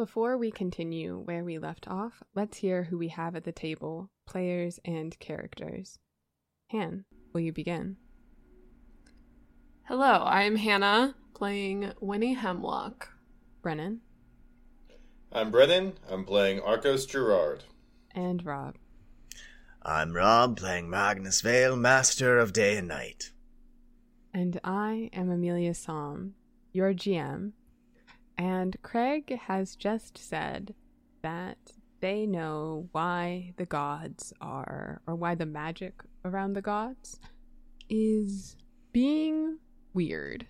Before 0.00 0.38
we 0.38 0.50
continue 0.50 1.18
where 1.18 1.44
we 1.44 1.58
left 1.58 1.86
off, 1.86 2.22
let's 2.34 2.56
hear 2.56 2.84
who 2.84 2.96
we 2.96 3.08
have 3.08 3.36
at 3.36 3.44
the 3.44 3.52
table 3.52 4.08
players 4.26 4.80
and 4.82 5.18
characters. 5.18 5.98
Han, 6.70 7.04
will 7.34 7.42
you 7.42 7.52
begin? 7.52 7.98
Hello, 9.82 10.24
I'm 10.24 10.56
Hannah, 10.56 11.16
playing 11.34 11.92
Winnie 12.00 12.32
Hemlock. 12.32 13.10
Brennan 13.60 14.00
I'm 15.30 15.50
Brennan. 15.50 15.98
I'm 16.10 16.24
playing 16.24 16.60
Arcos 16.60 17.04
Gerard. 17.04 17.64
and 18.14 18.42
Rob. 18.42 18.76
I'm 19.82 20.14
Rob, 20.14 20.56
playing 20.56 20.88
Magnus 20.88 21.42
Vale, 21.42 21.76
Master 21.76 22.38
of 22.38 22.54
Day 22.54 22.78
and 22.78 22.88
Night. 22.88 23.32
And 24.32 24.58
I 24.64 25.10
am 25.12 25.28
Amelia 25.28 25.74
Psalm, 25.74 26.36
your 26.72 26.94
GM. 26.94 27.52
And 28.40 28.74
Kraige 28.80 29.38
has 29.38 29.76
just 29.76 30.16
said 30.16 30.74
that 31.20 31.58
they 32.00 32.24
know 32.24 32.88
why 32.92 33.52
the 33.58 33.66
gods 33.66 34.32
are, 34.40 35.02
or 35.06 35.14
why 35.14 35.34
the 35.34 35.44
magic 35.44 36.00
around 36.24 36.54
the 36.54 36.62
gods 36.62 37.20
is 37.90 38.56
being 38.92 39.58
weird. 39.92 40.46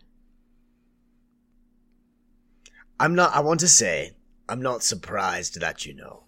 I'm 3.00 3.16
not, 3.16 3.34
I 3.34 3.40
want 3.40 3.58
to 3.58 3.68
say, 3.68 4.12
I'm 4.48 4.62
not 4.62 4.84
surprised 4.84 5.60
that 5.60 5.84
you 5.84 5.92
know. 5.92 6.22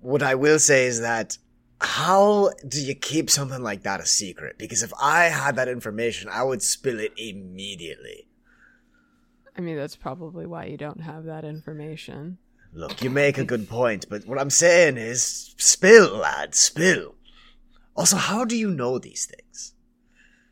What 0.00 0.22
I 0.22 0.34
will 0.34 0.58
say 0.58 0.84
is 0.84 1.00
that 1.00 1.38
how 1.80 2.50
do 2.68 2.84
you 2.84 2.94
keep 2.94 3.30
something 3.30 3.62
like 3.62 3.84
that 3.84 4.00
a 4.00 4.06
secret? 4.06 4.58
Because 4.58 4.82
if 4.82 4.92
I 5.00 5.24
had 5.24 5.56
that 5.56 5.68
information, 5.68 6.28
I 6.30 6.42
would 6.42 6.60
spill 6.60 7.00
it 7.00 7.14
immediately. 7.16 8.26
I 9.56 9.60
mean, 9.60 9.76
that's 9.76 9.96
probably 9.96 10.46
why 10.46 10.64
you 10.66 10.76
don't 10.76 11.00
have 11.00 11.24
that 11.24 11.44
information. 11.44 12.38
Look, 12.72 13.02
you 13.02 13.10
make 13.10 13.36
a 13.36 13.44
good 13.44 13.68
point, 13.68 14.06
but 14.08 14.26
what 14.26 14.38
I'm 14.40 14.50
saying 14.50 14.96
is 14.96 15.54
spill, 15.58 16.16
lad, 16.16 16.54
spill. 16.54 17.14
Also, 17.94 18.16
how 18.16 18.46
do 18.46 18.56
you 18.56 18.70
know 18.70 18.98
these 18.98 19.26
things? 19.26 19.74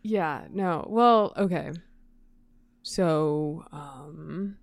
Yeah, 0.03 0.45
no. 0.51 0.87
Well, 0.89 1.33
okay. 1.37 1.73
So, 2.83 3.65
um 3.73 4.57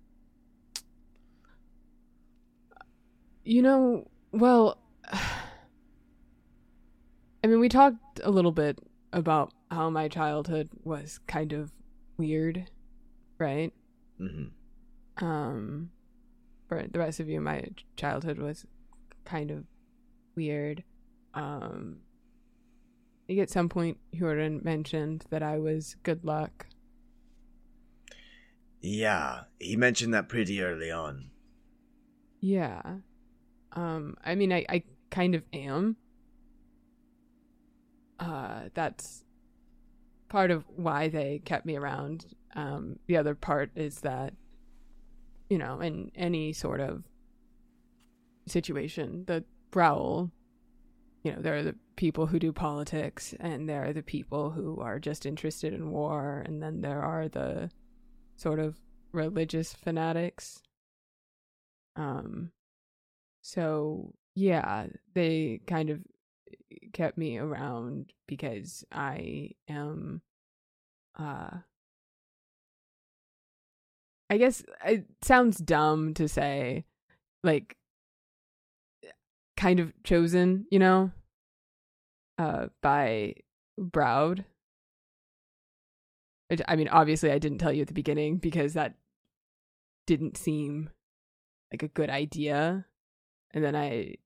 you 3.48 3.62
know, 3.62 4.06
well, 4.30 4.78
I 7.42 7.46
mean, 7.46 7.60
we 7.60 7.68
talked 7.68 8.20
a 8.22 8.30
little 8.30 8.52
bit 8.52 8.78
about 9.12 9.52
how 9.70 9.88
my 9.90 10.08
childhood 10.08 10.68
was 10.84 11.18
kind 11.26 11.52
of 11.52 11.72
weird, 12.18 12.68
right? 13.38 13.72
Mm-hmm. 14.20 15.24
Um 15.24 15.90
for 16.68 16.86
the 16.90 16.98
rest 16.98 17.18
of 17.20 17.28
you, 17.28 17.40
my 17.40 17.64
childhood 17.96 18.38
was 18.38 18.66
kind 19.24 19.50
of 19.50 19.64
weird. 20.36 20.84
Um 21.34 22.00
I 23.24 23.26
think 23.28 23.40
at 23.40 23.50
some 23.50 23.68
point 23.68 23.98
Huron 24.12 24.60
mentioned 24.64 25.24
that 25.30 25.42
I 25.42 25.58
was 25.58 25.96
good 26.02 26.24
luck. 26.24 26.66
Yeah, 28.80 29.42
he 29.58 29.76
mentioned 29.76 30.14
that 30.14 30.28
pretty 30.28 30.62
early 30.62 30.90
on. 30.90 31.30
Yeah. 32.40 32.80
Um 33.72 34.16
I 34.24 34.34
mean 34.34 34.52
I 34.52 34.64
I 34.68 34.82
kind 35.10 35.34
of 35.34 35.42
am. 35.52 35.96
Uh 38.18 38.68
that's 38.74 39.24
part 40.28 40.50
of 40.50 40.64
why 40.68 41.08
they 41.08 41.40
kept 41.44 41.66
me 41.66 41.76
around. 41.76 42.26
Um 42.54 42.98
the 43.06 43.16
other 43.16 43.34
part 43.34 43.70
is 43.76 44.00
that 44.00 44.34
you 45.50 45.58
know, 45.58 45.80
in 45.80 46.10
any 46.14 46.52
sort 46.52 46.80
of 46.80 47.04
situation, 48.46 49.24
the 49.26 49.44
Prowl 49.70 50.30
you 51.24 51.32
know, 51.32 51.42
there 51.42 51.56
are 51.56 51.62
the 51.62 51.74
people 51.96 52.26
who 52.26 52.38
do 52.38 52.52
politics 52.52 53.34
and 53.40 53.68
there 53.68 53.84
are 53.84 53.92
the 53.92 54.02
people 54.02 54.50
who 54.50 54.80
are 54.80 54.98
just 54.98 55.26
interested 55.26 55.74
in 55.74 55.90
war 55.90 56.42
and 56.46 56.62
then 56.62 56.80
there 56.80 57.02
are 57.02 57.28
the 57.28 57.70
sort 58.36 58.60
of 58.60 58.76
religious 59.12 59.74
fanatics. 59.74 60.62
Um 61.96 62.52
so 63.42 64.14
yeah, 64.34 64.86
they 65.14 65.60
kind 65.66 65.90
of 65.90 66.00
kept 66.92 67.18
me 67.18 67.38
around 67.38 68.12
because 68.26 68.84
I 68.92 69.50
am 69.68 70.22
uh 71.18 71.58
I 74.30 74.38
guess 74.38 74.62
it 74.84 75.06
sounds 75.22 75.58
dumb 75.58 76.14
to 76.14 76.28
say 76.28 76.84
like 77.42 77.76
kind 79.56 79.80
of 79.80 79.92
chosen, 80.04 80.66
you 80.70 80.78
know, 80.78 81.10
uh 82.38 82.66
by 82.82 83.34
Browd. 83.78 84.44
I 86.66 86.76
mean, 86.76 86.88
obviously 86.88 87.30
I 87.30 87.38
didn't 87.38 87.58
tell 87.58 87.72
you 87.72 87.82
at 87.82 87.88
the 87.88 87.94
beginning 87.94 88.38
because 88.38 88.74
that 88.74 88.94
didn't 90.06 90.38
seem 90.38 90.90
like 91.72 91.82
a 91.82 91.88
good 91.88 92.10
idea. 92.10 92.86
And 93.52 93.62
then 93.62 93.76
I 93.76 94.16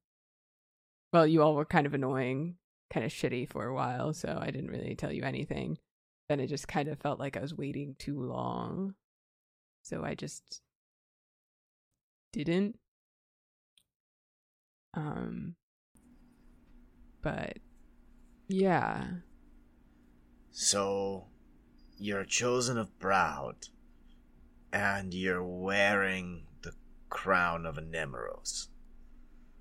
well, 1.12 1.26
you 1.26 1.42
all 1.42 1.54
were 1.54 1.64
kind 1.64 1.86
of 1.86 1.94
annoying, 1.94 2.56
kind 2.92 3.04
of 3.04 3.12
shitty 3.12 3.48
for 3.48 3.66
a 3.66 3.74
while, 3.74 4.14
so 4.14 4.38
I 4.40 4.50
didn't 4.50 4.70
really 4.70 4.94
tell 4.94 5.12
you 5.12 5.24
anything. 5.24 5.78
Then 6.28 6.40
it 6.40 6.46
just 6.46 6.68
kind 6.68 6.88
of 6.88 6.98
felt 6.98 7.18
like 7.18 7.36
I 7.36 7.40
was 7.40 7.54
waiting 7.54 7.96
too 7.98 8.18
long. 8.18 8.94
So 9.82 10.04
I 10.04 10.14
just 10.14 10.60
didn't. 12.32 12.78
Um 14.94 15.56
but 17.22 17.58
yeah. 18.48 19.06
So, 20.50 21.28
you're 21.96 22.24
chosen 22.24 22.76
of 22.76 22.98
Browd, 22.98 23.68
and 24.72 25.14
you're 25.14 25.42
wearing 25.42 26.46
the 26.62 26.72
crown 27.08 27.64
of 27.64 27.76
Anemoros. 27.76 28.68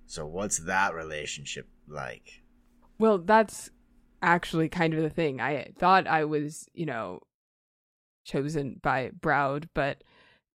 So, 0.05 0.25
what's 0.25 0.59
that 0.59 0.93
relationship 0.93 1.69
like? 1.87 2.43
Well, 2.99 3.19
that's 3.19 3.69
actually 4.21 4.67
kind 4.67 4.93
of 4.93 5.01
the 5.01 5.09
thing. 5.09 5.39
I 5.39 5.71
thought 5.79 6.07
I 6.07 6.25
was, 6.25 6.67
you 6.73 6.85
know, 6.85 7.21
chosen 8.25 8.79
by 8.81 9.11
Browd, 9.19 9.69
but 9.73 10.03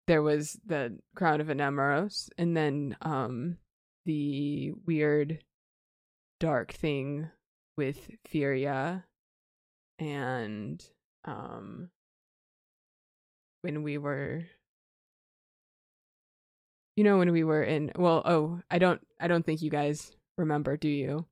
there 0.07 0.21
was 0.21 0.57
the 0.65 0.97
crown 1.15 1.41
of 1.41 1.47
Anemoros, 1.47 2.29
and 2.37 2.55
then 2.55 2.95
um 3.01 3.57
the 4.05 4.71
weird 4.85 5.39
dark 6.39 6.71
thing 6.73 7.29
with 7.77 8.11
Furia 8.27 9.05
and 9.97 10.83
um 11.25 11.89
when 13.61 13.81
we 13.83 13.97
were 13.97 14.43
You 16.95 17.03
know 17.03 17.17
when 17.17 17.31
we 17.33 17.43
were 17.43 17.63
in 17.63 17.91
well, 17.95 18.21
oh, 18.25 18.61
I 18.71 18.79
don't 18.79 19.01
I 19.19 19.27
don't 19.27 19.45
think 19.45 19.61
you 19.61 19.69
guys 19.69 20.15
remember, 20.37 20.77
do 20.77 20.87
you? 20.87 21.25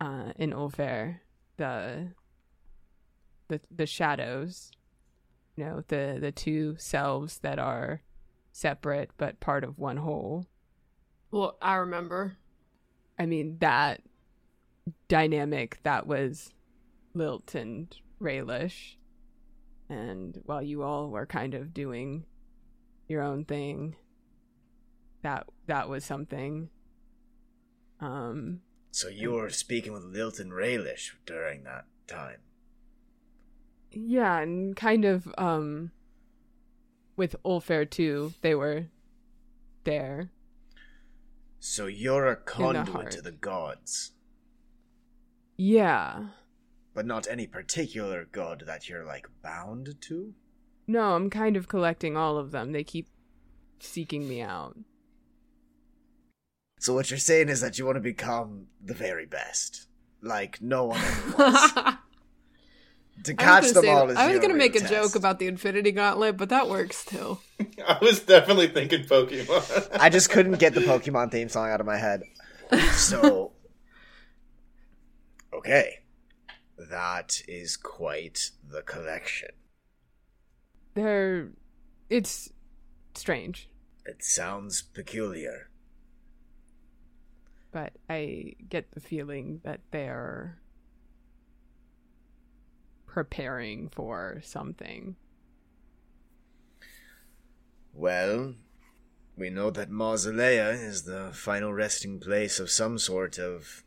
Uh 0.00 0.32
in 0.36 0.52
Ulfair, 0.52 1.20
the 1.58 2.12
the 3.48 3.60
the 3.70 3.86
shadows, 3.86 4.70
you 5.56 5.64
know, 5.64 5.82
the 5.88 6.18
the 6.20 6.32
two 6.32 6.76
selves 6.78 7.38
that 7.40 7.58
are 7.58 8.02
separate 8.52 9.10
but 9.16 9.40
part 9.40 9.64
of 9.64 9.78
one 9.78 9.98
whole. 9.98 10.46
Well, 11.30 11.56
I 11.60 11.76
remember. 11.76 12.36
I 13.18 13.26
mean 13.26 13.58
that 13.60 14.02
dynamic 15.08 15.78
that 15.82 16.06
was 16.06 16.52
Lilt 17.14 17.54
and 17.54 17.94
Raylish. 18.18 18.98
And 19.88 20.40
while 20.44 20.62
you 20.62 20.82
all 20.82 21.10
were 21.10 21.26
kind 21.26 21.54
of 21.54 21.74
doing 21.74 22.24
your 23.08 23.22
own 23.22 23.44
thing, 23.44 23.96
that 25.22 25.46
that 25.66 25.88
was 25.88 26.04
something. 26.04 26.70
Um 28.00 28.62
So 28.90 29.08
you 29.08 29.32
were 29.32 29.50
speaking 29.50 29.92
with 29.92 30.04
Lilton 30.04 30.52
Raylish 30.52 31.16
during 31.26 31.64
that 31.64 31.84
time. 32.06 32.40
Yeah, 33.94 34.38
and 34.38 34.76
kind 34.76 35.04
of 35.04 35.32
um 35.38 35.90
with 37.16 37.36
Ulfair 37.44 37.84
too, 37.88 38.32
they 38.42 38.54
were 38.54 38.86
there. 39.84 40.30
So 41.60 41.86
you're 41.86 42.26
a 42.26 42.36
conduit 42.36 42.88
heart. 42.88 43.10
to 43.12 43.22
the 43.22 43.30
gods, 43.32 44.12
Yeah. 45.56 46.28
but 46.94 47.06
not 47.06 47.28
any 47.30 47.46
particular 47.46 48.24
god 48.30 48.64
that 48.66 48.88
you're 48.88 49.04
like 49.04 49.28
bound 49.42 49.94
to? 50.02 50.34
No, 50.88 51.14
I'm 51.14 51.30
kind 51.30 51.56
of 51.56 51.68
collecting 51.68 52.16
all 52.16 52.36
of 52.38 52.50
them. 52.50 52.72
They 52.72 52.82
keep 52.82 53.08
seeking 53.78 54.28
me 54.28 54.40
out. 54.42 54.76
So 56.80 56.94
what 56.94 57.10
you're 57.10 57.18
saying 57.18 57.48
is 57.48 57.60
that 57.60 57.78
you 57.78 57.86
want 57.86 57.96
to 57.96 58.00
become 58.00 58.66
the 58.84 58.94
very 58.94 59.26
best. 59.26 59.86
Like 60.20 60.60
no 60.60 60.86
one 60.86 61.00
ever 61.00 61.36
was. 61.38 61.91
To 63.24 63.32
I 63.32 63.34
catch 63.34 63.62
was 63.64 63.72
them 63.74 63.84
gonna, 63.84 63.98
all 63.98 64.10
is 64.10 64.16
I 64.16 64.30
was 64.30 64.40
gonna 64.40 64.54
make 64.54 64.74
a 64.76 64.80
real 64.80 64.88
joke 64.88 65.14
about 65.16 65.38
the 65.38 65.46
Infinity 65.46 65.92
Gauntlet, 65.92 66.36
but 66.36 66.48
that 66.50 66.68
works 66.68 67.04
too. 67.04 67.38
I 67.86 67.98
was 68.00 68.20
definitely 68.20 68.68
thinking 68.68 69.04
Pokemon. 69.04 69.88
I 69.98 70.08
just 70.08 70.30
couldn't 70.30 70.58
get 70.58 70.74
the 70.74 70.80
Pokemon 70.80 71.30
theme 71.30 71.48
song 71.48 71.70
out 71.70 71.80
of 71.80 71.86
my 71.86 71.98
head. 71.98 72.22
So, 72.94 73.52
okay, 75.52 75.98
that 76.90 77.42
is 77.46 77.76
quite 77.76 78.50
the 78.66 78.80
collection. 78.82 79.50
They're 80.94 81.50
it's 82.08 82.48
strange, 83.14 83.68
It 84.06 84.24
sounds 84.24 84.80
peculiar. 84.82 85.68
but 87.72 87.92
I 88.08 88.54
get 88.68 88.90
the 88.92 89.00
feeling 89.00 89.60
that 89.64 89.80
they're 89.90 90.58
preparing 93.12 93.90
for 93.90 94.40
something. 94.42 95.16
Well, 97.92 98.54
we 99.36 99.50
know 99.50 99.70
that 99.70 99.90
Mausolea 99.90 100.72
is 100.72 101.02
the 101.02 101.30
final 101.34 101.74
resting 101.74 102.20
place 102.20 102.58
of 102.58 102.70
some 102.70 102.98
sort 102.98 103.38
of 103.38 103.84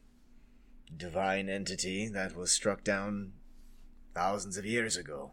divine 0.96 1.50
entity 1.50 2.08
that 2.10 2.36
was 2.36 2.52
struck 2.52 2.84
down 2.84 3.32
thousands 4.14 4.58
of 4.58 4.66
years 4.66 4.96
ago. 4.96 5.32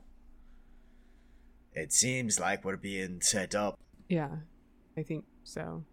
It 1.74 1.92
seems 1.92 2.40
like 2.40 2.64
we're 2.64 2.78
being 2.78 3.20
set 3.20 3.54
up. 3.54 3.78
Yeah, 4.08 4.36
I 4.96 5.02
think 5.02 5.24
so. 5.44 5.84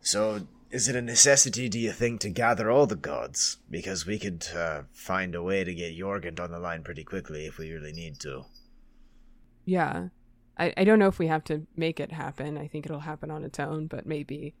So, 0.00 0.48
is 0.72 0.88
it 0.88 0.96
a 0.96 1.02
necessity, 1.02 1.68
do 1.68 1.78
you 1.78 1.92
think, 1.92 2.20
to 2.20 2.30
gather 2.30 2.70
all 2.70 2.86
the 2.86 2.96
gods? 2.96 3.58
Because 3.70 4.06
we 4.06 4.18
could 4.18 4.46
uh, 4.56 4.82
find 4.92 5.34
a 5.34 5.42
way 5.42 5.64
to 5.64 5.74
get 5.74 5.96
Jorgund 5.96 6.40
on 6.40 6.50
the 6.50 6.58
line 6.58 6.82
pretty 6.82 7.04
quickly 7.04 7.44
if 7.44 7.58
we 7.58 7.70
really 7.70 7.92
need 7.92 8.18
to. 8.20 8.46
Yeah. 9.66 10.08
I, 10.58 10.72
I 10.76 10.84
don't 10.84 10.98
know 10.98 11.08
if 11.08 11.18
we 11.18 11.26
have 11.26 11.44
to 11.44 11.66
make 11.76 12.00
it 12.00 12.10
happen. 12.10 12.56
I 12.56 12.68
think 12.68 12.86
it'll 12.86 13.00
happen 13.00 13.30
on 13.30 13.44
its 13.44 13.60
own, 13.60 13.86
but 13.86 14.06
maybe 14.06 14.54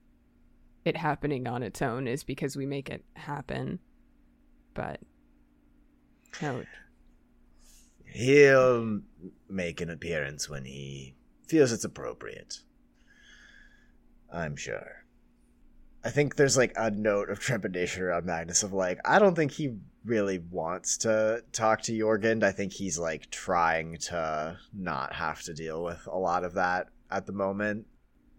it 0.84 0.98
happening 0.98 1.48
on 1.48 1.62
its 1.62 1.80
own 1.80 2.06
is 2.06 2.24
because 2.24 2.56
we 2.56 2.66
make 2.66 2.90
it 2.90 3.04
happen. 3.14 3.78
But 4.74 5.00
no, 6.40 6.62
He'll 8.04 9.00
make 9.48 9.80
an 9.80 9.88
appearance 9.88 10.48
when 10.48 10.66
he 10.66 11.14
feels 11.48 11.72
it's 11.72 11.84
appropriate. 11.84 12.58
I'm 14.30 14.56
sure. 14.56 15.01
I 16.04 16.10
think 16.10 16.36
there's 16.36 16.56
like 16.56 16.72
a 16.76 16.90
note 16.90 17.30
of 17.30 17.38
trepidation 17.38 18.02
around 18.02 18.26
Magnus 18.26 18.62
of 18.62 18.72
like, 18.72 18.98
I 19.04 19.18
don't 19.18 19.34
think 19.34 19.52
he 19.52 19.76
really 20.04 20.38
wants 20.38 20.98
to 20.98 21.44
talk 21.52 21.82
to 21.82 21.92
Jorgund. 21.92 22.42
I 22.42 22.50
think 22.50 22.72
he's 22.72 22.98
like 22.98 23.30
trying 23.30 23.98
to 23.98 24.58
not 24.72 25.14
have 25.14 25.42
to 25.42 25.54
deal 25.54 25.82
with 25.84 26.06
a 26.10 26.18
lot 26.18 26.44
of 26.44 26.54
that 26.54 26.88
at 27.10 27.26
the 27.26 27.32
moment. 27.32 27.86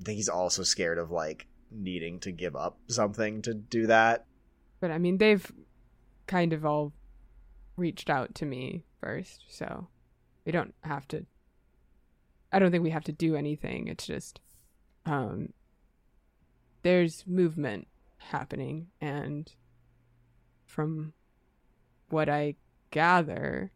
I 0.01 0.03
think 0.03 0.17
he's 0.17 0.29
also 0.29 0.63
scared 0.63 0.97
of 0.97 1.09
like 1.11 1.47
needing 1.71 2.19
to 2.21 2.31
give 2.31 2.55
up 2.55 2.77
something 2.87 3.41
to 3.43 3.53
do 3.53 3.87
that. 3.87 4.25
but 4.79 4.91
I 4.91 4.97
mean 4.97 5.17
they've 5.17 5.49
kind 6.27 6.53
of 6.53 6.65
all 6.65 6.91
reached 7.77 8.09
out 8.09 8.35
to 8.35 8.45
me 8.45 8.83
first, 9.01 9.45
so 9.47 9.87
we 10.45 10.51
don't 10.51 10.73
have 10.81 11.07
to. 11.09 11.25
I 12.51 12.59
don't 12.59 12.71
think 12.71 12.83
we 12.83 12.91
have 12.91 13.05
to 13.05 13.11
do 13.11 13.35
anything. 13.35 13.87
It's 13.87 14.05
just, 14.05 14.39
um, 15.05 15.53
there's 16.83 17.25
movement 17.25 17.87
happening, 18.17 18.87
and 19.01 19.51
from 20.65 21.13
what 22.09 22.29
I 22.29 22.55
gather, 22.91 23.71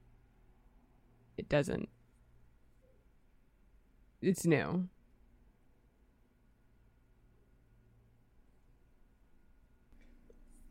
it 1.38 1.50
doesn't. 1.50 1.89
It's 4.21 4.45
new. 4.45 4.89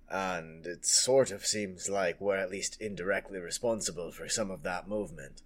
And 0.08 0.66
it 0.66 0.86
sort 0.86 1.32
of 1.32 1.44
seems 1.44 1.88
like 1.88 2.20
we're 2.20 2.36
at 2.36 2.50
least 2.50 2.80
indirectly 2.80 3.40
responsible 3.40 4.12
for 4.12 4.28
some 4.28 4.50
of 4.50 4.62
that 4.62 4.88
movement. 4.88 5.42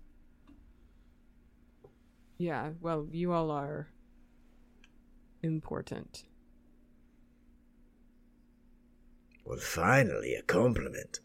Yeah, 2.37 2.71
well, 2.81 3.07
you 3.11 3.33
all 3.33 3.51
are 3.51 3.89
important. 5.43 6.25
Well, 9.45 9.59
finally, 9.59 10.35
a 10.35 10.43
compliment. 10.43 11.21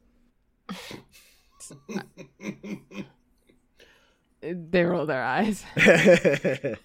They 4.41 4.83
roll 4.83 5.05
their 5.05 5.23
eyes. 5.23 5.63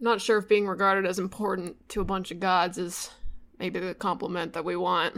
Not 0.00 0.20
sure 0.20 0.38
if 0.38 0.48
being 0.48 0.66
regarded 0.66 1.06
as 1.06 1.18
important 1.18 1.88
to 1.90 2.00
a 2.00 2.04
bunch 2.04 2.30
of 2.30 2.40
gods 2.40 2.78
is 2.78 3.10
maybe 3.58 3.78
the 3.80 3.94
compliment 3.94 4.52
that 4.52 4.64
we 4.64 4.76
want, 4.76 5.16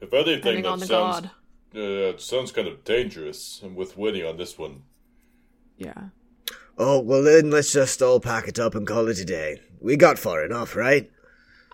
if 0.00 0.12
anything, 0.14 0.62
that 0.62 0.68
on 0.68 0.78
the 0.80 0.86
sounds 0.86 1.20
god. 1.20 1.30
uh, 1.74 1.80
it 2.14 2.20
sounds 2.20 2.52
kind 2.52 2.68
of 2.68 2.84
dangerous. 2.84 3.60
And 3.62 3.76
with 3.76 3.96
Winnie 3.98 4.22
on 4.24 4.36
this 4.38 4.58
one, 4.58 4.82
Yeah. 5.76 6.08
oh, 6.78 7.00
well, 7.00 7.22
then 7.22 7.50
let's 7.50 7.72
just 7.72 8.00
all 8.02 8.20
pack 8.20 8.48
it 8.48 8.58
up 8.58 8.74
and 8.74 8.86
call 8.86 9.08
it 9.08 9.18
a 9.18 9.24
day. 9.24 9.60
We 9.80 9.96
got 9.96 10.18
far 10.18 10.42
enough, 10.44 10.74
right? 10.74 11.10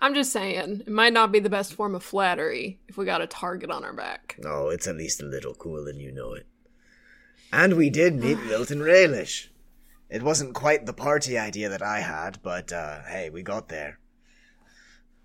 I'm 0.05 0.13
just 0.13 0.31
saying, 0.31 0.83
it 0.85 0.87
might 0.87 1.13
not 1.13 1.31
be 1.31 1.39
the 1.39 1.49
best 1.49 1.73
form 1.73 1.95
of 1.95 2.03
flattery 2.03 2.79
if 2.87 2.95
we 2.95 3.05
got 3.05 3.23
a 3.23 3.27
target 3.27 3.71
on 3.71 3.83
our 3.83 3.91
back. 3.91 4.37
Oh, 4.45 4.69
it's 4.69 4.85
at 4.85 4.97
least 4.97 5.19
a 5.19 5.25
little 5.25 5.55
cool, 5.55 5.87
and 5.87 5.99
you 5.99 6.11
know 6.11 6.33
it. 6.33 6.45
And 7.51 7.75
we 7.75 7.89
did 7.89 8.13
meet 8.13 8.37
Milton 8.45 8.83
Raylish. 8.83 9.49
It 10.07 10.21
wasn't 10.21 10.53
quite 10.53 10.85
the 10.85 10.93
party 10.93 11.39
idea 11.39 11.69
that 11.69 11.81
I 11.81 12.01
had, 12.01 12.37
but 12.43 12.71
uh, 12.71 13.01
hey, 13.07 13.31
we 13.31 13.41
got 13.41 13.69
there. 13.69 13.97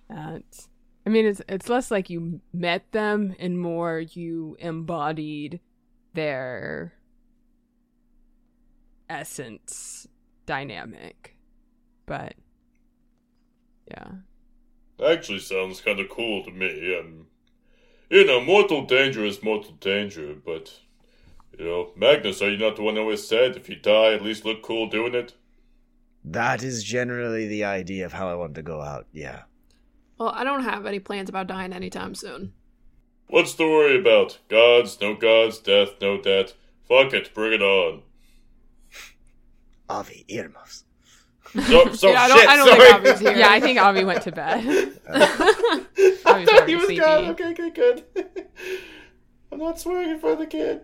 That's, 0.09 0.67
I 1.05 1.11
mean, 1.11 1.27
it's 1.27 1.43
it's 1.47 1.69
less 1.69 1.91
like 1.91 2.09
you 2.09 2.41
met 2.55 2.91
them 2.93 3.37
and 3.39 3.61
more 3.61 4.01
you 4.01 4.57
embodied 4.61 5.61
their 6.15 6.95
essence 9.11 10.09
dynamic. 10.47 11.37
But 12.07 12.33
yeah, 13.87 14.13
actually 15.03 15.39
sounds 15.39 15.81
kind 15.81 16.01
of 16.01 16.09
cool 16.09 16.45
to 16.45 16.51
me. 16.51 16.97
And 16.99 17.27
you 18.11 18.27
know, 18.27 18.41
mortal 18.41 18.85
danger 18.85 19.25
is 19.25 19.43
mortal 19.43 19.73
danger, 19.73 20.35
but 20.35 20.81
you 21.59 21.65
know, 21.65 21.91
Magnus, 21.97 22.43
are 22.43 22.51
you 22.51 22.59
not 22.59 22.77
the 22.77 22.83
one 22.83 22.97
who 22.97 23.03
always 23.03 23.27
said 23.27 23.57
if 23.57 23.69
you 23.69 23.77
die, 23.77 24.15
at 24.15 24.23
least 24.23 24.45
look 24.45 24.63
cool 24.63 24.89
doing 24.89 25.15
it? 25.15 25.35
That 26.25 26.63
is 26.63 26.85
generally 26.85 27.47
the 27.47 27.65
idea 27.65 28.05
of 28.05 28.13
how 28.13 28.29
I 28.29 28.35
want 28.35 28.55
to 28.57 28.63
go 28.63 28.81
out, 28.81 29.07
yeah. 29.13 29.43
Well, 30.19 30.33
I 30.35 30.45
don't 30.45 30.65
have 30.65 30.85
any 30.85 30.99
plans 30.99 31.31
about 31.31 31.47
dying 31.47 31.73
anytime 31.73 32.15
soon. 32.15 32.53
What's 33.29 33.55
the 33.55 33.65
worry 33.65 33.99
about? 33.99 34.39
Gods, 34.49 35.01
no 35.01 35.15
gods, 35.15 35.59
death, 35.59 35.95
no 36.01 36.21
death. 36.21 36.55
Fuck 36.87 37.15
it, 37.15 37.33
bring 37.33 37.55
it 37.55 37.63
on. 37.63 38.03
Avi, 39.89 40.25
earmuffs. 40.29 40.85
So, 41.55 41.93
so 41.93 42.11
Yeah, 42.11 42.23
I 42.23 42.29
don't- 42.29 42.39
shit, 42.39 42.49
I 42.49 42.57
don't 42.57 42.69
sorry. 42.69 42.81
think 42.81 43.07
Avi's 43.07 43.21
here. 43.21 43.33
yeah, 43.37 43.49
I 43.51 43.61
think 43.61 43.81
Avi 43.81 44.05
went 44.05 44.23
to 44.23 44.33
bed. 44.33 44.65
I 45.09 45.17
Avi's 45.17 46.49
thought 46.49 46.69
he 46.69 46.77
was 46.77 46.85
sleepy. 46.87 47.01
gone. 47.01 47.25
Okay, 47.31 47.55
good, 47.55 47.75
good. 47.75 48.05
I'm 49.53 49.59
not 49.59 49.81
swearing 49.81 50.11
in 50.11 50.21
front 50.21 50.35
of 50.35 50.39
the 50.41 50.47
kid. 50.47 50.83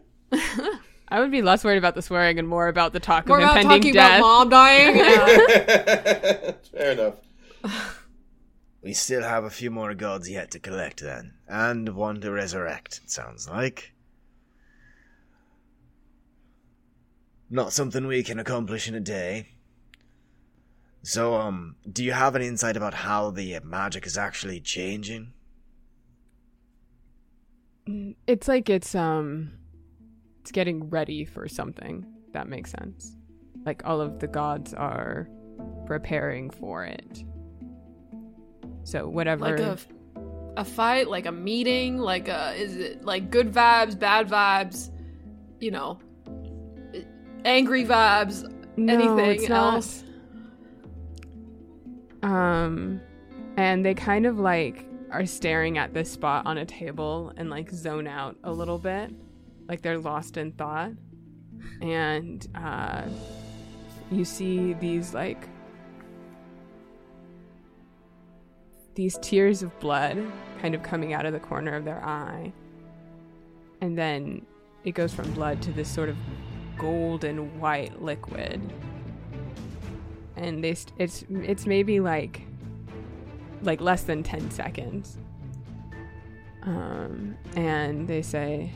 I 1.08 1.20
would 1.20 1.30
be 1.30 1.40
less 1.40 1.62
worried 1.62 1.78
about 1.78 1.94
the 1.94 2.02
swearing 2.02 2.40
and 2.40 2.48
more 2.48 2.66
about 2.66 2.92
the 2.92 2.98
talk 2.98 3.26
We're 3.26 3.36
of 3.38 3.42
not 3.44 3.56
impending 3.58 3.80
talking 3.80 3.94
death. 3.94 4.18
about 4.18 4.26
mom 4.26 4.48
dying. 4.48 4.94
Fair 6.72 6.90
enough. 6.92 7.14
We 8.82 8.92
still 8.92 9.22
have 9.22 9.42
a 9.42 9.50
few 9.50 9.72
more 9.72 9.94
gods 9.94 10.30
yet 10.30 10.52
to 10.52 10.60
collect 10.60 11.00
then, 11.00 11.34
and 11.48 11.88
one 11.96 12.20
to 12.20 12.30
resurrect, 12.30 13.00
it 13.02 13.10
sounds 13.10 13.48
like. 13.48 13.92
Not 17.50 17.72
something 17.72 18.06
we 18.06 18.22
can 18.22 18.38
accomplish 18.38 18.86
in 18.88 18.94
a 18.94 19.00
day. 19.00 19.48
So, 21.06 21.36
um, 21.36 21.76
do 21.92 22.04
you 22.04 22.10
have 22.10 22.34
any 22.34 22.48
insight 22.48 22.76
about 22.76 22.92
how 22.92 23.30
the 23.30 23.60
magic 23.62 24.06
is 24.06 24.18
actually 24.18 24.58
changing? 24.60 25.34
It's 28.26 28.48
like 28.48 28.68
it's 28.68 28.92
um 28.96 29.52
it's 30.40 30.50
getting 30.50 30.90
ready 30.90 31.24
for 31.24 31.46
something. 31.46 32.04
That 32.32 32.48
makes 32.48 32.72
sense. 32.72 33.16
Like 33.64 33.82
all 33.84 34.00
of 34.00 34.18
the 34.18 34.26
gods 34.26 34.74
are 34.74 35.28
preparing 35.86 36.50
for 36.50 36.84
it. 36.84 37.22
So 38.82 39.08
whatever 39.08 39.44
like 39.44 39.60
a 39.60 39.78
a 40.56 40.64
fight, 40.64 41.08
like 41.08 41.26
a 41.26 41.32
meeting, 41.32 41.98
like 41.98 42.26
a 42.26 42.52
is 42.56 42.76
it 42.76 43.04
like 43.04 43.30
good 43.30 43.52
vibes, 43.52 43.96
bad 43.96 44.28
vibes, 44.28 44.90
you 45.60 45.70
know, 45.70 46.00
angry 47.44 47.84
vibes, 47.84 48.42
No, 48.76 48.92
anything 48.92 49.30
it's 49.42 49.48
not. 49.48 49.74
else? 49.74 50.02
Um 52.26 53.00
and 53.56 53.86
they 53.86 53.94
kind 53.94 54.26
of 54.26 54.38
like 54.38 54.84
are 55.12 55.24
staring 55.24 55.78
at 55.78 55.94
this 55.94 56.10
spot 56.10 56.44
on 56.44 56.58
a 56.58 56.66
table 56.66 57.32
and 57.36 57.48
like 57.48 57.70
zone 57.70 58.08
out 58.08 58.36
a 58.42 58.52
little 58.52 58.78
bit. 58.78 59.12
Like 59.68 59.80
they're 59.80 59.98
lost 59.98 60.36
in 60.36 60.52
thought. 60.52 60.90
And 61.80 62.46
uh 62.54 63.02
you 64.10 64.24
see 64.24 64.72
these 64.74 65.14
like 65.14 65.48
these 68.94 69.18
tears 69.22 69.62
of 69.62 69.78
blood 69.78 70.18
kind 70.60 70.74
of 70.74 70.82
coming 70.82 71.12
out 71.12 71.26
of 71.26 71.32
the 71.32 71.40
corner 71.40 71.76
of 71.76 71.84
their 71.84 72.04
eye. 72.04 72.52
And 73.80 73.96
then 73.96 74.44
it 74.84 74.92
goes 74.92 75.14
from 75.14 75.30
blood 75.32 75.62
to 75.62 75.72
this 75.72 75.88
sort 75.88 76.08
of 76.08 76.16
golden 76.76 77.60
white 77.60 78.02
liquid. 78.02 78.60
And 80.36 80.62
they 80.62 80.74
st- 80.74 80.92
it's 80.98 81.24
it's 81.30 81.66
maybe 81.66 82.00
like 82.00 82.42
like 83.62 83.80
less 83.80 84.02
than 84.02 84.22
10 84.22 84.50
seconds. 84.50 85.18
Um 86.62 87.36
and 87.54 88.06
they 88.06 88.22
say 88.22 88.70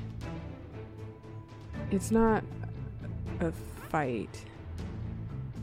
it's 1.91 2.11
not 2.11 2.43
a 3.41 3.53
fight. 3.91 4.45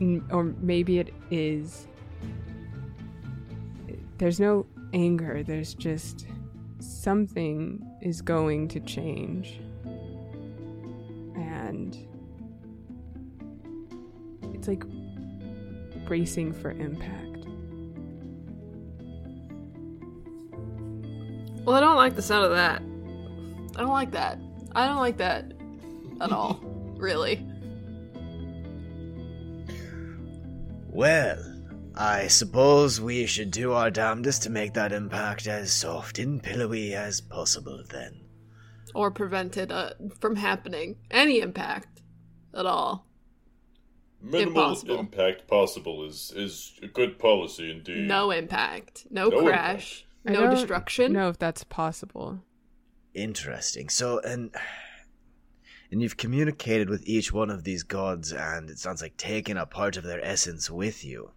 N- 0.00 0.24
Or 0.30 0.44
maybe 0.44 0.98
it 0.98 1.12
is 1.30 1.86
there's 4.18 4.40
no 4.40 4.66
anger, 4.92 5.42
there's 5.42 5.74
just 5.74 6.26
something 6.80 7.84
is 8.02 8.20
going 8.20 8.68
to 8.68 8.80
change. 8.80 9.60
And 11.36 11.96
it's 14.54 14.68
like 14.68 14.84
bracing 16.08 16.54
for 16.54 16.70
impact. 16.70 17.44
Well, 21.66 21.76
I 21.76 21.80
don't 21.80 21.96
like 21.96 22.16
the 22.16 22.22
sound 22.22 22.46
of 22.46 22.52
that. 22.52 22.80
I 23.76 23.82
don't 23.82 23.92
like 23.92 24.12
that. 24.12 24.40
I 24.74 24.86
don't 24.86 24.96
like 24.96 25.18
that 25.18 25.52
at 26.22 26.32
all. 26.32 26.60
really. 26.96 27.46
Well, 30.86 31.38
I 31.94 32.28
suppose 32.28 33.02
we 33.02 33.26
should 33.26 33.50
do 33.50 33.72
our 33.72 33.90
damnedest 33.90 34.44
to 34.44 34.50
make 34.50 34.72
that 34.74 34.92
impact 34.92 35.46
as 35.46 35.70
soft 35.70 36.18
and 36.18 36.42
pillowy 36.42 36.94
as 36.94 37.20
possible 37.20 37.84
then. 37.90 38.18
Or 38.94 39.10
prevent 39.10 39.58
it 39.58 39.70
uh, 39.70 39.90
from 40.20 40.36
happening. 40.36 40.96
Any 41.10 41.40
impact 41.40 42.00
at 42.54 42.64
all. 42.64 43.07
Minimal 44.20 44.62
Impossible. 44.64 44.98
impact 44.98 45.46
possible 45.46 46.04
is 46.04 46.32
is 46.34 46.78
a 46.82 46.88
good 46.88 47.18
policy 47.18 47.70
indeed. 47.70 48.08
No 48.08 48.30
impact. 48.32 49.06
No, 49.10 49.28
No 49.28 49.42
crash. 49.44 50.04
I 50.26 50.32
No 50.32 50.40
don't 50.42 50.50
destruction. 50.56 51.12
know 51.12 51.28
if 51.28 51.38
that's 51.38 51.62
possible. 51.64 52.40
Interesting. 53.14 53.88
So, 53.88 54.18
and 54.20 54.54
and 55.90 56.02
you've 56.02 56.16
communicated 56.16 56.90
with 56.90 57.06
each 57.08 57.32
one 57.32 57.48
of 57.50 57.64
these 57.64 57.82
gods, 57.84 58.32
and 58.32 58.68
it 58.68 58.78
sounds 58.78 59.00
like 59.00 59.16
taking 59.16 59.56
a 59.56 59.66
part 59.66 59.96
of 59.96 60.04
their 60.04 60.22
essence 60.24 60.68
with 60.70 61.04
you 61.04 61.30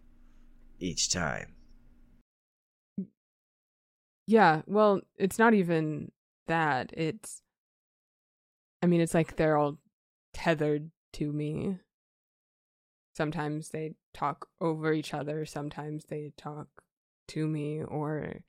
each 0.80 1.12
time. 1.12 1.54
Yeah, 4.28 4.62
well, 4.66 5.02
it's 5.18 5.40
not 5.40 5.54
even 5.54 6.12
that. 6.48 6.92
It's 6.94 7.42
I 8.82 8.88
mean, 8.88 9.02
it's 9.02 9.14
like 9.14 9.36
they're 9.36 9.58
all 9.58 9.78
tethered 10.34 10.90
to 11.14 11.32
me. 11.32 11.78
Sometimes 13.14 13.70
they 13.70 13.94
talk 14.14 14.48
over 14.60 14.94
each 14.94 15.14
other, 15.14 15.46
sometimes 15.46 16.06
they 16.06 16.32
talk 16.38 16.68
to 17.30 17.48
me 17.48 17.82
or 17.84 18.42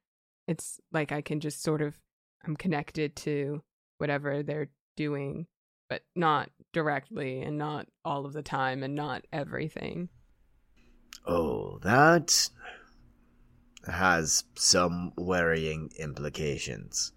it's 0.49 0.81
like 0.93 1.13
I 1.13 1.21
can 1.21 1.41
just 1.41 1.63
sort 1.63 1.83
of 1.83 1.95
I'm 2.45 2.57
connected 2.57 3.15
to 3.17 3.63
whatever 3.99 4.43
they're 4.43 4.71
doing, 4.97 5.47
but 5.89 6.03
not 6.17 6.51
directly 6.73 7.41
and 7.41 7.57
not 7.57 7.87
all 8.05 8.27
of 8.27 8.33
the 8.33 8.43
time 8.43 8.83
and 8.83 8.95
not 8.95 9.25
everything. 9.33 10.09
Oh, 11.25 11.79
that 11.83 12.49
has 13.87 14.45
some 14.57 15.13
worrying 15.17 15.91
implications. 15.99 17.13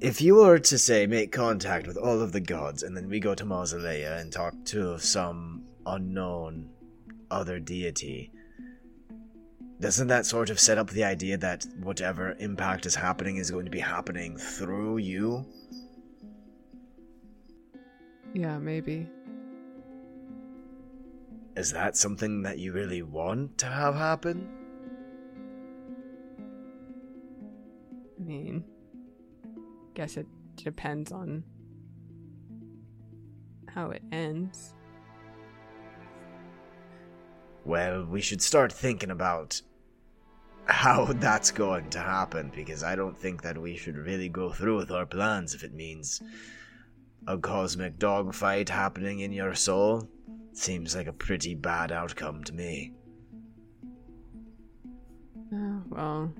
If 0.00 0.22
you 0.22 0.36
were 0.36 0.58
to 0.58 0.78
say 0.78 1.06
make 1.06 1.30
contact 1.30 1.86
with 1.86 1.98
all 1.98 2.22
of 2.22 2.32
the 2.32 2.40
gods 2.40 2.82
and 2.82 2.96
then 2.96 3.06
we 3.10 3.20
go 3.20 3.34
to 3.34 3.44
Mausolea 3.44 4.18
and 4.18 4.32
talk 4.32 4.54
to 4.66 4.98
some 4.98 5.64
unknown 5.84 6.70
other 7.30 7.58
deity, 7.58 8.32
doesn't 9.78 10.08
that 10.08 10.24
sort 10.24 10.48
of 10.48 10.58
set 10.58 10.78
up 10.78 10.88
the 10.88 11.04
idea 11.04 11.36
that 11.36 11.66
whatever 11.82 12.34
impact 12.38 12.86
is 12.86 12.94
happening 12.94 13.36
is 13.36 13.50
going 13.50 13.66
to 13.66 13.70
be 13.70 13.78
happening 13.78 14.38
through 14.38 14.96
you? 14.98 15.44
Yeah, 18.32 18.58
maybe. 18.58 19.06
Is 21.56 21.72
that 21.72 21.98
something 21.98 22.40
that 22.42 22.58
you 22.58 22.72
really 22.72 23.02
want 23.02 23.58
to 23.58 23.66
have 23.66 23.94
happen? 23.94 24.48
I 28.18 28.22
mean, 28.22 28.64
guess 30.00 30.16
it 30.16 30.26
depends 30.56 31.12
on 31.12 31.44
how 33.68 33.90
it 33.90 34.02
ends. 34.10 34.72
Well, 37.66 38.06
we 38.06 38.22
should 38.22 38.40
start 38.40 38.72
thinking 38.72 39.10
about 39.10 39.60
how 40.64 41.04
that's 41.16 41.50
going 41.50 41.90
to 41.90 41.98
happen 41.98 42.50
because 42.56 42.82
I 42.82 42.96
don't 42.96 43.18
think 43.18 43.42
that 43.42 43.60
we 43.60 43.76
should 43.76 43.98
really 43.98 44.30
go 44.30 44.50
through 44.50 44.78
with 44.78 44.90
our 44.90 45.04
plans 45.04 45.52
if 45.52 45.62
it 45.64 45.74
means 45.74 46.22
a 47.26 47.36
cosmic 47.36 47.98
dogfight 47.98 48.70
happening 48.70 49.20
in 49.20 49.32
your 49.32 49.54
soul. 49.54 50.08
Seems 50.54 50.96
like 50.96 51.08
a 51.08 51.12
pretty 51.12 51.54
bad 51.54 51.92
outcome 51.92 52.42
to 52.44 52.54
me. 52.54 52.94
Oh, 55.52 55.82
well. 55.90 56.32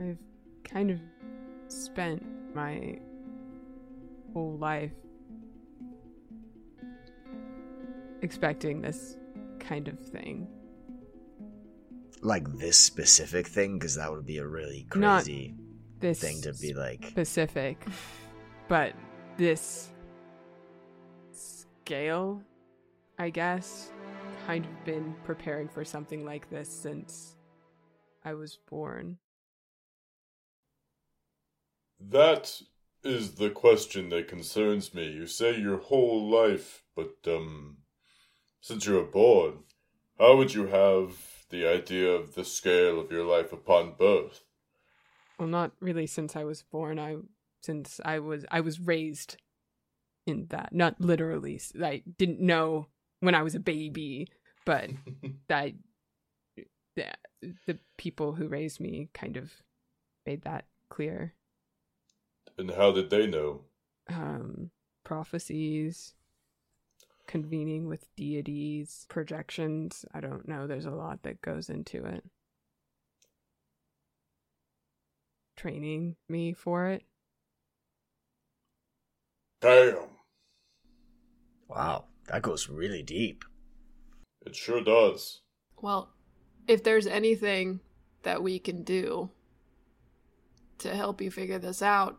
I've 0.00 0.18
kind 0.64 0.90
of 0.90 0.98
spent 1.68 2.24
my 2.54 2.98
whole 4.32 4.56
life 4.56 4.92
expecting 8.22 8.80
this 8.80 9.16
kind 9.58 9.88
of 9.88 9.98
thing. 9.98 10.48
Like 12.22 12.48
this 12.58 12.78
specific 12.78 13.46
thing, 13.46 13.78
because 13.78 13.96
that 13.96 14.10
would 14.10 14.26
be 14.26 14.38
a 14.38 14.46
really 14.46 14.86
Not 14.94 15.24
crazy 15.24 15.54
This 16.00 16.20
thing 16.20 16.40
to 16.42 16.54
be 16.54 16.72
like. 16.72 17.06
specific, 17.06 17.84
but 18.68 18.94
this 19.36 19.88
scale, 21.32 22.42
I 23.18 23.30
guess, 23.30 23.90
kind 24.46 24.64
of 24.64 24.84
been 24.84 25.14
preparing 25.24 25.68
for 25.68 25.84
something 25.84 26.24
like 26.24 26.48
this 26.50 26.68
since 26.70 27.36
I 28.24 28.34
was 28.34 28.58
born. 28.68 29.18
That 32.00 32.60
is 33.04 33.34
the 33.34 33.50
question 33.50 34.08
that 34.10 34.28
concerns 34.28 34.94
me. 34.94 35.10
You 35.10 35.26
say 35.26 35.58
your 35.58 35.78
whole 35.78 36.28
life, 36.28 36.82
but, 36.96 37.16
um, 37.26 37.78
since 38.60 38.86
you 38.86 38.94
were 38.94 39.04
born, 39.04 39.64
how 40.18 40.36
would 40.36 40.54
you 40.54 40.66
have 40.66 41.16
the 41.50 41.66
idea 41.66 42.10
of 42.10 42.34
the 42.34 42.44
scale 42.44 43.00
of 43.00 43.10
your 43.10 43.24
life 43.24 43.52
upon 43.52 43.94
birth? 43.98 44.42
Well, 45.38 45.48
not 45.48 45.72
really 45.80 46.06
since 46.06 46.36
I 46.36 46.44
was 46.44 46.62
born. 46.62 46.98
I 46.98 47.16
since 47.62 48.00
I 48.04 48.18
was 48.18 48.44
I 48.50 48.60
was 48.60 48.78
raised 48.78 49.36
in 50.26 50.46
that, 50.50 50.74
not 50.74 51.00
literally. 51.00 51.60
I 51.82 52.02
didn't 52.18 52.40
know 52.40 52.88
when 53.20 53.34
I 53.34 53.42
was 53.42 53.54
a 53.54 53.60
baby, 53.60 54.28
but 54.66 54.90
that 55.48 55.72
the, 56.96 57.06
the 57.66 57.78
people 57.96 58.34
who 58.34 58.48
raised 58.48 58.80
me 58.80 59.08
kind 59.14 59.36
of 59.36 59.50
made 60.26 60.42
that 60.42 60.66
clear. 60.90 61.34
And 62.60 62.70
how 62.72 62.92
did 62.92 63.10
they 63.10 63.26
know? 63.26 63.62
Um, 64.08 64.70
prophecies, 65.04 66.14
convening 67.26 67.86
with 67.88 68.14
deities, 68.16 69.06
projections. 69.08 70.04
I 70.14 70.20
don't 70.20 70.46
know. 70.46 70.66
There's 70.66 70.86
a 70.86 70.90
lot 70.90 71.22
that 71.22 71.40
goes 71.42 71.68
into 71.68 72.04
it. 72.04 72.24
Training 75.56 76.16
me 76.28 76.52
for 76.52 76.86
it. 76.86 77.02
Damn, 79.60 80.08
Wow, 81.68 82.06
that 82.28 82.40
goes 82.42 82.68
really 82.68 83.02
deep. 83.02 83.44
it 84.46 84.56
sure 84.56 84.82
does. 84.82 85.42
Well, 85.82 86.14
if 86.66 86.82
there's 86.82 87.06
anything 87.06 87.80
that 88.22 88.42
we 88.42 88.58
can 88.58 88.82
do 88.82 89.30
to 90.78 90.94
help 90.96 91.20
you 91.20 91.30
figure 91.30 91.58
this 91.58 91.82
out, 91.82 92.18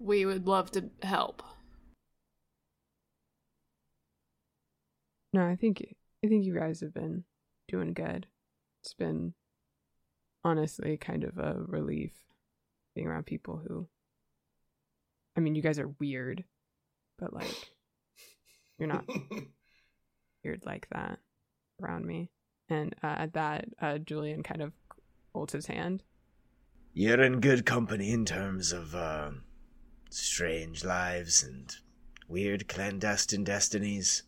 we 0.00 0.24
would 0.24 0.48
love 0.48 0.70
to 0.72 0.90
help. 1.02 1.42
No, 5.32 5.46
I 5.46 5.54
think 5.54 5.94
I 6.24 6.28
think 6.28 6.44
you 6.44 6.54
guys 6.54 6.80
have 6.80 6.94
been 6.94 7.24
doing 7.68 7.92
good. 7.92 8.26
It's 8.82 8.94
been 8.94 9.34
honestly 10.42 10.96
kind 10.96 11.22
of 11.22 11.38
a 11.38 11.54
relief 11.66 12.12
being 12.94 13.06
around 13.06 13.26
people 13.26 13.62
who 13.68 13.86
I 15.36 15.40
mean, 15.40 15.54
you 15.54 15.62
guys 15.62 15.78
are 15.78 15.94
weird, 16.00 16.44
but 17.18 17.32
like 17.32 17.70
you're 18.78 18.88
not 18.88 19.04
weird 20.44 20.64
like 20.64 20.88
that 20.90 21.18
around 21.80 22.06
me. 22.06 22.30
And 22.68 22.94
uh, 23.02 23.16
at 23.18 23.34
that, 23.34 23.66
uh, 23.80 23.98
Julian 23.98 24.42
kind 24.42 24.62
of 24.62 24.72
holds 25.34 25.52
his 25.52 25.66
hand. 25.66 26.02
You're 26.92 27.22
in 27.22 27.40
good 27.40 27.66
company 27.66 28.10
in 28.10 28.24
terms 28.24 28.72
of 28.72 28.94
uh, 28.94 29.30
strange 30.10 30.84
lives 30.84 31.42
and 31.42 31.76
weird 32.28 32.68
clandestine 32.68 33.44
destinies. 33.44 34.22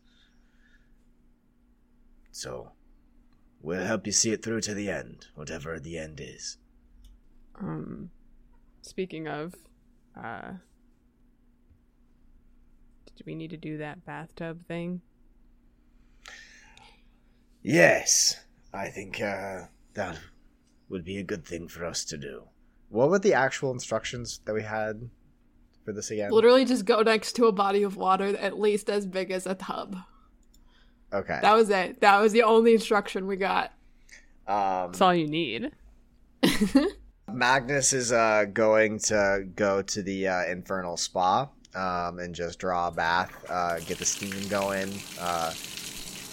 So, 2.30 2.72
we'll 3.60 3.84
help 3.84 4.06
you 4.06 4.12
see 4.12 4.32
it 4.32 4.42
through 4.42 4.62
to 4.62 4.74
the 4.74 4.90
end, 4.90 5.26
whatever 5.34 5.78
the 5.78 5.98
end 5.98 6.20
is. 6.20 6.56
Um, 7.60 8.10
speaking 8.80 9.28
of, 9.28 9.54
uh, 10.16 10.52
did 13.16 13.26
we 13.26 13.34
need 13.34 13.50
to 13.50 13.56
do 13.56 13.78
that 13.78 14.04
bathtub 14.04 14.66
thing? 14.66 15.02
Yes, 17.62 18.40
I 18.72 18.88
think 18.88 19.20
uh, 19.20 19.66
that 19.94 20.18
would 20.88 21.04
be 21.04 21.18
a 21.18 21.22
good 21.22 21.44
thing 21.44 21.68
for 21.68 21.84
us 21.84 22.04
to 22.06 22.16
do. 22.16 22.44
What 22.88 23.10
were 23.10 23.18
the 23.18 23.34
actual 23.34 23.70
instructions 23.70 24.40
that 24.44 24.54
we 24.54 24.62
had 24.62 25.08
for 25.84 25.92
this 25.92 26.10
again? 26.10 26.30
Literally 26.30 26.64
just 26.64 26.84
go 26.84 27.02
next 27.02 27.32
to 27.36 27.46
a 27.46 27.52
body 27.52 27.82
of 27.82 27.96
water 27.96 28.36
at 28.36 28.58
least 28.58 28.90
as 28.90 29.06
big 29.06 29.30
as 29.30 29.46
a 29.46 29.54
tub. 29.54 29.96
Okay. 31.12 31.38
That 31.42 31.54
was 31.54 31.70
it. 31.70 32.00
That 32.00 32.20
was 32.20 32.32
the 32.32 32.42
only 32.42 32.74
instruction 32.74 33.26
we 33.26 33.36
got. 33.36 33.72
Um, 34.46 34.90
That's 34.90 35.00
all 35.00 35.14
you 35.14 35.28
need. 35.28 35.72
Magnus 37.32 37.92
is 37.92 38.12
uh, 38.12 38.46
going 38.52 38.98
to 39.00 39.46
go 39.54 39.82
to 39.82 40.02
the 40.02 40.28
uh, 40.28 40.44
infernal 40.44 40.96
spa 40.96 41.48
um, 41.74 42.18
and 42.18 42.34
just 42.34 42.58
draw 42.58 42.88
a 42.88 42.90
bath, 42.90 43.32
uh, 43.48 43.78
get 43.80 43.98
the 43.98 44.04
steam 44.04 44.48
going. 44.48 44.92
Uh, 45.20 45.52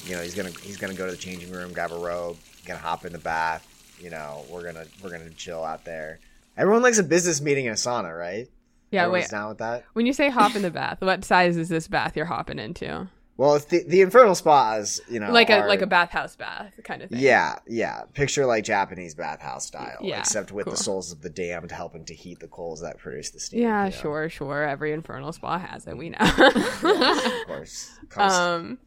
you 0.05 0.15
know, 0.15 0.21
he's 0.21 0.35
gonna 0.35 0.51
he's 0.61 0.77
gonna 0.77 0.93
go 0.93 1.05
to 1.05 1.11
the 1.11 1.17
changing 1.17 1.51
room, 1.51 1.71
grab 1.71 1.91
a 1.91 1.97
robe, 1.97 2.37
gonna 2.65 2.79
hop 2.79 3.05
in 3.05 3.11
the 3.11 3.19
bath. 3.19 3.67
You 3.99 4.09
know, 4.09 4.45
we're 4.49 4.63
gonna 4.63 4.85
we're 5.03 5.11
gonna 5.11 5.29
chill 5.31 5.63
out 5.63 5.85
there. 5.85 6.19
Everyone 6.57 6.81
likes 6.81 6.97
a 6.97 7.03
business 7.03 7.41
meeting 7.41 7.65
in 7.65 7.73
a 7.73 7.75
sauna, 7.75 8.17
right? 8.17 8.49
Yeah, 8.91 9.03
Everyone's 9.03 9.23
wait. 9.25 9.31
down 9.31 9.49
with 9.49 9.57
that. 9.59 9.85
When 9.93 10.05
you 10.05 10.13
say 10.13 10.29
hop 10.39 10.55
in 10.55 10.61
the 10.61 10.71
bath, 10.71 11.01
what 11.01 11.23
size 11.23 11.57
is 11.57 11.69
this 11.69 11.87
bath 11.87 12.15
you're 12.15 12.25
hopping 12.25 12.59
into? 12.59 13.07
Well, 13.37 13.55
it's 13.55 13.63
the 13.65 13.83
the 13.87 14.01
infernal 14.01 14.35
spas, 14.35 14.99
you 15.09 15.17
know, 15.17 15.31
like 15.31 15.49
a 15.49 15.61
are- 15.61 15.67
like 15.69 15.81
a 15.81 15.87
bathhouse 15.87 16.35
bath 16.35 16.77
kind 16.83 17.01
of 17.01 17.09
thing. 17.09 17.19
Yeah, 17.19 17.59
yeah. 17.67 18.01
Picture 18.13 18.45
like 18.45 18.65
Japanese 18.65 19.15
bathhouse 19.15 19.65
style, 19.65 19.97
Yeah, 20.01 20.19
except 20.19 20.51
with 20.51 20.65
cool. 20.65 20.71
the 20.73 20.77
souls 20.77 21.13
of 21.13 21.21
the 21.21 21.29
damned 21.29 21.71
helping 21.71 22.03
to 22.05 22.13
heat 22.13 22.39
the 22.41 22.49
coals 22.49 22.81
that 22.81 22.97
produce 22.97 23.29
the 23.29 23.39
steam. 23.39 23.61
Yeah, 23.61 23.85
you 23.85 23.91
know? 23.91 23.95
sure, 23.97 24.29
sure. 24.29 24.63
Every 24.67 24.91
infernal 24.91 25.31
spa 25.31 25.57
has 25.57 25.87
it. 25.87 25.97
We 25.97 26.09
know. 26.09 26.17
Of 26.19 26.83
course. 27.47 27.91
Um, 28.17 28.77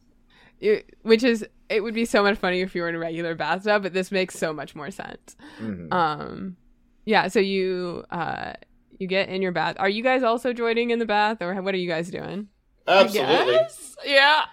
it- 0.59 0.95
which 1.01 1.23
is 1.23 1.43
it 1.69 1.81
would 1.81 1.95
be 1.95 2.05
so 2.05 2.21
much 2.21 2.37
funnier 2.37 2.63
if 2.63 2.75
you 2.75 2.83
were 2.83 2.89
in 2.89 2.95
a 2.95 2.99
regular 2.99 3.33
bathtub, 3.33 3.81
but 3.81 3.93
this 3.93 4.11
makes 4.11 4.37
so 4.37 4.53
much 4.53 4.75
more 4.75 4.91
sense. 4.91 5.35
mhm. 5.59 5.91
Um, 5.91 6.57
yeah. 7.05 7.27
So 7.27 7.39
you 7.39 8.05
uh 8.11 8.53
you 8.99 9.07
get 9.07 9.29
in 9.29 9.41
your 9.41 9.51
bath. 9.51 9.75
Are 9.79 9.89
you 9.89 10.03
guys 10.03 10.23
also 10.23 10.53
joining 10.53 10.89
in 10.91 10.99
the 10.99 11.05
bath, 11.05 11.41
or 11.41 11.61
what 11.61 11.73
are 11.73 11.77
you 11.77 11.87
guys 11.87 12.09
doing? 12.09 12.47
Absolutely. 12.87 13.59
Yeah. 14.05 14.45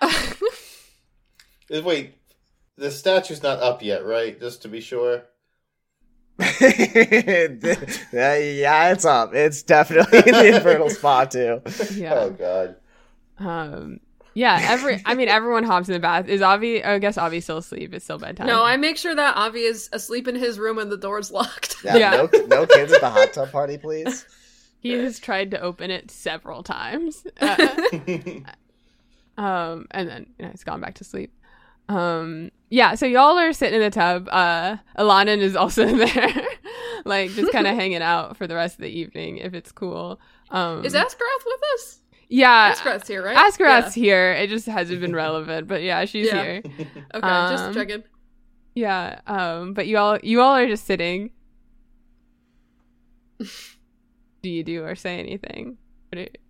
Wait, 1.83 2.15
the 2.77 2.91
statue's 2.91 3.43
not 3.43 3.61
up 3.61 3.83
yet, 3.83 4.05
right? 4.05 4.39
Just 4.39 4.63
to 4.63 4.69
be 4.69 4.81
sure. 4.81 5.23
yeah, 6.61 8.37
yeah, 8.39 8.93
it's 8.93 9.05
up. 9.05 9.35
It's 9.35 9.63
definitely 9.63 10.21
in 10.21 10.33
the 10.33 10.57
infernal 10.57 10.89
spa 10.91 11.25
too. 11.27 11.61
Yeah. 11.95 12.15
Oh 12.15 12.31
God. 12.31 12.77
Um. 13.39 14.01
Yeah. 14.35 14.59
Every. 14.63 15.03
I 15.05 15.15
mean, 15.15 15.29
everyone 15.29 15.65
hops 15.65 15.89
in 15.89 15.95
the 15.95 16.01
bath. 16.01 16.29
Is 16.29 16.43
Avi? 16.43 16.85
I 16.85 16.99
guess 16.99 17.19
Avi's 17.19 17.45
still 17.45 17.59
asleep. 17.59 17.93
It's 17.95 18.05
still 18.05 18.19
bedtime. 18.19 18.47
no, 18.47 18.63
I 18.63 18.77
make 18.77 18.97
sure 18.97 19.15
that 19.15 19.37
Avi 19.37 19.61
is 19.61 19.89
asleep 19.93 20.29
in 20.29 20.35
his 20.37 20.59
room 20.59 20.79
and 20.79 20.91
the 20.91 20.97
door's 20.97 21.31
locked. 21.31 21.77
Yeah, 21.85 21.97
Yeah. 21.97 22.11
No, 22.33 22.47
no 22.47 22.67
kids 22.67 22.93
at 22.93 23.01
the 23.01 23.11
hot 23.11 23.33
tub 23.33 23.51
party, 23.53 23.79
please. 23.79 24.27
He 24.83 24.93
has 24.93 25.19
tried 25.19 25.51
to 25.51 25.61
open 25.61 25.91
it 25.91 26.11
several 26.11 26.63
times. 26.63 27.27
Uh, 29.37 29.43
um, 29.43 29.87
and 29.91 30.09
then 30.09 30.27
you 30.39 30.45
know, 30.45 30.51
he's 30.51 30.65
gone 30.65 30.81
back 30.81 30.95
to 30.97 31.05
sleep. 31.05 31.33
Um, 31.89 32.51
yeah, 32.69 32.95
so 32.95 33.07
y'all 33.07 33.39
are 33.39 33.53
sitting 33.53 33.77
in 33.77 33.83
the 33.83 33.91
tub. 33.91 34.29
Uh, 34.31 34.77
Alanin 34.99 35.39
is 35.39 35.57
also 35.57 35.85
there, 35.97 36.35
like 37.05 37.31
just 37.33 37.53
kind 37.53 37.67
of 37.67 37.75
hanging 37.75 38.03
out 38.03 38.37
for 38.37 38.47
the 38.47 38.55
rest 38.55 38.77
of 38.77 38.83
the 38.83 38.89
evening 38.91 39.39
if 39.39 39.55
it's 39.55 39.73
cool. 39.73 40.21
Um, 40.51 40.85
Is 40.85 40.95
Askarath 40.95 41.45
with 41.47 41.61
us? 41.75 41.99
Yeah, 42.31 42.73
Askarath's 42.73 43.07
here, 43.09 43.23
right? 43.23 43.37
Askarath's 43.37 43.93
here. 43.95 44.33
It 44.33 44.49
just 44.49 44.65
hasn't 44.67 45.01
been 45.01 45.15
relevant, 45.15 45.69
but 45.69 45.83
yeah, 45.83 46.05
she's 46.07 46.29
Yeah. 46.29 46.43
here. 46.43 46.63
Yeah. 46.65 46.85
Okay, 47.15 47.29
just 47.51 47.65
Um, 47.65 47.75
checking. 47.75 48.03
Yeah, 48.75 49.21
um, 49.27 49.75
but 49.75 49.87
you 49.89 49.99
all 49.99 50.19
you 50.23 50.41
all 50.41 50.55
are 50.57 50.67
just 50.67 50.87
sitting. 50.87 51.31
do 54.43 54.49
you 54.49 54.63
do 54.63 54.85
or 54.85 54.95
say 54.95 55.19
anything? 55.19 55.77
What 56.11 56.17
do- 56.19 56.41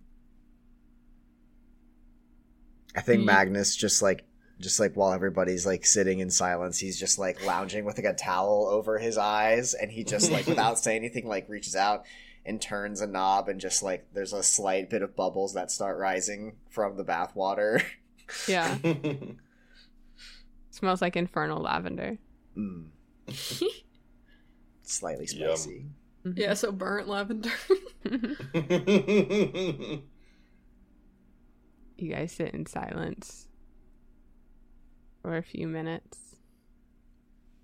I 2.95 3.01
think 3.01 3.19
Ye- 3.21 3.25
Magnus 3.25 3.75
just 3.75 4.01
like 4.01 4.25
just 4.59 4.79
like 4.79 4.93
while 4.93 5.11
everybody's 5.13 5.65
like 5.65 5.85
sitting 5.85 6.19
in 6.19 6.29
silence, 6.29 6.77
he's 6.77 6.99
just 6.99 7.17
like 7.17 7.43
lounging 7.45 7.83
with 7.85 7.97
like 7.97 8.05
a 8.05 8.13
towel 8.13 8.67
over 8.69 8.99
his 8.99 9.17
eyes, 9.17 9.73
and 9.73 9.91
he 9.91 10.03
just 10.03 10.31
like 10.31 10.45
without 10.53 10.77
saying 10.77 10.97
anything, 11.03 11.27
like 11.27 11.49
reaches 11.49 11.75
out 11.75 12.05
and 12.45 12.61
turns 12.61 13.01
a 13.01 13.07
knob, 13.07 13.47
and 13.49 13.59
just 13.59 13.83
like 13.83 14.07
there's 14.13 14.33
a 14.33 14.43
slight 14.43 14.89
bit 14.89 15.01
of 15.01 15.15
bubbles 15.15 15.53
that 15.53 15.71
start 15.71 15.97
rising 15.97 16.57
from 16.69 16.97
the 16.97 17.03
bath 17.03 17.35
water. 17.35 17.81
Yeah. 18.47 18.77
Smells 20.71 21.01
like 21.01 21.15
infernal 21.17 21.61
lavender. 21.61 22.17
Mm. 22.57 22.87
Slightly 24.83 25.27
Yum. 25.33 25.55
spicy. 25.57 25.85
Yeah, 26.35 26.53
so 26.53 26.71
burnt 26.71 27.07
lavender. 27.07 27.51
You 31.97 32.11
guys 32.11 32.31
sit 32.31 32.55
in 32.55 32.65
silence 32.65 33.47
for 35.21 35.37
a 35.37 35.43
few 35.43 35.67
minutes, 35.67 36.17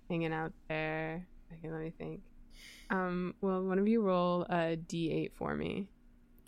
hanging 0.08 0.32
out 0.32 0.52
there. 0.68 1.26
Okay, 1.52 1.68
let 1.72 1.80
me 1.80 1.90
think. 1.90 2.20
Um, 2.90 3.34
well, 3.40 3.62
one 3.62 3.78
of 3.78 3.86
you 3.86 4.00
roll 4.00 4.42
a 4.48 4.76
d8 4.76 5.32
for 5.34 5.54
me. 5.54 5.88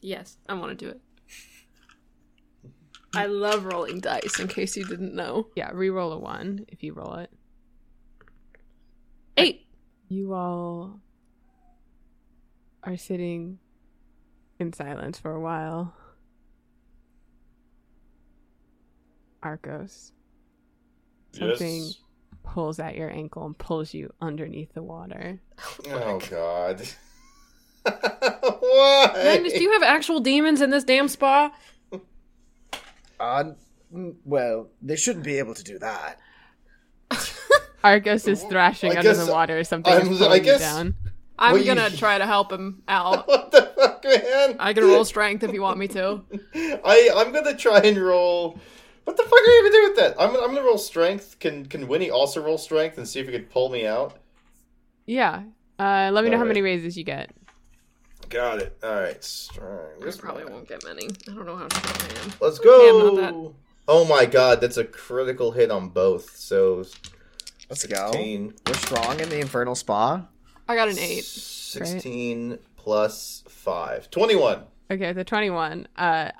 yes, 0.01 0.39
I 0.49 0.55
want 0.55 0.79
to 0.79 0.85
do 0.85 0.91
it. 0.91 1.01
I 3.15 3.27
love 3.27 3.65
rolling 3.65 4.01
dice, 4.01 4.39
in 4.39 4.47
case 4.49 4.77
you 4.77 4.85
didn't 4.85 5.15
know. 5.15 5.49
Yeah, 5.57 5.71
re-roll 5.75 6.13
a 6.13 6.19
one 6.19 6.65
if 6.69 6.83
you 6.83 6.95
roll 6.95 7.15
it. 7.17 7.31
Eight. 9.37 9.67
You 10.09 10.33
all 10.33 11.01
are 12.85 12.97
sitting 12.97 13.59
in 14.61 14.73
silence 14.73 15.19
for 15.19 15.33
a 15.33 15.41
while. 15.41 15.93
Arcos. 19.43 20.13
Something 21.33 21.83
Yes. 21.83 21.97
Pulls 22.53 22.81
at 22.81 22.97
your 22.97 23.09
ankle 23.11 23.47
and 23.47 23.57
pulls 23.57 23.95
you 23.95 24.13
underneath 24.21 24.75
the 24.75 24.83
water. 24.83 25.41
Oh 25.89 26.19
God. 26.29 26.83
Why? 27.85 29.11
Magnus, 29.15 29.53
do 29.53 29.63
you 29.63 29.73
have 29.75 29.85
actual 29.85 30.19
demons 30.19 30.61
in 30.61 30.71
this 30.71 30.83
damn 30.83 31.07
spa? 31.07 31.53
Uh, 33.21 33.45
well, 34.25 34.69
they 34.83 34.97
shouldn't 34.97 35.25
be 35.25 35.39
able 35.39 35.55
to 35.55 35.63
do 35.63 35.79
that. 35.79 36.19
Arcos 37.85 38.27
is 38.27 38.43
thrashing 38.43 38.93
I 38.93 38.97
under 38.99 39.15
the 39.15 39.31
water. 39.31 39.59
Or 39.61 39.65
something 39.65 39.93
I'm- 39.93 40.23
I 40.33 40.41
guess- 40.41 40.61
down. 40.61 40.97
I'm 41.39 41.55
Well, 41.55 41.65
gonna 41.65 41.89
try 41.97 42.19
to 42.19 42.27
help 42.27 42.53
him 42.53 42.83
out. 42.89 43.29
what 43.29 43.51
the 43.53 43.63
fuck, 43.77 44.05
man? 44.05 44.57
I 44.59 44.73
can 44.75 44.85
roll 44.85 45.05
strength 45.05 45.43
if 45.45 45.53
you 45.55 45.63
want 45.63 45.79
me 45.79 45.87
to. 45.89 46.21
I 46.55 47.11
I'm 47.17 47.33
gonna 47.33 47.57
try 47.57 47.79
and 47.79 47.97
roll. 47.97 48.59
What 49.05 49.17
the 49.17 49.23
fuck 49.23 49.33
are 49.33 49.45
you 49.47 49.63
gonna 49.63 49.73
do 49.73 49.89
with 49.89 49.97
that? 49.97 50.15
I'm 50.19 50.31
I'm 50.37 50.55
gonna 50.55 50.63
roll 50.63 50.79
strength. 50.79 51.39
Can 51.39 51.67
can 51.67 51.89
Winnie 51.89 52.11
also 52.11 52.43
roll 52.43 52.59
strength 52.59 52.99
and 52.99 53.09
see 53.09 53.21
if 53.21 53.27
he 53.27 53.33
could 53.33 53.51
pull 53.51 53.69
me 53.69 53.87
out? 53.87 54.19
Yeah. 55.07 55.43
Uh, 55.79 56.11
let 56.13 56.25
me 56.25 56.31
know 56.31 56.37
how 56.37 56.43
Alright. 56.43 56.49
many 56.49 56.63
raises 56.63 56.97
you 56.97 57.05
get. 57.05 57.31
Got 58.29 58.59
it. 58.61 58.77
All 58.83 58.95
right, 58.95 59.23
strength. 59.25 60.07
I 60.07 60.21
probably 60.21 60.45
won't 60.45 60.69
get 60.69 60.85
many. 60.85 61.09
I 61.29 61.35
don't 61.35 61.47
know 61.47 61.57
how 61.57 61.69
strong 61.69 62.11
I 62.11 62.25
am. 62.25 62.33
Let's 62.41 62.61
Okay, 62.61 62.89
I'm 62.91 63.17
not 63.17 63.33
go. 63.33 63.55
Oh 63.89 64.05
my 64.05 64.25
god, 64.25 64.61
that's 64.61 64.77
a 64.77 64.85
critical 64.85 65.53
hit 65.53 65.71
on 65.71 65.89
both. 65.89 66.37
So 66.37 66.85
Let's 67.71 67.87
go. 67.87 68.11
16, 68.13 68.55
We're 68.67 68.75
strong 68.75 69.21
in 69.21 69.29
the 69.29 69.39
Infernal 69.41 69.77
Spa. 69.77 70.27
I 70.69 70.75
got 70.75 70.89
an 70.89 70.99
eight. 70.99 71.25
16 71.25 72.59
plus 72.77 73.45
5. 73.49 74.11
21. 74.11 74.63
Okay, 74.91 75.13
the 75.13 75.23
21. 75.23 75.87
Uh, 75.97 76.25
Jesus. 76.25 76.35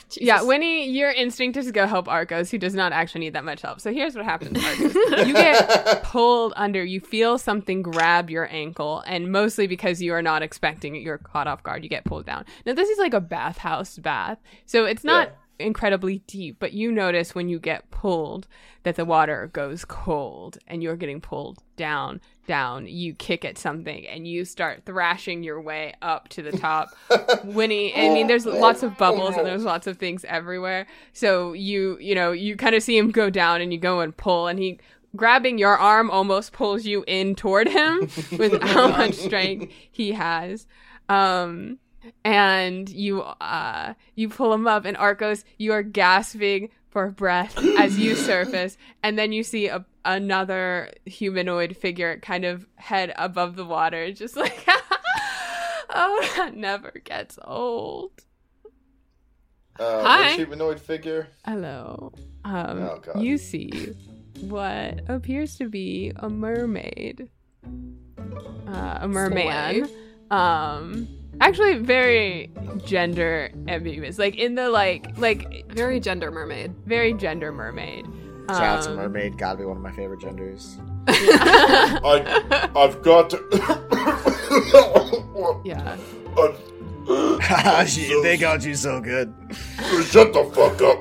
yeah, 0.16 0.42
Winnie, 0.42 0.88
your 0.88 1.10
instinct 1.10 1.56
is 1.56 1.66
to 1.66 1.72
go 1.72 1.86
help 1.86 2.08
Arcos, 2.08 2.50
who 2.50 2.58
does 2.58 2.74
not 2.74 2.92
actually 2.92 3.20
need 3.20 3.32
that 3.34 3.44
much 3.44 3.62
help. 3.62 3.80
So 3.80 3.92
here's 3.92 4.14
what 4.14 4.24
happens, 4.24 4.62
Arcos. 4.64 4.94
you 5.26 5.32
get 5.32 6.02
pulled 6.02 6.52
under. 6.56 6.84
You 6.84 7.00
feel 7.00 7.38
something 7.38 7.82
grab 7.82 8.30
your 8.30 8.48
ankle, 8.50 9.02
and 9.06 9.30
mostly 9.30 9.66
because 9.66 10.02
you 10.02 10.12
are 10.12 10.22
not 10.22 10.42
expecting 10.42 10.96
it, 10.96 11.02
you're 11.02 11.18
caught 11.18 11.46
off 11.46 11.62
guard. 11.62 11.82
You 11.82 11.88
get 11.90 12.04
pulled 12.04 12.26
down. 12.26 12.44
Now, 12.64 12.74
this 12.74 12.88
is 12.88 12.98
like 12.98 13.14
a 13.14 13.20
bathhouse 13.20 13.98
bath. 13.98 14.38
So 14.66 14.84
it's 14.84 15.04
not 15.04 15.32
incredibly 15.58 16.18
deep, 16.26 16.56
but 16.58 16.72
you 16.72 16.92
notice 16.92 17.34
when 17.34 17.48
you 17.48 17.58
get 17.58 17.90
pulled 17.90 18.46
that 18.82 18.96
the 18.96 19.04
water 19.04 19.50
goes 19.52 19.84
cold 19.84 20.58
and 20.66 20.82
you're 20.82 20.96
getting 20.96 21.20
pulled 21.20 21.58
down, 21.76 22.20
down. 22.46 22.86
You 22.86 23.14
kick 23.14 23.44
at 23.44 23.58
something 23.58 24.06
and 24.06 24.26
you 24.26 24.44
start 24.44 24.84
thrashing 24.86 25.42
your 25.42 25.60
way 25.60 25.94
up 26.02 26.28
to 26.30 26.42
the 26.42 26.52
top. 26.52 26.90
Winnie, 27.44 27.94
I 27.94 28.10
mean, 28.10 28.26
there's 28.26 28.46
lots 28.46 28.82
of 28.82 28.96
bubbles 28.96 29.36
and 29.36 29.46
there's 29.46 29.64
lots 29.64 29.86
of 29.86 29.98
things 29.98 30.24
everywhere. 30.26 30.86
So 31.12 31.52
you, 31.52 31.98
you 32.00 32.14
know, 32.14 32.32
you 32.32 32.56
kind 32.56 32.74
of 32.74 32.82
see 32.82 32.96
him 32.96 33.10
go 33.10 33.30
down 33.30 33.60
and 33.60 33.72
you 33.72 33.78
go 33.78 34.00
and 34.00 34.16
pull 34.16 34.46
and 34.46 34.58
he 34.58 34.78
grabbing 35.16 35.58
your 35.58 35.76
arm 35.76 36.10
almost 36.10 36.52
pulls 36.52 36.84
you 36.84 37.02
in 37.06 37.34
toward 37.34 37.68
him 37.68 38.00
with 38.38 38.60
how 38.62 38.88
much 38.88 39.14
strength 39.14 39.72
he 39.90 40.12
has. 40.12 40.66
Um, 41.08 41.78
and 42.24 42.88
you 42.88 43.22
uh 43.22 43.94
you 44.14 44.28
pull 44.28 44.52
him 44.52 44.66
up 44.66 44.84
and 44.84 44.96
Arcos 44.96 45.44
you 45.58 45.72
are 45.72 45.82
gasping 45.82 46.70
for 46.90 47.10
breath 47.10 47.56
as 47.76 47.98
you 47.98 48.14
surface 48.30 48.76
and 49.02 49.18
then 49.18 49.32
you 49.32 49.42
see 49.42 49.66
a, 49.68 49.84
another 50.04 50.90
humanoid 51.04 51.76
figure 51.76 52.18
kind 52.20 52.44
of 52.44 52.66
head 52.76 53.12
above 53.16 53.56
the 53.56 53.64
water 53.64 54.12
just 54.12 54.36
like 54.36 54.66
oh 55.90 56.32
that 56.36 56.56
never 56.56 56.92
gets 57.04 57.38
old 57.44 58.12
Uh, 59.78 60.02
Hi. 60.04 60.34
humanoid 60.36 60.80
figure? 60.80 61.28
hello 61.44 62.12
um 62.44 62.82
Oh, 62.82 62.98
God. 63.04 63.20
you 63.20 63.36
see 63.36 63.70
what 64.40 65.00
appears 65.08 65.56
to 65.56 65.68
be 65.68 66.12
a 66.16 66.28
mermaid 66.30 67.28
uh, 68.66 68.98
a 69.02 69.08
merman 69.08 69.88
um 70.30 71.08
actually 71.40 71.74
very 71.78 72.50
gender 72.84 73.50
ambiguous 73.68 74.18
like 74.18 74.36
in 74.36 74.54
the 74.54 74.68
like 74.70 75.06
like 75.18 75.66
Very 75.72 76.00
gender 76.00 76.30
mermaid. 76.30 76.74
very 76.86 77.12
gender 77.12 77.52
mermaid 77.52 78.06
Shout 78.48 78.62
out 78.62 78.82
to 78.84 78.90
Um, 78.90 78.96
Mermaid. 78.98 79.36
Gotta 79.38 79.58
be 79.58 79.64
one 79.64 79.76
of 79.76 79.82
my 79.82 79.90
favorite 79.90 80.20
genders. 80.20 80.78
I, 81.08 82.70
I've 82.76 83.02
got. 83.02 83.30
To 83.30 83.38
yeah 85.64 85.96
Uh, 86.36 87.84
She- 87.86 88.20
they 88.22 88.36
got 88.36 88.64
you 88.64 88.76
so 88.76 89.00
good. 89.00 89.34
shut 90.06 90.32
the 90.32 90.44
fuck 90.54 90.80
up. 90.80 90.98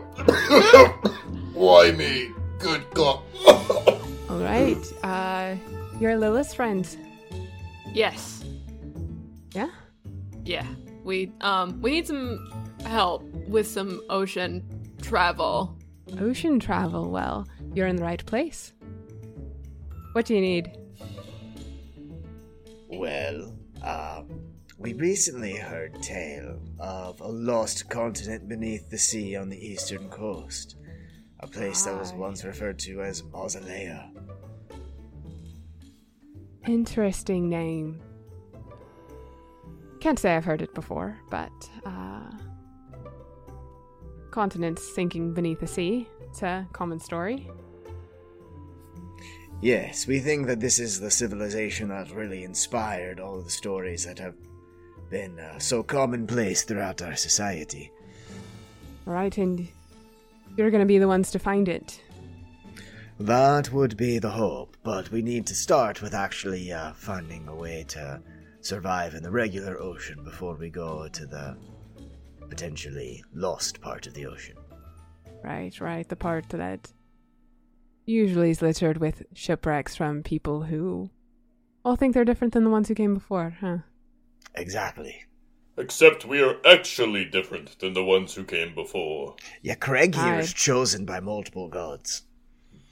Why 1.54 1.92
me? 1.92 2.32
Good 2.58 2.84
God. 2.96 3.20
all 3.48 4.40
right 4.40 4.78
uh 5.04 5.56
you're 6.00 6.18
lilith's 6.18 6.54
friend 6.56 6.88
Yes. 7.94 8.44
yeah 9.54 9.70
Yeah. 10.46 10.68
We 11.04 11.32
um 11.42 11.82
we 11.82 11.92
need 11.92 12.08
some 12.08 12.50
help 12.86 13.24
with 13.48 13.68
some 13.68 14.02
ocean 14.10 14.64
travel. 15.02 15.78
ocean 16.20 16.60
travel 16.60 17.10
well 17.12 17.48
you're 17.74 17.88
in 17.88 17.96
the 17.96 18.04
right 18.04 18.24
place 18.26 18.74
what 20.14 20.26
do 20.28 20.36
you 20.36 20.42
need 20.42 20.72
Well, 22.88 23.54
um, 23.84 24.30
we 24.78 24.94
recently 24.94 25.56
heard 25.56 26.02
tale 26.02 26.60
of 26.80 27.20
a 27.20 27.28
lost 27.28 27.90
continent 27.90 28.48
beneath 28.48 28.90
the 28.90 28.98
sea 28.98 29.36
on 29.36 29.50
the 29.50 29.58
eastern 29.58 30.08
coast. 30.10 30.78
A 31.42 31.48
place 31.48 31.84
that 31.84 31.98
was 32.00 32.14
once 32.14 32.46
referred 32.46 32.80
to 32.80 33.02
as 33.02 33.22
Mausolea. 33.24 34.10
Interesting 36.66 37.50
name. 37.50 38.00
Can't 40.06 40.20
say 40.20 40.36
I've 40.36 40.46
heard 40.46 40.62
it 40.62 40.76
before, 40.76 41.18
but 41.32 41.52
uh 41.84 42.30
continents 44.30 44.94
sinking 44.94 45.34
beneath 45.34 45.60
the 45.60 45.66
sea. 45.66 46.08
It's 46.22 46.44
a 46.44 46.68
common 46.74 47.00
story. 47.00 47.50
Yes, 49.64 50.06
we 50.06 50.20
think 50.20 50.46
that 50.46 50.60
this 50.60 50.78
is 50.78 51.00
the 51.00 51.10
civilization 51.10 51.90
that 51.90 52.12
really 52.12 52.44
inspired 52.44 53.20
all 53.20 53.40
of 53.40 53.46
the 53.46 53.50
stories 53.50 54.06
that 54.06 54.20
have 54.20 54.36
been 55.10 55.40
uh, 55.40 55.58
so 55.58 55.82
commonplace 55.82 56.62
throughout 56.62 57.02
our 57.02 57.16
society. 57.16 57.92
Right, 59.08 59.36
and 59.40 59.68
you're 60.56 60.70
gonna 60.70 60.86
be 60.86 61.00
the 61.00 61.08
ones 61.08 61.32
to 61.32 61.40
find 61.40 61.68
it. 61.68 62.00
That 63.20 63.74
would 63.74 63.98
be 63.98 64.20
the 64.20 64.30
hope, 64.30 64.78
but 64.84 65.10
we 65.10 65.24
need 65.24 65.48
to 65.48 65.56
start 65.56 66.04
with 66.04 66.14
actually 66.14 66.72
uh, 66.72 66.94
finding 66.94 67.48
a 67.48 67.56
way 67.56 67.86
to 67.88 68.22
survive 68.66 69.14
in 69.14 69.22
the 69.22 69.32
regular 69.32 69.80
ocean 69.80 70.24
before 70.24 70.56
we 70.56 70.70
go 70.70 71.08
to 71.08 71.26
the 71.26 71.56
potentially 72.50 73.24
lost 73.34 73.80
part 73.80 74.08
of 74.08 74.14
the 74.14 74.26
ocean. 74.26 74.58
Right, 75.44 75.80
right, 75.80 76.08
the 76.08 76.16
part 76.16 76.50
that 76.50 76.92
usually 78.06 78.50
is 78.50 78.62
littered 78.62 78.98
with 78.98 79.24
shipwrecks 79.34 79.96
from 79.96 80.24
people 80.24 80.64
who 80.64 81.10
all 81.84 81.96
think 81.96 82.14
they're 82.14 82.26
different 82.26 82.54
than 82.54 82.64
the 82.64 82.70
ones 82.72 82.88
who 82.88 82.96
came 82.96 83.14
before, 83.14 83.58
huh? 83.62 83.78
Exactly. 84.56 85.24
Except 85.78 86.26
we 86.26 86.42
are 86.42 86.58
actually 86.66 87.26
different 87.26 87.78
than 87.80 87.94
the 87.94 88.04
ones 88.04 88.34
who 88.34 88.44
came 88.44 88.74
before. 88.74 89.36
Yeah, 89.62 89.76
Kraige 89.76 90.16
here 90.16 90.24
Aye. 90.36 90.40
is 90.40 90.54
chosen 90.54 91.06
by 91.06 91.20
multiple 91.20 91.68
gods. 91.68 92.24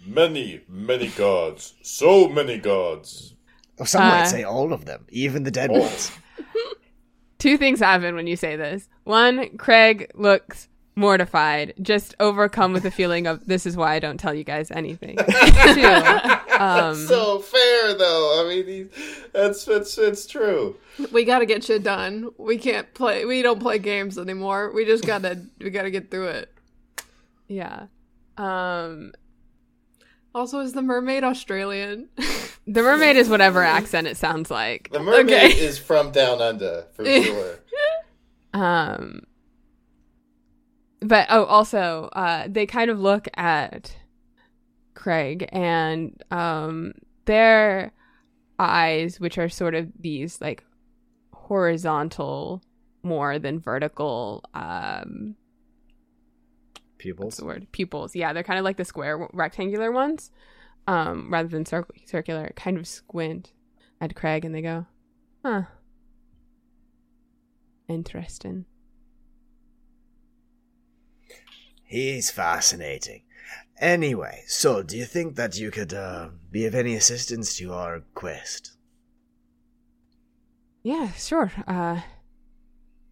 Many, 0.06 0.62
many 0.68 1.08
gods. 1.08 1.76
So 1.82 2.28
many 2.28 2.58
gods. 2.60 3.33
Or 3.80 3.86
some 3.88 4.04
Uh, 4.04 4.10
might 4.10 4.26
say 4.28 4.44
all 4.44 4.72
of 4.74 4.86
them, 4.86 5.06
even 5.10 5.44
the 5.44 5.52
dead 5.52 5.70
Oh. 5.72 5.80
ones. 5.80 6.12
Two 7.40 7.58
things 7.58 7.80
happen 7.80 8.16
when 8.16 8.28
you 8.28 8.36
say 8.36 8.56
this. 8.56 8.88
One, 9.04 9.58
Kraige 9.58 10.08
looks 10.14 10.70
mortified, 10.96 11.74
just 11.82 12.16
overcome 12.20 12.72
with 12.72 12.84
the 12.84 12.92
feeling 12.92 13.26
of 13.28 13.46
this 13.48 13.66
is 13.66 13.76
why 13.76 13.96
I 13.96 14.00
don't 14.00 14.20
tell 14.20 14.34
you 14.34 14.44
guys 14.44 14.70
anything. 14.72 15.18
Two, 15.74 16.54
um, 16.58 16.96
so 17.08 17.40
fair 17.40 17.96
though. 17.96 18.46
I 18.46 18.48
mean, 18.48 18.68
he, 18.68 18.86
that's 19.34 19.68
it's 19.68 19.98
it's 19.98 20.28
true. 20.28 20.78
We 21.12 21.26
gotta 21.26 21.46
get 21.48 21.64
shit 21.64 21.82
done. 21.84 22.30
We 22.38 22.58
can't 22.60 22.94
play 22.94 23.26
we 23.26 23.42
don't 23.42 23.60
play 23.60 23.80
games 23.80 24.18
anymore. 24.20 24.72
We 24.74 24.86
just 24.86 25.06
gotta 25.06 25.42
we 25.60 25.72
gotta 25.72 25.90
get 25.92 26.12
through 26.12 26.28
it. 26.28 26.54
yeah. 27.48 27.88
Um, 28.38 29.14
Also, 30.36 30.60
is 30.60 30.74
the 30.74 30.82
mermaid 30.84 31.24
Australian? 31.24 32.10
the 32.66 32.82
mermaid 32.82 33.16
is 33.16 33.30
whatever 33.30 33.62
accent 33.64 34.08
it 34.08 34.18
sounds 34.18 34.50
like. 34.52 34.90
The 34.92 35.00
mermaid 35.00 35.26
Okay. 35.26 35.48
is 35.58 35.78
from 35.78 36.12
down 36.12 36.42
under 36.42 36.86
for 36.94 37.06
sure. 37.06 37.60
Um, 38.56 39.24
but 41.00 41.26
oh, 41.32 41.46
also, 41.46 42.10
uh, 42.14 42.48
they 42.48 42.68
kind 42.68 42.92
of 42.92 43.00
look 43.00 43.28
at 43.34 43.98
Kraige 44.94 45.50
and 45.52 46.22
um, 46.30 46.94
their 47.26 47.92
eyes, 48.60 49.20
which 49.20 49.40
are 49.40 49.50
sort 49.50 49.74
of 49.74 49.90
these 50.00 50.40
like 50.40 50.64
horizontal 51.34 52.62
more 53.04 53.38
than 53.38 53.60
vertical 53.60 54.44
um 54.54 55.36
what's 57.18 57.36
the 57.36 57.44
word 57.46 57.68
pupils 57.74 58.16
yeah 58.16 58.32
they're 58.32 58.44
kind 58.44 58.58
of 58.58 58.64
like 58.64 58.78
the 58.78 58.86
square 58.86 59.28
rectangular 59.34 59.92
ones 59.92 60.32
um 60.88 61.32
rather 61.32 61.48
than 61.50 61.66
cir- 61.66 61.88
circular 62.06 62.52
kind 62.56 62.78
of 62.78 62.88
squint 62.88 63.54
at 64.02 64.16
kraige 64.16 64.44
and 64.46 64.54
they 64.56 64.62
go 64.62 64.86
huh. 65.44 65.64
Interesting. 67.90 68.66
He's 71.84 72.32
fascinating. 72.32 73.24
Anyway, 73.78 74.44
so 74.48 74.82
do 74.82 74.98
you 74.98 75.06
think 75.06 75.36
that 75.36 75.60
you 75.60 75.70
could 75.70 75.94
uh, 75.94 76.30
be 76.50 76.66
of 76.66 76.74
any 76.74 76.96
assistance 76.96 77.56
to 77.58 77.74
our 77.74 78.02
quest? 78.16 78.72
yeah 80.82 81.12
sure. 81.14 81.52
Uh 81.68 82.02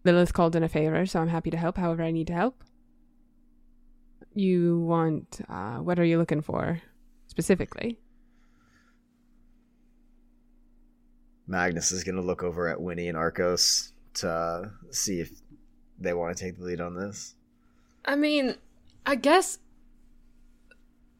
lilith 0.04 0.32
called 0.34 0.56
in 0.56 0.62
a 0.64 0.68
favor 0.68 1.06
so 1.06 1.20
i'm 1.20 1.28
happy 1.28 1.48
to 1.48 1.56
help 1.56 1.76
however 1.76 2.02
i 2.02 2.10
need 2.10 2.26
to 2.26 2.34
help. 2.34 2.64
You 4.34 4.80
want 4.80 5.40
uh 5.48 5.76
what 5.78 5.98
are 5.98 6.04
you 6.04 6.18
looking 6.18 6.42
for 6.42 6.80
specifically 7.32 7.98
Magnus 11.46 11.90
is 11.90 12.04
going 12.04 12.16
to 12.16 12.22
look 12.22 12.42
over 12.42 12.68
at 12.68 12.78
Winnie 12.78 13.08
and 13.08 13.16
Arcos 13.16 13.92
to 14.14 14.30
uh, 14.30 14.68
see 14.90 15.20
if 15.20 15.30
they 15.98 16.12
want 16.12 16.36
to 16.36 16.44
take 16.44 16.58
the 16.58 16.64
lead 16.64 16.80
on 16.80 16.94
this. 16.94 17.34
I 18.04 18.16
mean, 18.16 18.56
I 19.06 19.14
guess 19.14 19.58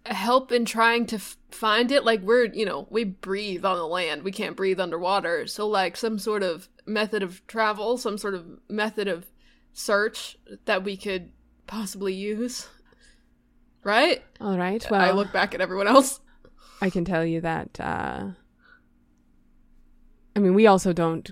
help 0.04 0.52
in 0.52 0.66
trying 0.66 1.06
to 1.06 1.16
f- 1.16 1.38
find 1.50 1.90
it. 1.90 2.04
Like 2.04 2.20
we're, 2.20 2.44
you 2.44 2.66
know, 2.66 2.86
we 2.90 3.04
breathe 3.04 3.64
on 3.64 3.78
the 3.78 3.86
land. 3.86 4.22
We 4.22 4.32
can't 4.32 4.54
breathe 4.54 4.80
underwater. 4.80 5.46
So 5.46 5.66
like 5.66 5.96
some 5.96 6.18
sort 6.18 6.42
of 6.42 6.68
method 6.84 7.22
of 7.22 7.46
travel, 7.46 7.96
some 7.96 8.18
sort 8.18 8.34
of 8.34 8.44
method 8.68 9.08
of 9.08 9.26
search 9.72 10.36
that 10.66 10.84
we 10.84 10.98
could 10.98 11.30
possibly 11.66 12.12
use. 12.12 12.68
Right? 13.84 14.22
all 14.40 14.56
right 14.56 14.86
well 14.90 15.00
I 15.00 15.10
look 15.10 15.32
back 15.32 15.54
at 15.54 15.60
everyone 15.60 15.88
else. 15.88 16.20
I 16.80 16.90
can 16.90 17.04
tell 17.04 17.24
you 17.24 17.40
that. 17.42 17.78
Uh, 17.78 18.30
I 20.34 20.40
mean, 20.40 20.54
we 20.54 20.66
also 20.66 20.92
don't 20.92 21.30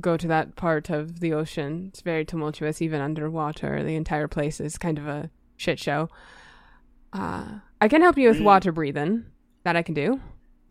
go 0.00 0.16
to 0.16 0.26
that 0.26 0.56
part 0.56 0.90
of 0.90 1.20
the 1.20 1.32
ocean. 1.32 1.86
It's 1.88 2.00
very 2.00 2.24
tumultuous, 2.24 2.82
even 2.82 3.00
underwater. 3.00 3.84
The 3.84 3.94
entire 3.94 4.26
place 4.26 4.58
is 4.58 4.78
kind 4.78 4.98
of 4.98 5.06
a 5.06 5.30
shit 5.56 5.78
show. 5.78 6.08
Uh, 7.12 7.58
I 7.80 7.86
can 7.86 8.02
help 8.02 8.18
you 8.18 8.28
with 8.30 8.40
water 8.40 8.72
breathing. 8.72 9.26
That 9.64 9.76
I 9.76 9.82
can 9.82 9.94
do. 9.94 10.20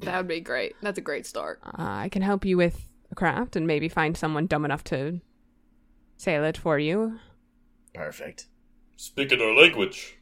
That 0.01 0.17
would 0.17 0.27
be 0.27 0.41
great. 0.41 0.75
That's 0.81 0.97
a 0.97 1.01
great 1.01 1.25
start. 1.25 1.61
Uh, 1.63 1.71
I 1.77 2.09
can 2.09 2.21
help 2.21 2.43
you 2.43 2.57
with 2.57 2.89
a 3.11 3.15
craft 3.15 3.55
and 3.55 3.65
maybe 3.65 3.87
find 3.87 4.17
someone 4.17 4.47
dumb 4.47 4.65
enough 4.65 4.83
to 4.85 5.21
sail 6.17 6.43
it 6.43 6.57
for 6.57 6.77
you. 6.77 7.19
Perfect. 7.93 8.47
Speaking 8.97 9.39
our 9.39 9.53
language. 9.55 10.17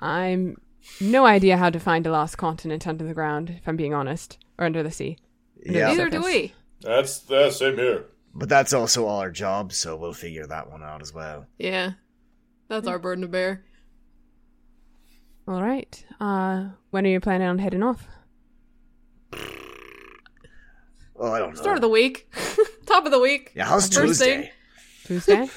I'm 0.00 0.56
no 1.00 1.26
idea 1.26 1.56
how 1.58 1.70
to 1.70 1.78
find 1.78 2.06
a 2.06 2.10
lost 2.10 2.38
continent 2.38 2.86
under 2.86 3.04
the 3.06 3.14
ground, 3.14 3.50
if 3.50 3.68
I'm 3.68 3.76
being 3.76 3.94
honest, 3.94 4.38
or 4.58 4.64
under 4.64 4.82
the 4.82 4.90
sea. 4.90 5.18
Yeah, 5.64 5.88
Neither 5.88 5.88
Neither 5.88 6.10
do 6.10 6.16
surface. 6.22 6.34
we. 6.34 6.54
That's 6.80 7.18
the 7.20 7.50
same 7.50 7.76
here. 7.76 8.06
but 8.34 8.48
that's 8.48 8.72
also 8.72 9.04
all 9.06 9.20
our 9.20 9.30
job, 9.30 9.72
so 9.74 9.96
we'll 9.96 10.14
figure 10.14 10.46
that 10.46 10.70
one 10.70 10.82
out 10.82 11.02
as 11.02 11.12
well. 11.12 11.46
Yeah. 11.58 11.92
That's 12.68 12.86
our 12.86 12.98
burden 12.98 13.22
to 13.22 13.28
bear. 13.28 13.64
All 15.46 15.62
right. 15.62 16.02
Uh, 16.20 16.68
when 16.90 17.04
are 17.06 17.10
you 17.10 17.20
planning 17.20 17.48
on 17.48 17.58
heading 17.58 17.82
off? 17.82 18.06
Oh, 21.16 21.32
I 21.32 21.38
don't 21.38 21.54
know. 21.54 21.60
Start 21.60 21.76
of 21.76 21.82
the 21.82 21.88
week. 21.88 22.32
Top 22.86 23.04
of 23.04 23.10
the 23.12 23.18
week. 23.20 23.52
yeah, 23.54 23.64
how's 23.66 23.88
First 23.94 24.20
thing. 24.20 24.48
Tuesday? 25.04 25.46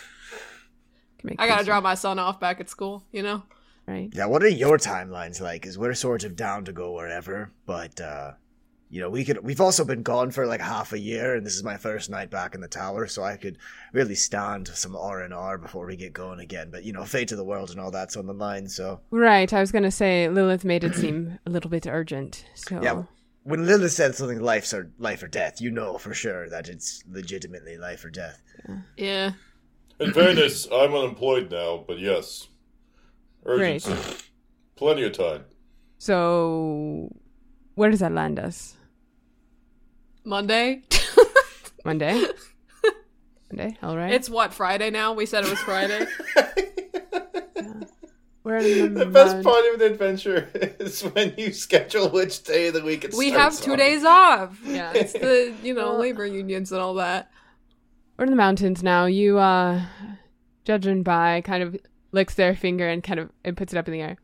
Tuesday. 1.22 1.36
I 1.40 1.48
gotta 1.48 1.64
drop 1.64 1.84
my 1.84 1.96
son 1.96 2.20
off 2.20 2.40
back 2.40 2.60
at 2.60 2.70
school, 2.70 3.06
you 3.12 3.24
know? 3.24 3.44
Right. 3.88 4.10
Yeah, 4.14 4.28
what 4.28 4.44
are 4.44 4.48
your 4.48 4.78
timelines 4.78 5.42
like? 5.42 5.62
Because 5.62 5.78
we're 5.78 5.94
sort 5.94 6.24
of 6.24 6.36
down 6.36 6.66
to 6.66 6.72
go 6.72 6.94
wherever, 6.94 7.52
but 7.66 8.00
uh, 8.00 8.32
you 8.90 9.02
know, 9.02 9.10
we 9.10 9.26
could. 9.26 9.44
We've 9.44 9.60
also 9.60 9.84
been 9.84 10.04
gone 10.04 10.32
for 10.32 10.46
like 10.46 10.62
half 10.62 10.94
a 10.94 11.00
year, 11.00 11.36
and 11.36 11.46
this 11.46 11.56
is 11.56 11.64
my 11.64 11.78
first 11.78 12.10
night 12.10 12.30
back 12.30 12.54
in 12.56 12.62
the 12.62 12.68
tower, 12.68 13.08
so 13.08 13.24
I 13.24 13.38
could 13.38 13.58
really 13.92 14.16
stand 14.16 14.68
some 14.68 14.96
R 14.96 15.22
and 15.22 15.34
R 15.34 15.58
before 15.58 15.86
we 15.88 15.96
get 15.96 16.14
going 16.14 16.40
again. 16.40 16.70
But 16.72 16.84
you 16.84 16.94
know, 16.94 17.04
fate 17.04 17.32
of 17.32 17.38
the 17.38 17.44
world 17.44 17.72
and 17.72 17.80
all 17.80 17.92
that's 17.92 18.16
on 18.16 18.28
the 18.28 18.34
line. 18.34 18.70
So 18.70 19.02
Right. 19.10 19.52
I 19.52 19.60
was 19.60 19.72
gonna 19.72 19.92
say 19.92 20.30
Lilith 20.30 20.64
made 20.64 20.84
it 20.84 20.96
seem 20.96 21.40
a 21.46 21.50
little 21.50 21.72
bit 21.72 21.88
urgent. 21.88 22.46
So 22.54 22.82
yeah, 22.82 23.04
when 23.42 23.66
Lilith 23.66 23.92
said 23.92 24.16
something 24.16 24.40
life's 24.42 24.74
or 24.74 24.92
life 24.98 25.24
or 25.24 25.28
death, 25.28 25.60
you 25.60 25.72
know 25.72 25.98
for 25.98 26.14
sure 26.14 26.48
that 26.50 26.70
it's 26.70 27.04
legitimately 27.10 27.78
life 27.78 28.06
or 28.06 28.12
death. 28.12 28.42
Yeah. 28.96 29.32
In 30.00 30.14
fairness, 30.14 30.68
I'm 30.72 30.94
unemployed 30.94 31.52
now, 31.52 31.84
but 31.86 32.00
yes. 32.00 32.48
Great. 33.44 33.88
Plenty 34.76 35.04
of 35.04 35.14
time. 35.14 35.46
So 35.98 37.14
where 37.76 37.90
does 37.90 38.00
that 38.00 38.12
land 38.12 38.40
us? 38.40 38.76
Monday. 40.24 40.84
Monday. 41.86 42.24
Monday. 43.52 43.78
All 43.84 43.96
right. 43.98 44.14
it's 44.14 44.30
what, 44.30 44.54
Friday 44.54 44.90
now? 44.90 45.14
We 45.14 45.26
said 45.26 45.44
it 45.44 45.50
was 45.50 45.60
Friday. 45.60 46.06
We're 48.44 48.58
in 48.58 48.94
The 48.94 49.06
best 49.06 49.42
part 49.42 49.64
of 49.72 49.80
the 49.80 49.86
adventure 49.86 50.50
is 50.80 51.02
when 51.02 51.34
you 51.38 51.54
schedule 51.54 52.10
which 52.10 52.44
day 52.44 52.68
of 52.68 52.74
the 52.74 52.84
week 52.84 53.06
it 53.06 53.14
we 53.14 53.32
have 53.32 53.58
two 53.60 53.72
on. 53.74 53.78
days 53.78 54.04
off. 54.04 54.60
Yeah, 54.66 54.92
it's 54.94 55.14
the, 55.14 55.54
you 55.64 55.74
know, 55.74 55.96
labor 55.96 56.26
unions 56.26 56.74
and 56.74 56.82
all 56.82 56.96
that. 56.96 57.32
We're 58.18 58.26
in 58.26 58.32
the 58.32 58.36
mountains 58.36 58.84
now. 58.84 59.06
You, 59.06 59.38
uh, 59.38 59.86
judging 60.66 61.04
by, 61.04 61.40
kind 61.42 61.64
of 61.64 61.78
licks 62.14 62.36
their 62.36 62.56
finger 62.56 62.88
and 62.88 63.04
kind 63.04 63.20
of 63.20 63.30
and 63.44 63.58
puts 63.58 63.74
it 63.74 63.78
up 63.78 63.90
in 63.90 63.94
the 63.94 64.02
air. 64.02 64.16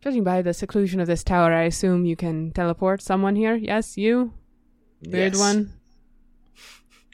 Judging 0.00 0.24
by 0.24 0.40
the 0.40 0.54
seclusion 0.54 1.00
of 1.00 1.06
this 1.06 1.22
tower, 1.22 1.52
I 1.52 1.64
assume 1.64 2.06
you 2.06 2.16
can 2.16 2.52
teleport 2.52 3.02
someone 3.02 3.36
here. 3.36 3.54
Yes, 3.56 3.98
you, 3.98 4.32
weird 5.02 5.34
Yes. 5.34 5.38
one. 5.38 5.72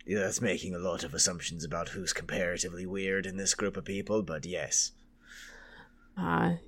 Yeah, 0.09 0.20
that's 0.20 0.40
making 0.40 0.72
a 0.72 0.79
lot 0.79 1.02
of 1.02 1.14
assumptions 1.14 1.64
about 1.64 1.88
who's 1.88 2.12
comparatively 2.12 2.87
weird 2.87 3.26
in 3.26 3.38
this 3.38 3.57
group 3.57 3.76
of 3.76 3.85
people, 3.85 4.22
but 4.22 4.46
yes. 4.46 4.92
Uh, 6.16 6.59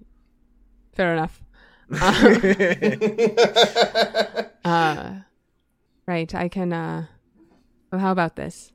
fair 0.92 1.12
enough. 1.12 1.40
Uh, 4.64 5.20
right. 6.06 6.34
I 6.34 6.48
can. 6.48 6.72
Uh, 6.72 7.06
well, 7.90 8.00
how 8.00 8.12
about 8.12 8.37
this? 8.37 8.72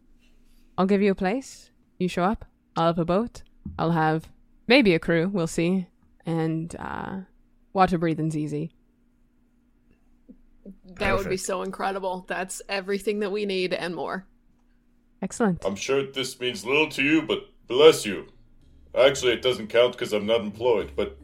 I'll 0.78 0.86
give 0.88 1.02
you 1.02 1.12
a 1.12 1.16
place. 1.16 1.70
You 2.00 2.08
show 2.08 2.24
up. 2.24 2.46
I'll 2.76 2.88
have 2.88 3.00
a 3.00 3.06
boat. 3.06 3.44
I'll 3.78 3.92
have 3.92 4.30
maybe 4.68 4.94
a 4.94 5.00
crew. 5.00 5.30
We'll 5.32 5.48
see. 5.48 5.88
And 6.26 6.76
uh, 6.80 7.22
water 7.74 7.98
breathing's 7.98 8.38
easy. 8.38 8.72
That 11.00 11.18
would 11.18 11.30
be 11.30 11.38
so 11.38 11.64
incredible. 11.64 12.26
That's 12.28 12.62
everything 12.70 13.20
that 13.20 13.32
we 13.32 13.46
need 13.46 13.74
and 13.74 13.96
more. 13.96 14.26
Excellent. 15.22 15.66
I'm 15.66 15.76
sure 15.76 16.04
this 16.06 16.40
means 16.40 16.66
little 16.66 16.90
to 16.90 17.04
you, 17.04 17.22
but 17.22 17.50
bless 17.68 18.06
you. 18.06 18.28
Actually, 18.98 19.34
it 19.34 19.42
doesn't 19.42 19.68
count 19.68 19.94
because 19.94 20.14
I'm 20.14 20.26
not 20.26 20.42
employed, 20.42 20.92
but 20.96 21.18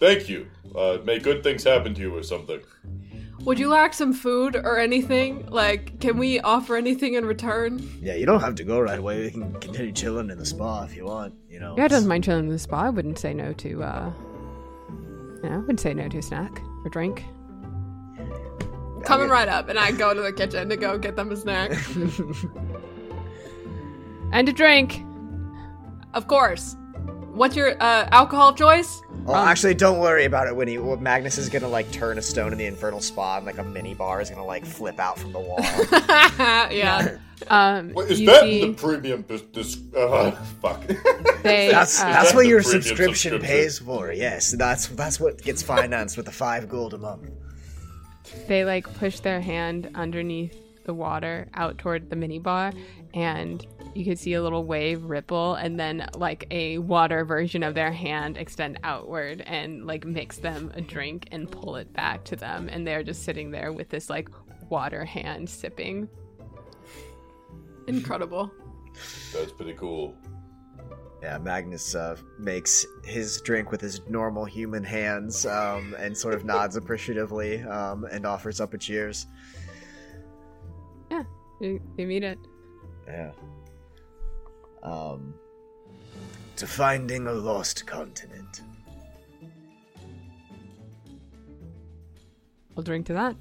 thank 0.00 0.28
you. 0.28 0.48
Uh, 0.74 0.98
may 1.04 1.18
good 1.18 1.42
things 1.42 1.62
happen 1.62 1.94
to 1.94 2.00
you 2.00 2.16
or 2.16 2.22
something. 2.22 2.60
Would 3.44 3.58
you 3.58 3.68
like 3.68 3.92
some 3.92 4.12
food 4.12 4.56
or 4.56 4.78
anything? 4.78 5.46
Like, 5.50 6.00
can 6.00 6.16
we 6.16 6.40
offer 6.40 6.76
anything 6.76 7.14
in 7.14 7.26
return? 7.26 7.86
Yeah, 8.00 8.14
you 8.14 8.24
don't 8.26 8.40
have 8.40 8.54
to 8.56 8.64
go 8.64 8.80
right 8.80 8.98
away. 8.98 9.22
We 9.22 9.30
can 9.30 9.52
continue 9.60 9.92
chilling 9.92 10.30
in 10.30 10.38
the 10.38 10.46
spa 10.46 10.84
if 10.84 10.96
you 10.96 11.04
want. 11.04 11.34
You 11.48 11.60
know. 11.60 11.74
Yeah, 11.76 11.84
I 11.84 11.88
don't 11.88 12.06
mind 12.06 12.24
chilling 12.24 12.46
in 12.46 12.50
the 12.50 12.58
spa. 12.58 12.84
I 12.84 12.90
wouldn't 12.90 13.18
say 13.18 13.34
no 13.34 13.52
to. 13.52 13.82
uh 13.82 14.12
you 15.42 15.50
know, 15.50 15.56
I 15.56 15.58
wouldn't 15.58 15.80
say 15.80 15.92
no 15.92 16.08
to 16.08 16.18
a 16.18 16.22
snack 16.22 16.62
or 16.84 16.88
drink. 16.90 17.22
Coming 19.04 19.28
right 19.28 19.48
up, 19.48 19.68
and 19.68 19.78
I 19.78 19.92
go 19.92 20.14
to 20.14 20.22
the 20.22 20.32
kitchen 20.32 20.70
to 20.70 20.76
go 20.78 20.96
get 20.96 21.16
them 21.16 21.30
a 21.30 21.36
snack. 21.36 21.72
And 24.32 24.48
a 24.48 24.52
drink. 24.52 25.00
of 26.12 26.26
course. 26.26 26.76
What's 27.34 27.56
your 27.56 27.70
uh, 27.82 28.08
alcohol 28.12 28.54
choice? 28.54 29.02
Oh, 29.26 29.34
actually, 29.34 29.74
don't 29.74 29.98
worry 29.98 30.24
about 30.24 30.46
it, 30.46 30.54
Winnie. 30.54 30.78
Well, 30.78 30.96
Magnus 30.96 31.36
is 31.36 31.48
gonna 31.48 31.68
like 31.68 31.90
turn 31.90 32.16
a 32.18 32.22
stone 32.22 32.52
in 32.52 32.58
the 32.58 32.66
infernal 32.66 33.00
spa, 33.00 33.38
and 33.38 33.46
like 33.46 33.58
a 33.58 33.64
mini 33.64 33.92
bar 33.94 34.20
is 34.20 34.30
gonna 34.30 34.44
like 34.44 34.64
flip 34.64 35.00
out 35.00 35.18
from 35.18 35.32
the 35.32 35.40
wall. 35.40 35.56
yeah. 36.72 37.18
Um, 37.48 37.90
What, 37.90 38.10
is 38.10 38.20
you 38.20 38.26
that 38.28 38.42
see, 38.42 38.62
in 38.62 38.68
the 38.70 38.74
premium 38.78 39.22
business? 39.22 39.76
Uh, 39.94 40.30
fuck. 40.62 40.80
they, 41.42 41.68
That's 41.68 42.00
uh, 42.00 42.04
that's 42.04 42.30
That's 42.30 42.34
what 42.34 42.46
your 42.46 42.62
subscription 42.62 43.32
subscription. 43.32 43.40
pays 43.42 43.80
for. 43.80 44.12
Yes, 44.12 44.52
that's 44.52 44.86
that's 44.86 45.18
what 45.18 45.42
gets 45.42 45.60
financed 45.60 46.16
with 46.16 46.26
the 46.26 46.32
five 46.32 46.68
gold 46.68 46.94
a 46.94 46.98
month. 46.98 47.28
they 48.46 48.64
like 48.64 48.86
push 48.98 49.18
their 49.20 49.40
hand 49.40 49.90
underneath 49.96 50.56
the 50.86 50.94
water 50.94 51.48
out 51.54 51.76
toward 51.76 52.08
the 52.08 52.16
mini 52.16 52.38
bar 52.38 52.72
and 53.14 53.66
you 53.94 54.04
could 54.04 54.18
see 54.18 54.34
a 54.34 54.42
little 54.42 54.64
wave 54.64 55.02
ripple 55.04 55.54
and 55.54 55.78
then 55.78 56.06
like 56.14 56.46
a 56.50 56.78
water 56.78 57.24
version 57.24 57.62
of 57.62 57.74
their 57.74 57.92
hand 57.92 58.36
extend 58.36 58.78
outward 58.82 59.40
and 59.42 59.86
like 59.86 60.04
mix 60.04 60.38
them 60.38 60.72
a 60.74 60.80
drink 60.80 61.28
and 61.30 61.50
pull 61.50 61.76
it 61.76 61.92
back 61.92 62.24
to 62.24 62.36
them 62.36 62.68
and 62.70 62.86
they're 62.86 63.02
just 63.02 63.22
sitting 63.22 63.50
there 63.50 63.72
with 63.72 63.88
this 63.88 64.10
like 64.10 64.28
water 64.68 65.04
hand 65.04 65.48
sipping 65.48 66.08
Incredible. 67.86 68.52
That's 69.32 69.52
pretty 69.52 69.74
cool. 69.74 70.16
Yeah, 71.22 71.38
Magnus 71.38 71.94
uh, 71.94 72.16
makes 72.38 72.84
his 73.04 73.40
drink 73.40 73.70
with 73.70 73.80
his 73.80 74.06
normal 74.08 74.44
human 74.44 74.84
hands 74.84 75.46
um, 75.46 75.94
and 75.98 76.16
sort 76.16 76.34
of 76.34 76.44
nods 76.44 76.76
appreciatively 76.76 77.62
um, 77.62 78.04
and 78.04 78.26
offers 78.26 78.60
up 78.60 78.74
a 78.74 78.78
cheers. 78.78 79.26
Yeah, 81.10 81.22
you, 81.60 81.80
you 81.96 82.06
meet 82.06 82.24
it. 82.24 82.38
Yeah. 83.06 83.32
Um, 84.84 85.34
to 86.56 86.66
finding 86.66 87.26
a 87.26 87.32
lost 87.32 87.86
continent. 87.86 88.62
I'll 92.76 92.82
drink 92.82 93.06
to 93.06 93.12
that. 93.14 93.36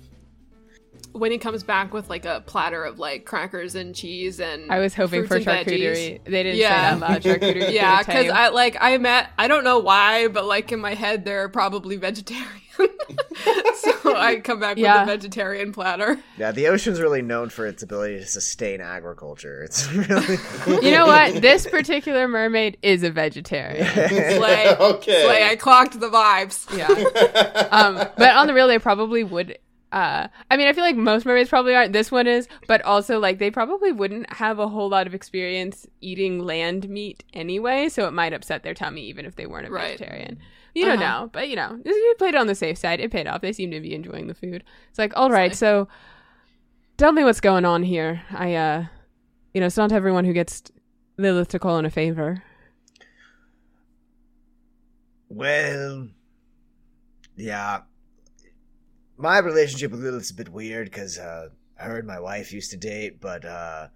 When 1.11 1.31
he 1.31 1.37
comes 1.37 1.63
back 1.63 1.93
with 1.93 2.09
like 2.09 2.25
a 2.25 2.41
platter 2.45 2.83
of 2.83 2.97
like 2.97 3.25
crackers 3.25 3.75
and 3.75 3.93
cheese 3.93 4.39
and 4.39 4.71
I 4.71 4.79
was 4.79 4.95
hoping 4.95 5.27
for 5.27 5.35
and 5.35 5.45
veggies. 5.45 5.65
charcuterie. 5.65 6.23
They 6.23 6.43
didn't 6.43 6.55
Yeah. 6.55 6.93
say 6.95 6.99
that 6.99 7.09
loud. 7.09 7.21
Charcuterie. 7.21 7.71
Yeah, 7.73 7.99
because. 7.99 8.29
I 8.29 8.47
like 8.49 8.77
I 8.79 8.97
met 8.97 9.29
I 9.37 9.47
don't 9.47 9.63
know 9.63 9.77
why, 9.79 10.27
but 10.27 10.45
like 10.45 10.71
in 10.71 10.79
my 10.79 10.95
head 10.95 11.23
they're 11.25 11.49
probably 11.49 11.97
vegetarian. 11.97 12.47
So 13.83 14.15
I 14.15 14.39
come 14.39 14.59
back 14.59 14.77
Yeah. 14.77 15.01
with 15.05 15.09
a 15.09 15.17
vegetarian 15.17 15.71
platter. 15.71 16.17
Yeah, 16.37 16.51
the 16.51 16.67
ocean's 16.67 16.99
really 17.01 17.21
known 17.21 17.49
for 17.49 17.65
its 17.67 17.83
ability 17.83 18.19
to 18.19 18.25
sustain 18.25 18.81
agriculture. 18.81 19.61
It's 19.63 19.87
really. 19.91 20.37
You 20.85 20.91
know 20.91 21.05
what? 21.05 21.41
This 21.41 21.65
particular 21.67 22.27
mermaid 22.27 22.77
is 22.81 23.03
a 23.03 23.11
vegetarian. 23.11 23.85
Slay, 23.93 24.75
Okay. 24.79 25.23
slay. 25.23 25.43
I 25.49 25.55
clocked 25.55 25.99
the 25.99 26.09
vibes. 26.09 26.65
Yeah. 26.77 26.87
Um, 27.71 27.95
but 28.17 28.35
on 28.35 28.47
the 28.47 28.53
real, 28.53 28.67
they 28.67 28.79
probably 28.79 29.23
would. 29.23 29.57
Uh, 29.91 30.27
I 30.49 30.57
mean, 30.57 30.67
I 30.67 30.73
feel 30.73 30.83
like 30.83 30.95
most 30.95 31.23
mermaids 31.23 31.49
probably 31.49 31.75
aren't. 31.75 31.93
This 31.93 32.11
one 32.11 32.25
is, 32.25 32.47
but 32.67 32.81
also 32.81 33.19
like 33.19 33.37
they 33.37 33.51
probably 33.51 33.91
wouldn't 33.91 34.31
have 34.33 34.57
a 34.57 34.67
whole 34.67 34.89
lot 34.89 35.05
of 35.05 35.13
experience 35.13 35.85
eating 36.01 36.39
land 36.39 36.89
meat 36.89 37.23
anyway, 37.31 37.89
so 37.89 38.07
it 38.07 38.11
might 38.11 38.33
upset 38.33 38.63
their 38.63 38.73
tummy 38.73 39.03
even 39.03 39.25
if 39.25 39.35
they 39.35 39.45
weren't 39.45 39.67
a 39.67 39.71
Right. 39.71 39.97
vegetarian. 39.99 40.39
You 40.73 40.85
don't 40.85 41.01
Uh-huh. 41.01 41.21
know, 41.23 41.29
but 41.31 41.49
you 41.49 41.55
know, 41.55 41.79
you 41.85 42.15
played 42.17 42.33
it 42.33 42.37
on 42.39 42.47
the 42.47 42.55
safe 42.55 42.77
side. 42.77 42.99
It 42.99 43.11
paid 43.11 43.27
off. 43.27 43.41
They 43.41 43.53
seem 43.53 43.69
to 43.71 43.79
be 43.79 43.93
enjoying 43.93 44.27
the 44.27 44.33
food. 44.33 44.63
It's 44.89 44.97
like, 44.99 45.13
all 45.15 45.29
right, 45.29 45.55
so 45.55 45.87
tell 46.97 47.11
me 47.11 47.23
what's 47.23 47.39
going 47.41 47.63
on 47.65 47.83
here. 47.83 48.23
I, 48.31 48.55
uh, 48.55 48.85
you 49.53 49.59
know, 49.61 49.67
it's 49.67 49.77
not 49.77 49.91
everyone 49.91 50.25
who 50.25 50.33
gets 50.33 50.63
Lilith 51.17 51.49
to 51.49 51.59
call 51.59 51.77
in 51.77 51.85
a 51.85 51.91
favor. 51.91 52.41
Well, 55.29 56.09
yeah. 57.35 57.81
My 59.17 59.37
relationship 59.39 59.91
with 59.91 60.01
Lilith's 60.03 60.31
a 60.31 60.35
bit 60.35 60.49
weird 60.49 60.85
because 60.89 61.17
uh, 61.17 61.49
her 61.75 61.97
and 61.99 62.07
my 62.07 62.19
wife 62.19 62.51
used 62.51 62.71
to 62.71 62.77
date, 62.77 63.19
but 63.21 63.45
uh, 63.45 63.87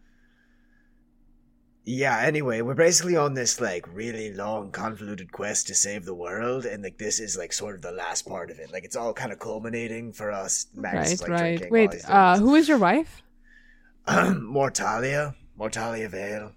yeah. 1.88 2.20
Anyway, 2.20 2.60
we're 2.60 2.76
basically 2.76 3.16
on 3.16 3.34
this 3.34 3.62
like 3.62 3.88
really 3.94 4.34
long, 4.34 4.72
convoluted 4.72 5.32
quest 5.32 5.68
to 5.68 5.76
save 5.76 6.04
the 6.04 6.14
world, 6.14 6.66
and 6.66 6.84
like 6.84 6.98
this 6.98 7.22
is 7.22 7.38
like 7.38 7.54
sort 7.54 7.76
of 7.76 7.82
the 7.82 7.94
last 7.94 8.28
part 8.28 8.52
of 8.52 8.60
it. 8.60 8.74
Like 8.74 8.84
it's 8.84 8.98
all 8.98 9.14
kind 9.14 9.32
of 9.32 9.40
culminating 9.40 10.12
for 10.12 10.30
us. 10.30 10.68
Magnus 10.76 11.06
right, 11.06 11.14
is, 11.14 11.22
like, 11.22 11.30
right. 11.30 11.72
Wait, 11.72 12.10
uh, 12.10 12.38
who 12.38 12.56
is 12.56 12.68
your 12.68 12.78
wife? 12.78 13.24
Mortalia, 14.08 15.34
Mortalia 15.58 16.10
Vale. 16.10 16.52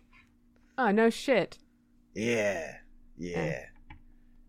Oh 0.76 0.90
no, 0.90 1.10
shit. 1.10 1.58
Yeah, 2.12 2.78
yeah, 3.16 3.66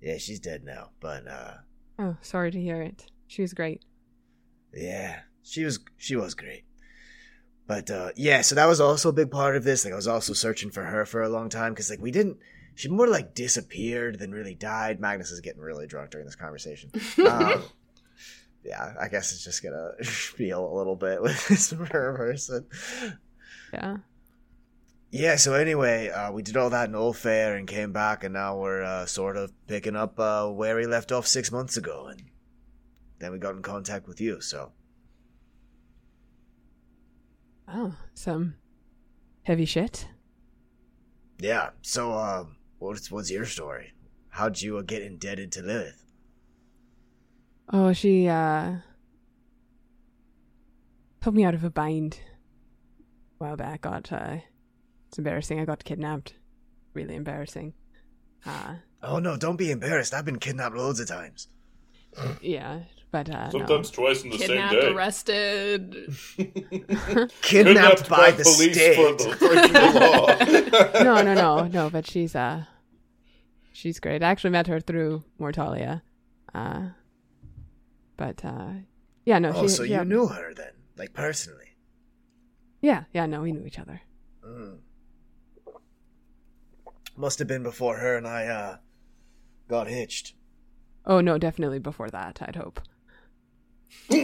yeah. 0.01 0.17
She's 0.17 0.39
dead 0.39 0.63
now, 0.63 0.89
but 0.99 1.27
uh. 1.27 1.53
Oh, 1.99 2.17
sorry 2.21 2.49
to 2.49 2.59
hear 2.59 2.81
it. 2.81 3.05
She 3.27 3.43
was 3.43 3.53
great. 3.53 3.85
Yeah, 4.73 5.19
she 5.43 5.63
was 5.63 5.79
she 5.97 6.15
was 6.15 6.33
great. 6.33 6.63
But 7.71 7.89
uh 7.89 8.09
yeah, 8.17 8.41
so 8.41 8.55
that 8.55 8.65
was 8.67 8.81
also 8.81 9.07
a 9.07 9.13
big 9.13 9.31
part 9.31 9.55
of 9.55 9.63
this. 9.63 9.85
Like 9.85 9.93
I 9.93 9.95
was 9.95 10.05
also 10.05 10.33
searching 10.33 10.71
for 10.71 10.83
her 10.83 11.05
for 11.05 11.23
a 11.23 11.29
long 11.29 11.47
time 11.47 11.71
because 11.71 11.89
like 11.89 12.01
we 12.01 12.11
didn't. 12.11 12.35
She 12.75 12.89
more 12.89 13.07
like 13.07 13.33
disappeared 13.33 14.19
than 14.19 14.33
really 14.33 14.55
died. 14.55 14.99
Magnus 14.99 15.31
is 15.31 15.39
getting 15.39 15.61
really 15.61 15.87
drunk 15.87 16.11
during 16.11 16.25
this 16.25 16.35
conversation. 16.35 16.91
Um, 17.25 17.63
yeah, 18.65 18.93
I 18.99 19.07
guess 19.07 19.31
it's 19.31 19.45
just 19.45 19.63
gonna 19.63 19.91
feel 20.03 20.69
a 20.69 20.75
little 20.75 20.97
bit 20.97 21.21
with 21.21 21.47
this 21.47 21.71
person. 21.85 22.67
Yeah. 23.71 23.97
Yeah. 25.09 25.35
So 25.37 25.53
anyway, 25.53 26.09
uh, 26.09 26.33
we 26.33 26.41
did 26.41 26.57
all 26.57 26.71
that 26.71 26.89
in 26.89 26.95
Ulfair 26.95 27.57
and 27.57 27.65
came 27.69 27.93
back, 27.93 28.25
and 28.25 28.33
now 28.33 28.57
we're 28.57 28.83
uh, 28.83 29.05
sort 29.05 29.37
of 29.37 29.53
picking 29.67 29.95
up 29.95 30.19
uh, 30.19 30.49
where 30.49 30.75
we 30.75 30.87
left 30.87 31.13
off 31.13 31.25
six 31.25 31.53
months 31.53 31.77
ago, 31.77 32.07
and 32.07 32.21
then 33.19 33.31
we 33.31 33.39
got 33.39 33.55
in 33.55 33.61
contact 33.61 34.09
with 34.09 34.19
you. 34.19 34.41
So 34.41 34.73
Oh, 37.73 37.95
some 38.13 38.55
heavy 39.43 39.65
shit. 39.65 40.07
Yeah. 41.39 41.69
So, 41.81 42.11
uh, 42.13 42.45
what's 42.79 43.09
what's 43.09 43.31
your 43.31 43.45
story? 43.45 43.93
How'd 44.29 44.61
you 44.61 44.77
uh, 44.77 44.81
get 44.81 45.01
indebted 45.01 45.51
to 45.53 45.61
Lilith? 45.61 46.05
Oh, 47.71 47.93
she 47.93 48.27
uh 48.27 48.77
pulled 51.21 51.35
me 51.35 51.43
out 51.45 51.53
of 51.53 51.63
a 51.63 51.69
bind 51.69 52.19
a 52.99 53.03
while 53.43 53.55
back. 53.55 53.81
Got 53.81 54.11
uh, 54.11 54.37
it's 55.07 55.17
embarrassing. 55.17 55.59
I 55.59 55.65
got 55.65 55.83
kidnapped. 55.83 56.33
Really 56.93 57.15
embarrassing. 57.15 57.73
Uh, 58.45 58.75
Oh 59.03 59.17
no! 59.17 59.35
Don't 59.35 59.55
be 59.55 59.71
embarrassed. 59.71 60.13
I've 60.13 60.25
been 60.25 60.37
kidnapped 60.39 60.75
loads 60.75 60.99
of 60.99 61.07
times. 61.07 61.47
Yeah, 62.41 62.79
but 63.11 63.29
uh, 63.29 63.45
no. 63.45 63.51
Sometimes 63.51 63.91
twice 63.91 64.23
in 64.23 64.29
the 64.31 64.37
same 64.37 64.47
Kidnapped, 64.47 64.73
day. 64.73 64.87
arrested. 64.93 66.15
Kidnapped, 67.41 68.09
by, 68.09 68.31
the 68.31 68.43
police 68.43 68.75
state. 68.75 68.95
for 68.95 69.11
the 69.13 69.35
breaking 69.37 69.73
the 69.73 70.93
law. 70.93 71.03
no, 71.03 71.21
no, 71.21 71.33
no, 71.33 71.67
no. 71.67 71.89
But 71.89 72.07
she's 72.07 72.35
uh, 72.35 72.65
she's 73.73 73.99
great. 73.99 74.23
I 74.23 74.27
actually 74.29 74.51
met 74.51 74.67
her 74.67 74.79
through 74.79 75.23
Mortalia. 75.39 76.01
Uh, 76.53 76.89
but 78.17 78.43
uh, 78.45 78.71
yeah, 79.25 79.39
no. 79.39 79.51
oh, 79.55 79.61
she, 79.63 79.67
so 79.69 79.85
she- 79.85 79.93
you 79.93 80.05
knew 80.05 80.27
her 80.27 80.53
then, 80.53 80.73
like 80.97 81.13
personally? 81.13 81.75
Yeah, 82.81 83.03
yeah. 83.13 83.25
No, 83.25 83.41
we 83.41 83.51
knew 83.51 83.65
each 83.65 83.79
other. 83.79 84.01
Mm. 84.45 84.77
Must 87.15 87.39
have 87.39 87.47
been 87.47 87.61
before 87.63 87.97
her 87.97 88.17
and 88.17 88.25
I 88.27 88.45
uh 88.47 88.77
got 89.67 89.87
hitched. 89.87 90.33
Oh 91.05 91.19
no, 91.21 91.37
definitely 91.37 91.79
before 91.79 92.09
that. 92.09 92.39
I'd 92.41 92.55
hope. 92.55 92.81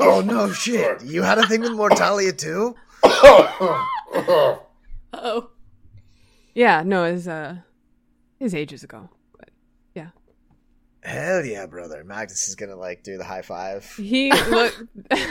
Oh 0.00 0.20
no, 0.24 0.50
shit! 0.52 1.02
You 1.04 1.22
had 1.22 1.38
a 1.38 1.46
thing 1.46 1.60
with 1.60 1.70
Mortalia 1.72 2.36
too? 2.36 2.74
Oh, 5.16 5.50
Yeah, 6.54 6.82
no, 6.84 7.04
it 7.04 7.12
was 7.12 7.28
uh, 7.28 7.56
was 8.40 8.54
ages 8.54 8.82
ago. 8.82 9.10
But 9.38 9.50
yeah, 9.94 10.08
Hell 11.02 11.44
yeah, 11.44 11.66
brother! 11.66 12.02
Magnus 12.04 12.48
is 12.48 12.54
gonna 12.56 12.74
like 12.76 13.02
do 13.04 13.16
the 13.16 13.24
high 13.24 13.42
five. 13.42 13.84
he 13.96 14.32
look. 14.32 14.74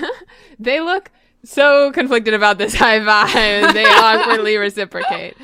they 0.59 0.79
look 0.79 1.11
so 1.43 1.91
conflicted 1.91 2.33
about 2.33 2.57
this 2.57 2.73
high 2.75 3.03
five. 3.03 3.73
They 3.73 3.85
awkwardly 3.85 4.55
reciprocate. 4.57 5.35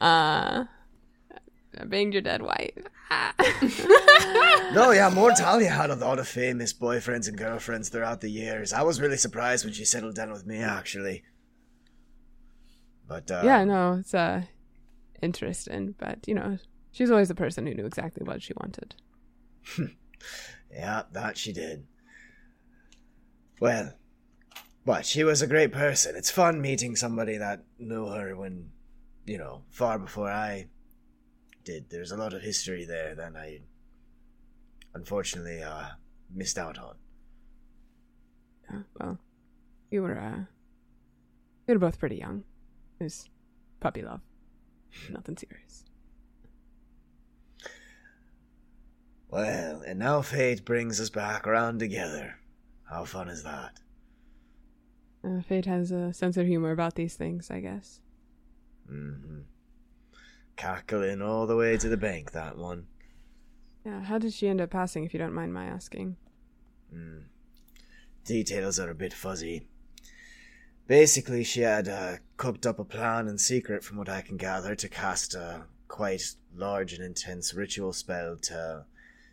Uh, 0.00 0.64
I 1.78 1.84
banged 1.84 2.12
your 2.12 2.22
dead 2.22 2.42
wife. 2.42 2.72
No, 4.72 4.90
yeah, 4.90 5.10
Mortalia 5.10 5.68
had 5.70 5.90
a 5.90 5.94
lot 5.94 6.18
of 6.18 6.26
famous 6.26 6.72
boyfriends 6.72 7.28
and 7.28 7.36
girlfriends 7.36 7.90
throughout 7.90 8.22
the 8.22 8.30
years. 8.30 8.72
I 8.72 8.82
was 8.82 9.02
really 9.02 9.18
surprised 9.18 9.66
when 9.66 9.74
she 9.74 9.84
settled 9.84 10.14
down 10.14 10.32
with 10.32 10.46
me, 10.46 10.58
actually. 10.58 11.24
But 13.06 13.30
uh, 13.30 13.42
yeah, 13.44 13.64
no, 13.64 13.98
it's 14.00 14.14
uh, 14.14 14.42
interesting, 15.20 15.94
but 15.98 16.26
you 16.26 16.34
know, 16.34 16.56
she's 16.90 17.10
always 17.10 17.28
the 17.28 17.34
person 17.34 17.66
who 17.66 17.74
knew 17.74 17.84
exactly 17.84 18.24
what 18.24 18.42
she 18.42 18.54
wanted. 18.56 18.94
Yeah, 20.72 21.02
that 21.12 21.36
she 21.36 21.52
did. 21.52 21.86
Well, 23.60 23.92
but 24.84 25.04
she 25.04 25.22
was 25.22 25.42
a 25.42 25.46
great 25.46 25.72
person. 25.72 26.16
It's 26.16 26.30
fun 26.30 26.60
meeting 26.60 26.96
somebody 26.96 27.36
that 27.36 27.62
knew 27.78 28.06
her 28.06 28.34
when, 28.36 28.70
you 29.26 29.38
know, 29.38 29.62
far 29.70 29.98
before 29.98 30.30
I 30.30 30.68
did. 31.64 31.90
There's 31.90 32.12
a 32.12 32.16
lot 32.16 32.34
of 32.34 32.42
history 32.42 32.84
there 32.84 33.14
that 33.14 33.36
I 33.36 33.60
unfortunately 34.94 35.62
uh 35.62 35.86
missed 36.34 36.58
out 36.58 36.78
on. 36.78 36.96
Yeah, 38.70 38.82
well, 38.98 39.18
you 39.90 40.02
were 40.02 40.18
uh, 40.18 40.44
you 41.66 41.74
were 41.74 41.78
both 41.78 41.98
pretty 41.98 42.16
young. 42.16 42.44
It 43.00 43.04
was 43.04 43.28
puppy 43.80 44.02
love, 44.02 44.20
nothing 45.10 45.36
serious. 45.36 45.84
Well, 49.28 49.82
and 49.86 49.98
now 49.98 50.20
fate 50.20 50.64
brings 50.64 51.00
us 51.00 51.08
back 51.08 51.46
around 51.46 51.78
together. 51.78 52.36
How 52.84 53.06
fun 53.06 53.28
is 53.28 53.42
that? 53.44 53.80
Uh, 55.24 55.40
Fate 55.40 55.66
has 55.66 55.90
a 55.90 56.12
sense 56.12 56.36
of 56.36 56.46
humor 56.46 56.72
about 56.72 56.96
these 56.96 57.14
things, 57.14 57.50
I 57.50 57.60
guess. 57.60 58.00
Mm-hmm. 58.90 59.40
Cackling 60.56 61.22
all 61.22 61.46
the 61.46 61.56
way 61.56 61.76
to 61.76 61.88
the 61.88 61.96
bank, 61.96 62.32
that 62.32 62.56
one. 62.56 62.86
Yeah, 63.84 64.02
how 64.02 64.18
did 64.18 64.32
she 64.32 64.48
end 64.48 64.60
up 64.60 64.70
passing, 64.70 65.04
if 65.04 65.12
you 65.12 65.18
don't 65.18 65.34
mind 65.34 65.52
my 65.52 65.64
asking? 65.64 66.16
Mm. 66.94 67.24
Details 68.24 68.78
are 68.78 68.90
a 68.90 68.94
bit 68.94 69.12
fuzzy. 69.12 69.66
basically, 70.86 71.42
she 71.42 71.62
had 71.62 71.88
uh, 71.88 72.16
cooked 72.36 72.66
up 72.66 72.78
a 72.78 72.84
plan 72.84 73.26
in 73.28 73.38
secret, 73.38 73.82
from 73.82 73.96
what 73.96 74.08
I 74.08 74.20
can 74.20 74.36
gather, 74.36 74.74
to 74.74 74.88
cast 74.88 75.34
a 75.34 75.62
quite 75.88 76.34
large 76.54 76.92
and 76.92 77.04
intense 77.04 77.54
ritual 77.54 77.92
spell 77.92 78.36
to 78.36 78.84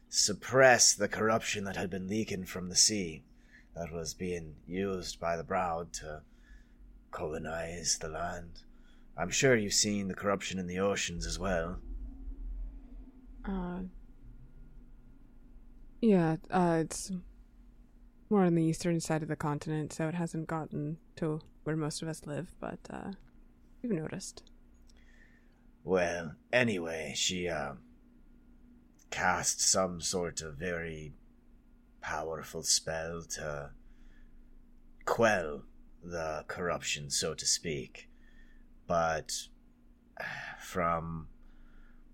suppress 0.09 0.93
the 0.93 1.07
corruption 1.07 1.63
that 1.65 1.75
had 1.75 1.89
been 1.89 2.07
leaking 2.07 2.45
from 2.45 2.69
the 2.69 2.75
sea 2.75 3.23
that 3.75 3.91
was 3.91 4.13
being 4.13 4.55
used 4.65 5.19
by 5.19 5.37
the 5.37 5.43
Brood 5.43 5.93
to 5.93 6.21
colonize 7.11 7.97
the 7.99 8.09
land. 8.09 8.63
I'm 9.19 9.29
sure 9.29 9.57
you've 9.57 9.73
seen 9.73 10.07
the 10.07 10.13
corruption 10.13 10.59
in 10.59 10.67
the 10.67 10.79
oceans 10.79 11.25
as 11.25 11.37
well. 11.37 11.79
Uh, 13.43 13.79
yeah, 16.01 16.37
uh, 16.49 16.77
it's 16.79 17.11
more 18.29 18.45
on 18.45 18.55
the 18.55 18.63
eastern 18.63 19.01
side 19.01 19.21
of 19.21 19.27
the 19.27 19.35
continent, 19.35 19.91
so 19.91 20.07
it 20.07 20.15
hasn't 20.15 20.47
gotten 20.47 20.97
to 21.17 21.41
where 21.65 21.75
most 21.75 22.01
of 22.01 22.07
us 22.07 22.25
live, 22.25 22.47
but 22.61 22.79
uh, 22.89 23.11
we've 23.81 23.91
noticed. 23.91 24.43
Well, 25.83 26.35
anyway, 26.53 27.13
she 27.15 27.49
uh, 27.49 27.73
cast 29.11 29.59
some 29.59 29.99
sort 29.99 30.39
of 30.41 30.55
very 30.55 31.13
powerful 31.99 32.63
spell 32.63 33.23
to 33.31 33.71
quell 35.03 35.63
the 36.01 36.45
corruption, 36.47 37.09
so 37.09 37.33
to 37.33 37.45
speak. 37.45 38.09
But 38.89 39.49
from 40.59 41.27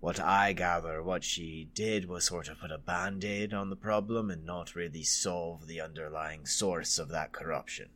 what 0.00 0.20
I 0.20 0.52
gather, 0.52 1.02
what 1.02 1.24
she 1.24 1.70
did 1.72 2.06
was 2.06 2.26
sort 2.26 2.48
of 2.48 2.60
put 2.60 2.70
a 2.70 2.76
band 2.76 3.24
aid 3.24 3.54
on 3.54 3.70
the 3.70 3.76
problem 3.76 4.30
and 4.30 4.44
not 4.44 4.74
really 4.74 5.02
solve 5.02 5.68
the 5.68 5.80
underlying 5.80 6.44
source 6.44 6.98
of 6.98 7.08
that 7.08 7.32
corruption. 7.32 7.88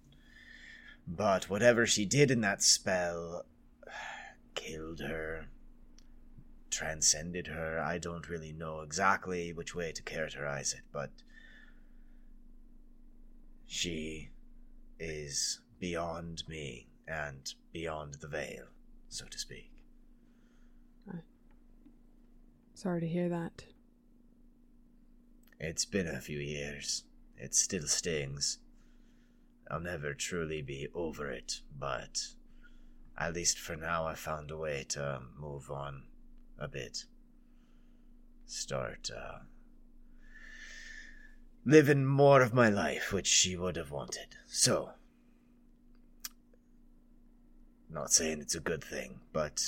But 1.06 1.50
whatever 1.50 1.86
she 1.86 2.06
did 2.06 2.30
in 2.30 2.40
that 2.40 2.62
spell 2.62 3.44
killed 4.54 5.00
her, 5.00 5.48
transcended 6.70 7.48
her. 7.48 7.78
I 7.78 7.98
don't 7.98 8.30
really 8.30 8.54
know 8.54 8.80
exactly 8.80 9.52
which 9.52 9.74
way 9.74 9.92
to 9.92 10.02
characterize 10.02 10.72
it, 10.72 10.84
but 10.90 11.10
she 13.66 14.30
is 14.98 15.60
beyond 15.78 16.44
me 16.48 16.89
and 17.10 17.54
beyond 17.72 18.14
the 18.14 18.28
veil, 18.28 18.64
so 19.08 19.26
to 19.26 19.38
speak. 19.38 19.70
Sorry 22.80 23.02
to 23.02 23.06
hear 23.06 23.28
that. 23.28 23.64
It's 25.58 25.84
been 25.84 26.06
a 26.06 26.18
few 26.18 26.38
years. 26.38 27.04
It 27.36 27.54
still 27.54 27.86
stings. 27.86 28.56
I'll 29.70 29.80
never 29.80 30.14
truly 30.14 30.62
be 30.62 30.88
over 30.94 31.30
it, 31.30 31.60
but 31.78 32.28
at 33.18 33.34
least 33.34 33.58
for 33.58 33.76
now 33.76 34.06
I 34.06 34.14
found 34.14 34.50
a 34.50 34.56
way 34.56 34.86
to 34.90 35.20
move 35.38 35.70
on 35.70 36.04
a 36.58 36.68
bit. 36.68 37.04
Start 38.46 39.10
uh, 39.14 39.40
living 41.66 42.06
more 42.06 42.40
of 42.40 42.54
my 42.54 42.70
life, 42.70 43.12
which 43.12 43.26
she 43.26 43.58
would 43.58 43.76
have 43.76 43.90
wanted. 43.90 44.36
So, 44.46 44.92
not 47.90 48.12
saying 48.12 48.40
it's 48.40 48.54
a 48.54 48.60
good 48.60 48.82
thing, 48.84 49.20
but 49.32 49.60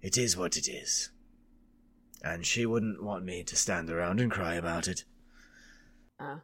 it 0.00 0.16
is 0.16 0.36
what 0.36 0.56
it 0.56 0.68
is. 0.68 1.10
And 2.22 2.46
she 2.46 2.66
wouldn't 2.66 3.02
want 3.02 3.24
me 3.24 3.44
to 3.44 3.56
stand 3.56 3.90
around 3.90 4.20
and 4.20 4.30
cry 4.30 4.54
about 4.54 4.88
it. 4.88 5.04
Uh. 6.18 6.38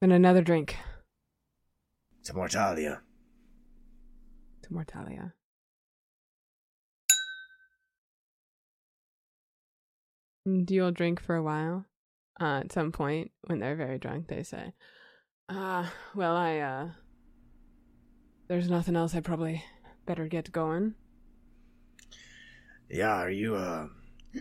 And 0.00 0.12
another 0.12 0.42
drink. 0.42 0.76
To 2.24 2.32
Mortalia. 2.32 3.00
To 4.62 4.70
Mortalia. 4.70 5.32
Do 10.46 10.74
you 10.74 10.84
all 10.84 10.92
drink 10.92 11.20
for 11.20 11.36
a 11.36 11.42
while? 11.42 11.86
Uh, 12.40 12.60
at 12.60 12.72
some 12.72 12.92
point, 12.92 13.30
when 13.46 13.60
they're 13.60 13.76
very 13.76 13.98
drunk, 13.98 14.28
they 14.28 14.42
say, 14.42 14.74
"Ah, 15.48 15.92
well, 16.14 16.36
I 16.36 16.58
uh, 16.58 16.88
there's 18.48 18.70
nothing 18.70 18.96
else. 18.96 19.14
I 19.14 19.20
probably 19.20 19.64
better 20.06 20.26
get 20.26 20.52
going." 20.52 20.94
Yeah, 22.90 23.16
are 23.16 23.30
you, 23.30 23.56
uh, 23.56 23.88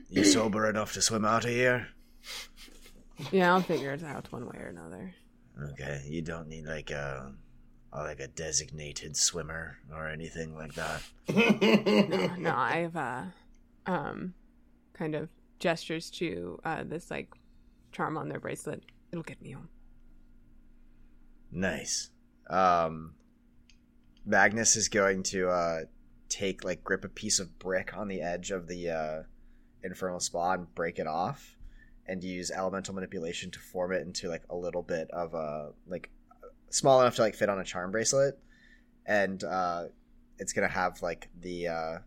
you 0.09 0.23
sober 0.23 0.69
enough 0.69 0.93
to 0.93 1.01
swim 1.01 1.25
out 1.25 1.45
of 1.45 1.51
here? 1.51 1.87
Yeah, 3.31 3.53
I'll 3.53 3.61
figure 3.61 3.93
it 3.93 4.03
out 4.03 4.31
one 4.31 4.45
way 4.45 4.57
or 4.59 4.67
another. 4.67 5.13
Okay, 5.71 6.01
you 6.07 6.21
don't 6.21 6.47
need 6.49 6.65
like 6.65 6.91
a, 6.91 7.31
like 7.93 8.19
a 8.19 8.27
designated 8.27 9.15
swimmer 9.15 9.77
or 9.91 10.09
anything 10.09 10.55
like 10.55 10.73
that. 10.73 11.01
no, 11.29 12.35
no, 12.35 12.53
I've 12.55 12.95
uh, 12.95 13.23
um, 13.85 14.33
kind 14.93 15.15
of 15.15 15.29
gestures 15.59 16.09
to 16.09 16.59
uh 16.65 16.83
this 16.83 17.09
like 17.09 17.29
charm 17.93 18.17
on 18.17 18.27
their 18.27 18.39
bracelet. 18.39 18.83
It'll 19.11 19.23
get 19.23 19.41
me 19.41 19.51
home. 19.51 19.69
Nice. 21.53 22.09
Um, 22.49 23.13
Magnus 24.25 24.75
is 24.75 24.89
going 24.89 25.23
to 25.23 25.49
uh, 25.49 25.79
take 26.27 26.63
like 26.63 26.83
grip 26.83 27.05
a 27.05 27.09
piece 27.09 27.39
of 27.39 27.59
brick 27.59 27.95
on 27.95 28.07
the 28.07 28.21
edge 28.21 28.49
of 28.51 28.67
the 28.67 28.89
uh, 28.89 29.23
infernal 29.83 30.19
spa 30.19 30.53
and 30.53 30.73
break 30.73 30.97
it 30.97 31.07
off, 31.07 31.57
and 32.07 32.23
use 32.23 32.49
elemental 32.49 32.95
manipulation 32.95 33.51
to 33.51 33.59
form 33.59 33.91
it 33.91 34.01
into 34.01 34.29
like 34.29 34.43
a 34.49 34.55
little 34.55 34.81
bit 34.81 35.09
of 35.11 35.35
a 35.35 35.71
like 35.87 36.09
small 36.69 36.99
enough 37.01 37.15
to 37.15 37.21
like 37.21 37.35
fit 37.35 37.49
on 37.49 37.59
a 37.59 37.63
charm 37.63 37.91
bracelet, 37.91 38.39
and 39.05 39.43
uh, 39.43 39.85
it's 40.39 40.53
gonna 40.53 40.67
have 40.67 41.01
like 41.03 41.29
the 41.39 41.67
uh, 41.67 41.97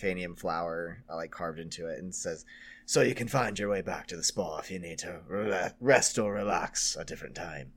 Phaenum 0.00 0.38
flower 0.38 1.02
uh, 1.10 1.16
like 1.16 1.30
carved 1.30 1.58
into 1.58 1.86
it, 1.86 1.98
and 1.98 2.14
says, 2.14 2.44
"So 2.84 3.00
you 3.00 3.14
can 3.14 3.28
find 3.28 3.58
your 3.58 3.70
way 3.70 3.80
back 3.80 4.06
to 4.08 4.16
the 4.16 4.24
spa 4.24 4.58
if 4.58 4.70
you 4.70 4.78
need 4.78 4.98
to 4.98 5.74
rest 5.80 6.18
or 6.18 6.34
relax 6.34 6.94
a 6.94 7.06
different 7.06 7.34
time." 7.34 7.72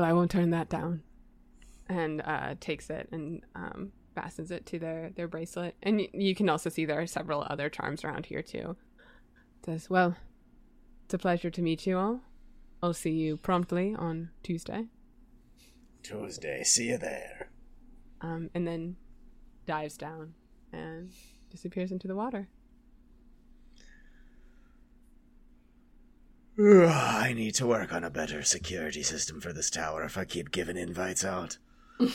Well, 0.00 0.08
I 0.08 0.14
won't 0.14 0.30
turn 0.30 0.48
that 0.52 0.70
down. 0.70 1.02
And 1.86 2.22
uh, 2.24 2.54
takes 2.58 2.88
it 2.88 3.10
and 3.12 3.42
um, 3.54 3.92
fastens 4.14 4.50
it 4.50 4.64
to 4.66 4.78
their, 4.78 5.10
their 5.14 5.28
bracelet. 5.28 5.74
And 5.82 5.98
y- 5.98 6.08
you 6.14 6.34
can 6.34 6.48
also 6.48 6.70
see 6.70 6.86
there 6.86 7.02
are 7.02 7.06
several 7.06 7.46
other 7.50 7.68
charms 7.68 8.02
around 8.02 8.24
here 8.24 8.40
too. 8.40 8.76
Says, 9.66 9.90
well, 9.90 10.16
it's 11.04 11.12
a 11.12 11.18
pleasure 11.18 11.50
to 11.50 11.60
meet 11.60 11.86
you 11.86 11.98
all. 11.98 12.20
I'll 12.82 12.94
see 12.94 13.10
you 13.10 13.36
promptly 13.36 13.94
on 13.94 14.30
Tuesday. 14.42 14.86
Tuesday, 16.02 16.62
see 16.64 16.88
you 16.88 16.96
there. 16.96 17.50
Um, 18.22 18.48
and 18.54 18.66
then 18.66 18.96
dives 19.66 19.98
down 19.98 20.32
and 20.72 21.10
disappears 21.50 21.92
into 21.92 22.08
the 22.08 22.16
water. 22.16 22.48
I 26.62 27.32
need 27.34 27.54
to 27.54 27.66
work 27.66 27.92
on 27.92 28.04
a 28.04 28.10
better 28.10 28.42
security 28.42 29.02
system 29.02 29.40
for 29.40 29.52
this 29.52 29.70
tower 29.70 30.04
if 30.04 30.18
I 30.18 30.24
keep 30.24 30.50
giving 30.50 30.76
invites 30.76 31.24
out. 31.24 31.58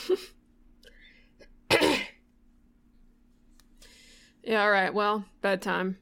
Yeah, 4.44 4.62
all 4.62 4.70
right. 4.70 4.94
Well, 4.94 5.26
bedtime. 5.42 5.98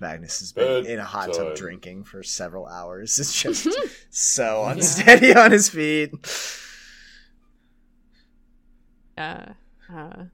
Magnus 0.00 0.40
has 0.40 0.52
been 0.52 0.86
in 0.86 0.98
a 0.98 1.04
hot 1.04 1.26
tub 1.26 1.36
Bedtime. 1.36 1.54
drinking 1.54 2.04
for 2.04 2.22
several 2.22 2.66
hours. 2.66 3.16
It's 3.20 3.40
just 3.40 3.68
so 4.10 4.64
unsteady 4.64 5.34
on 5.34 5.52
his 5.52 5.68
feet. 5.68 6.12
uh, 9.16 9.52
uh, 9.94 10.24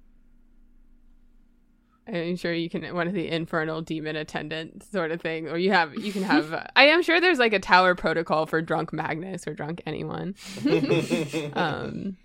I'm 2.07 2.37
sure 2.37 2.53
you 2.53 2.71
can 2.71 2.95
one 2.95 3.09
of 3.09 3.15
the 3.15 3.29
infernal 3.29 3.83
demon 3.83 4.17
attendant 4.17 4.85
sort 4.93 5.11
of 5.11 5.21
thing, 5.21 5.49
or 5.49 5.59
you 5.59 5.73
have 5.73 5.95
you 5.95 6.13
can 6.13 6.23
have. 6.23 6.53
uh, 6.53 6.65
I 6.77 6.85
am 6.85 7.03
sure 7.03 7.21
there's 7.21 7.39
like 7.39 7.53
a 7.53 7.59
tower 7.59 7.95
protocol 7.95 8.47
for 8.47 8.63
drunk 8.63 8.93
Magnus 8.93 9.47
or 9.47 9.55
drunk 9.55 9.83
anyone. 9.87 10.35
um, 11.55 12.17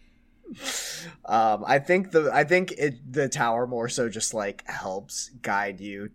Um, 1.26 1.64
I 1.66 1.80
think 1.80 2.12
the 2.12 2.30
I 2.34 2.44
think 2.44 2.74
it 2.74 3.12
the 3.12 3.30
tower 3.30 3.68
more 3.68 3.90
so 3.90 4.10
just 4.10 4.34
like 4.34 4.68
helps 4.68 5.30
guide 5.42 5.80
you 5.80 6.10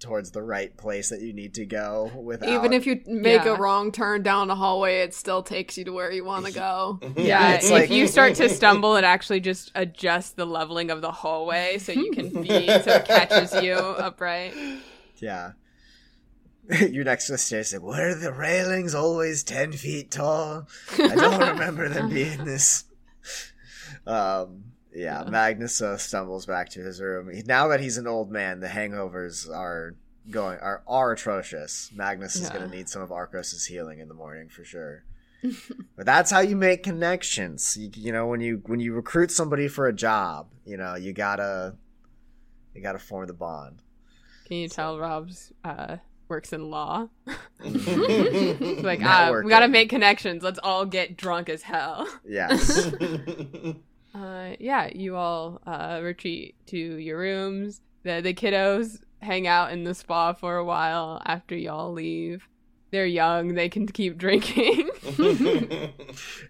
towards 0.00 0.30
the 0.32 0.42
right 0.42 0.76
place 0.76 1.08
that 1.10 1.20
you 1.22 1.32
need 1.32 1.54
to 1.54 1.64
go 1.64 2.10
without 2.14 2.48
Even 2.48 2.72
if 2.72 2.86
you 2.86 3.00
make 3.06 3.44
Yeah. 3.44 3.54
a 3.54 3.58
wrong 3.58 3.92
turn 3.92 4.22
down 4.22 4.50
a 4.50 4.54
hallway, 4.54 5.00
it 5.00 5.14
still 5.14 5.42
takes 5.42 5.78
you 5.78 5.84
to 5.84 5.92
where 5.92 6.10
you 6.12 6.24
want 6.24 6.46
to 6.46 6.52
go. 6.66 6.98
yeah, 7.16 7.52
it's 7.54 7.66
if 7.66 7.70
like- 7.70 7.90
you 7.90 8.06
start 8.06 8.34
to 8.36 8.48
stumble, 8.60 8.96
it 8.96 9.04
actually 9.04 9.40
just 9.40 9.70
adjusts 9.74 10.30
the 10.32 10.46
leveling 10.46 10.90
of 10.90 11.00
the 11.00 11.10
hallway 11.12 11.78
so 11.78 11.92
you 11.92 12.10
can 12.12 12.42
be 12.42 12.66
so 12.66 12.92
it 12.92 13.04
catches 13.06 13.54
you 13.62 13.74
upright. 13.74 14.54
yeah. 15.18 15.52
You're 16.80 17.04
next 17.04 17.26
to 17.26 17.32
the 17.32 17.38
stairs, 17.38 17.74
like, 17.74 17.82
were 17.82 18.14
the 18.14 18.32
railings 18.32 18.94
always 18.94 19.42
ten 19.44 19.72
feet 19.72 20.10
tall? 20.10 20.66
I 20.98 21.14
don't 21.14 21.38
remember 21.50 21.90
them 21.90 22.08
being 22.08 22.46
this. 22.46 22.84
Um, 24.06 24.64
yeah, 24.94 25.24
Magnus 25.28 25.82
uh, 25.82 25.96
stumbles 25.98 26.46
back 26.46 26.68
to 26.70 26.80
his 26.80 27.00
room. 27.00 27.30
He- 27.34 27.42
Now 27.42 27.68
that 27.68 27.80
he's 27.80 27.98
an 27.98 28.06
old 28.06 28.30
man, 28.30 28.60
the 28.60 28.68
hangovers 28.68 29.48
are 29.50 29.94
going 30.30 30.58
are 30.60 30.82
are 30.86 31.12
atrocious. 31.12 31.90
Magnus 31.94 32.36
is 32.36 32.48
going 32.48 32.62
to 32.68 32.74
need 32.74 32.88
some 32.88 33.02
of 33.02 33.12
Arcos's 33.12 33.66
healing 33.66 33.98
in 33.98 34.08
the 34.08 34.14
morning 34.14 34.48
for 34.48 34.64
sure. 34.64 35.04
but 35.96 36.06
that's 36.06 36.30
how 36.30 36.40
you 36.40 36.56
make 36.56 36.82
connections. 36.82 37.76
You, 37.78 37.90
you 37.94 38.12
know, 38.12 38.26
when 38.26 38.40
you 38.40 38.62
when 38.66 38.80
you 38.80 38.94
recruit 38.94 39.30
somebody 39.30 39.68
for 39.68 39.86
a 39.86 39.92
job, 39.92 40.48
you 40.64 40.76
know, 40.78 40.94
you 40.94 41.12
gotta 41.12 41.74
you 42.74 42.80
gotta 42.80 42.98
form 42.98 43.26
the 43.26 43.34
bond. 43.34 43.82
Can 44.46 44.56
you 44.58 44.68
tell 44.68 44.98
Rob's 44.98 45.52
uh, 45.64 45.96
works 46.28 46.52
in 46.52 46.70
law? 46.70 47.08
like, 47.60 49.02
uh, 49.02 49.32
we 49.42 49.50
gotta 49.50 49.68
make 49.68 49.90
connections. 49.90 50.42
Let's 50.42 50.58
all 50.62 50.86
get 50.86 51.16
drunk 51.16 51.48
as 51.48 51.62
hell. 51.62 52.08
Yes. 52.26 52.90
Uh, 54.14 54.54
yeah, 54.60 54.88
you 54.94 55.16
all 55.16 55.60
uh, 55.66 55.98
retreat 56.02 56.54
to 56.66 56.78
your 56.78 57.18
rooms. 57.18 57.80
The 58.04 58.20
the 58.20 58.32
kiddos 58.32 59.02
hang 59.20 59.46
out 59.46 59.72
in 59.72 59.84
the 59.84 59.94
spa 59.94 60.32
for 60.34 60.56
a 60.56 60.64
while 60.64 61.20
after 61.26 61.56
y'all 61.56 61.92
leave. 61.92 62.46
They're 62.92 63.06
young; 63.06 63.54
they 63.54 63.68
can 63.68 63.88
keep 63.88 64.16
drinking. 64.24 64.88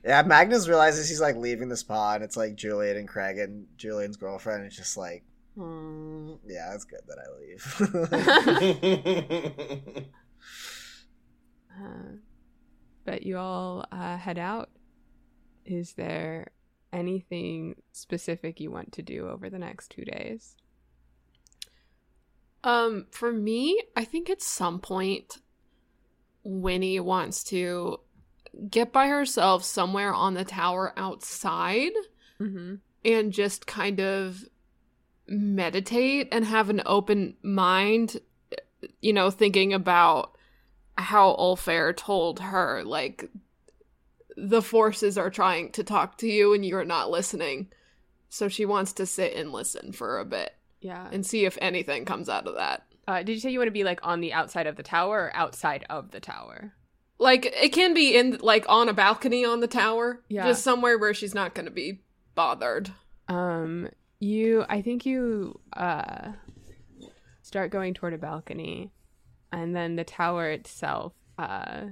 yeah, 0.05 0.23
Magnus 0.27 0.69
realizes 0.69 1.09
he's 1.09 1.23
like 1.23 1.37
leaving 1.37 1.71
the 1.71 1.77
spa, 1.77 2.17
and 2.17 2.25
it's 2.25 2.37
like 2.37 2.55
Julian 2.55 2.99
and 2.99 3.09
Kraige 3.09 3.43
and 3.43 3.67
Julian's 3.79 4.19
girlfriend. 4.19 4.67
is 4.67 4.77
just 4.77 4.99
like, 4.99 5.25
hmm, 5.57 6.35
yeah, 6.47 6.75
it's 6.75 6.85
good 6.85 7.01
that 7.09 7.19
I 7.19 7.27
leave. 7.41 7.65
Uh, 11.77 12.13
but 13.05 13.25
you 13.25 13.37
all 13.37 13.85
uh, 13.91 14.17
head 14.17 14.39
out. 14.39 14.71
Is 15.65 15.95
there 15.95 16.47
anything 16.95 17.83
specific 17.93 18.61
you 18.61 18.71
want 18.71 18.93
to 18.93 19.03
do 19.03 19.29
over 19.29 19.51
the 19.51 19.59
next 19.59 19.91
two 19.91 20.05
days? 20.05 20.57
Um, 22.63 23.07
for 23.11 23.31
me, 23.33 23.79
I 23.95 24.05
think 24.05 24.31
at 24.31 24.41
some 24.41 24.79
point 24.81 25.39
Winnie 26.45 27.01
wants 27.01 27.45
to 27.45 28.01
get 28.71 28.93
by 28.93 29.09
herself 29.09 29.65
somewhere 29.65 30.15
on 30.15 30.35
the 30.35 30.45
tower 30.45 30.93
outside 30.97 31.93
Mm-hmm. 32.41 32.75
and 33.05 33.33
just 33.33 33.67
kind 33.67 34.01
of 34.01 34.45
meditate 35.29 36.29
and 36.33 36.45
have 36.45 36.69
an 36.69 36.83
open 36.85 37.37
mind, 37.43 38.19
you 39.01 39.13
know, 39.13 39.31
thinking 39.31 39.73
about 39.73 40.37
how 40.99 41.37
Ulfair 41.39 41.95
told 41.97 42.41
her, 42.41 42.83
like, 42.85 43.31
the 44.37 44.63
forces 44.63 45.17
are 45.19 45.31
trying 45.31 45.71
to 45.73 45.85
talk 45.85 46.19
to 46.19 46.29
you 46.29 46.55
and 46.55 46.65
you're 46.65 46.85
not 46.85 47.11
listening. 47.11 47.69
So 48.29 48.49
she 48.49 48.65
wants 48.65 48.93
to 48.95 49.07
sit 49.07 49.35
and 49.35 49.53
listen 49.53 49.93
for 49.93 50.19
a 50.19 50.25
bit 50.25 50.53
Yeah. 50.81 51.09
and 51.13 51.25
see 51.25 51.45
if 51.45 51.57
anything 51.61 52.05
comes 52.05 52.29
out 52.29 52.47
of 52.49 52.55
that. 52.57 52.83
Uh, 53.07 53.23
did 53.23 53.33
you 53.35 53.41
say 53.41 53.51
you 53.51 53.59
want 53.59 53.69
to 53.69 53.73
be 53.73 53.85
like 53.85 54.01
on 54.03 54.21
the 54.21 54.33
outside 54.33 54.67
of 54.67 54.77
the 54.77 54.83
tower 54.83 55.25
or 55.27 55.37
outside 55.37 55.85
of 55.91 56.11
the 56.11 56.21
tower? 56.21 56.73
Like, 57.19 57.47
it 57.47 57.73
can 57.73 57.95
be 57.95 58.17
in, 58.17 58.39
like, 58.41 58.65
on 58.69 58.89
a 58.89 58.93
balcony 58.93 59.45
on 59.45 59.61
the 59.61 59.69
tower. 59.69 60.21
Yeah. 60.29 60.49
Just 60.49 60.65
somewhere 60.65 60.99
where 60.99 61.15
she's 61.15 61.35
not 61.35 61.55
going 61.55 61.67
to 61.67 61.71
be 61.71 62.01
bothered. 62.35 62.91
Um, 63.29 63.89
you, 64.19 64.65
I 64.69 64.83
think 64.83 65.07
you 65.07 65.61
uh 65.75 66.33
start 67.43 67.71
going 67.71 67.95
toward 67.95 68.15
a 68.15 68.19
balcony, 68.19 68.91
and 69.53 69.77
then 69.77 69.97
the 69.97 70.05
tower 70.05 70.51
itself, 70.51 71.13
uh, 71.39 71.83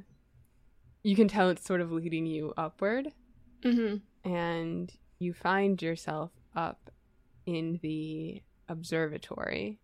you 1.03 1.17
can 1.17 1.29
tell 1.29 1.49
it's 1.51 1.65
sort 1.67 1.81
of 1.81 1.91
leading 1.93 2.27
you 2.27 2.53
upward, 2.57 3.09
Mm-hmm. 3.65 4.29
and 4.31 4.93
you 5.19 5.33
find 5.33 5.81
yourself 5.81 6.31
up 6.57 6.91
in 7.47 7.79
the 7.83 8.43
observatory, 8.69 9.79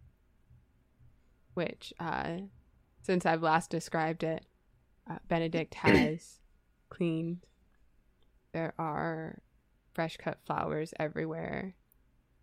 which, 1.55 1.93
uh, 2.01 2.39
since 3.03 3.25
I've 3.27 3.43
last 3.43 3.71
described 3.71 4.23
it, 4.25 4.45
uh, 5.11 5.19
Benedict 5.29 5.75
has 5.75 6.41
cleaned. 6.91 7.47
There 8.53 8.75
are 8.79 9.39
fresh 9.95 10.16
cut 10.16 10.39
flowers 10.47 10.93
everywhere. 10.99 11.75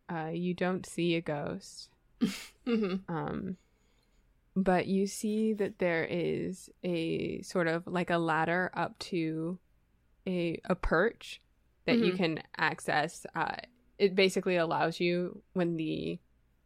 Uh, 0.09 0.29
you 0.33 0.53
don't 0.53 0.85
see 0.85 1.15
a 1.15 1.21
ghost, 1.21 1.89
Mm-hmm. 2.21 3.13
um, 3.13 3.57
but 4.55 4.87
you 4.87 5.05
see 5.07 5.53
that 5.53 5.79
there 5.79 6.05
is 6.09 6.69
a 6.83 7.41
sort 7.41 7.67
of 7.67 7.85
like 7.87 8.09
a 8.09 8.17
ladder 8.17 8.71
up 8.73 8.97
to 8.99 9.59
a 10.27 10.59
a 10.65 10.75
perch 10.75 11.41
that 11.85 11.99
you 11.99 12.13
Mhm. 12.13 12.17
can 12.17 12.43
access. 12.57 13.25
Uh, 13.35 13.55
it 13.97 14.15
basically 14.15 14.55
allows 14.55 14.99
you 14.99 15.41
when 15.53 15.75
the 15.77 16.19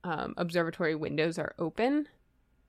um, 0.03 0.33
observatory 0.37 0.95
windows 0.95 1.37
are 1.37 1.53
open 1.59 2.07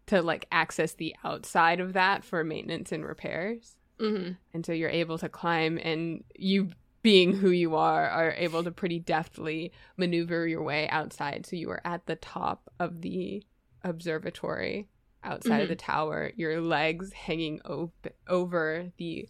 to 0.06 0.20
like 0.20 0.46
access 0.50 0.94
the 0.94 1.14
outside 1.22 1.78
of 1.78 1.92
that 1.92 2.24
for 2.24 2.42
maintenance 2.42 2.90
and 2.90 3.04
repairs 3.04 3.76
Mm-hmm. 4.00 4.32
and 4.54 4.66
so 4.66 4.72
you're 4.72 4.88
able 4.90 5.18
to 5.18 5.28
climb 5.28 5.78
and 5.80 6.24
you 6.34 6.70
being 7.02 7.32
who 7.36 7.50
you 7.50 7.76
are 7.76 8.08
are 8.08 8.32
able 8.32 8.64
to 8.64 8.72
pretty 8.72 8.98
deftly 8.98 9.70
maneuver 9.96 10.48
your 10.48 10.62
way 10.64 10.88
outside 10.88 11.46
so 11.46 11.54
you 11.54 11.70
are 11.70 11.82
at 11.84 12.06
the 12.06 12.16
top 12.16 12.68
of 12.80 13.00
the 13.02 13.44
observatory 13.84 14.88
outside 15.22 15.62
of 15.62 15.68
the 15.68 15.76
tower 15.76 16.32
your 16.36 16.60
legs 16.60 17.12
hanging 17.12 17.60
op- 17.62 18.06
over 18.28 18.90
the 18.96 19.28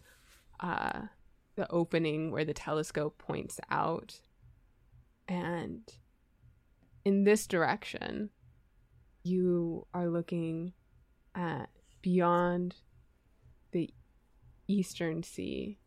uh 0.61 1.01
the 1.55 1.69
opening 1.69 2.31
where 2.31 2.45
the 2.45 2.53
telescope 2.53 3.17
points 3.17 3.59
out 3.69 4.21
and 5.27 5.81
in 7.03 7.23
this 7.23 7.47
direction 7.47 8.29
you 9.23 9.85
are 9.93 10.07
looking 10.07 10.73
at 11.35 11.69
beyond 12.01 12.75
the 13.71 13.89
eastern 14.67 15.21
sea. 15.23 15.77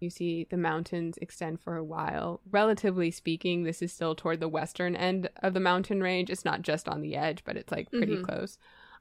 You 0.00 0.08
see 0.10 0.46
the 0.48 0.56
mountains 0.56 1.16
extend 1.20 1.60
for 1.60 1.76
a 1.76 1.82
while. 1.84 2.40
Relatively 2.50 3.10
speaking, 3.10 3.64
this 3.64 3.82
is 3.82 3.92
still 3.92 4.14
toward 4.14 4.38
the 4.38 4.48
western 4.48 4.94
end 4.94 5.28
of 5.42 5.54
the 5.54 5.60
mountain 5.60 6.00
range. 6.02 6.30
It's 6.30 6.44
not 6.44 6.62
just 6.62 6.88
on 6.88 7.00
the 7.00 7.16
edge, 7.16 7.42
but 7.44 7.56
it's 7.56 7.72
like 7.72 7.90
pretty 7.90 8.16
Mhm. 8.16 8.24
close. 8.24 8.58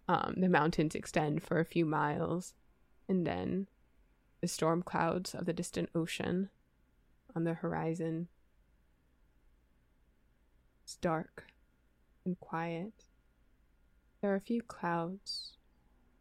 Um, 0.08 0.36
the 0.38 0.50
mountains 0.50 0.96
extend 0.96 1.44
for 1.44 1.60
a 1.60 1.66
few 1.66 1.86
miles, 1.86 2.54
and 3.08 3.26
then 3.26 3.68
the 4.42 4.48
storm 4.48 4.84
clouds 4.84 5.34
of 5.34 5.46
the 5.46 5.54
distant 5.54 5.90
ocean 5.96 6.50
on 7.36 7.46
the 7.46 7.54
horizon. 7.54 8.28
It's 10.84 10.98
dark 10.98 11.46
and 12.26 12.40
quiet. 12.40 13.06
There 14.22 14.32
are 14.32 14.36
a 14.36 14.42
few 14.42 14.62
clouds, 14.62 15.58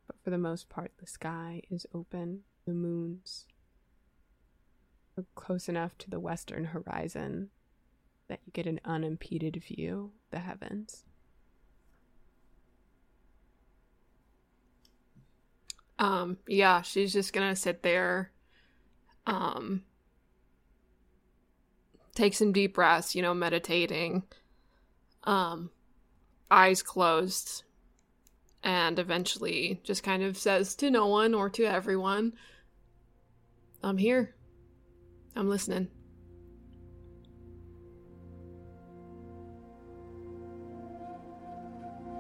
but 0.07 0.17
for 0.23 0.31
the 0.31 0.39
most 0.39 0.69
part, 0.69 0.93
the 0.99 1.07
sky 1.07 1.63
is 1.71 1.87
open. 1.93 2.43
The 2.65 2.75
moons 2.75 3.47
are 5.19 5.25
close 5.35 5.69
enough 5.69 5.99
to 5.99 6.11
the 6.11 6.21
western 6.21 6.67
horizon 6.67 7.51
that 8.29 8.41
you 8.47 8.53
get 8.53 8.67
an 8.67 8.81
unimpeded 8.85 9.63
view 9.63 10.13
of 10.15 10.31
the 10.31 10.39
heavens. 10.39 11.05
Um, 16.03 16.39
yeah, 16.49 16.83
she's 16.83 17.13
just 17.13 17.33
gonna 17.33 17.55
sit 17.55 17.85
there, 17.85 18.33
um, 19.25 19.85
take 22.13 22.35
some 22.35 22.51
deep 22.51 22.75
breaths, 22.75 23.15
you 23.15 23.23
know, 23.23 23.33
meditating, 23.33 24.25
um, 25.23 25.71
eyes 26.51 26.83
closed, 26.83 27.63
and 28.65 28.99
eventually 28.99 29.81
just 29.85 30.03
kind 30.03 30.25
of 30.25 30.37
says 30.37 30.75
to 30.75 30.91
no 30.91 31.07
one 31.07 31.35
or 31.35 31.49
to 31.51 31.63
everyone, 31.63 32.33
I'm 33.81 33.97
here. 33.97 34.35
I'm 35.37 35.49
listening. 35.49 35.87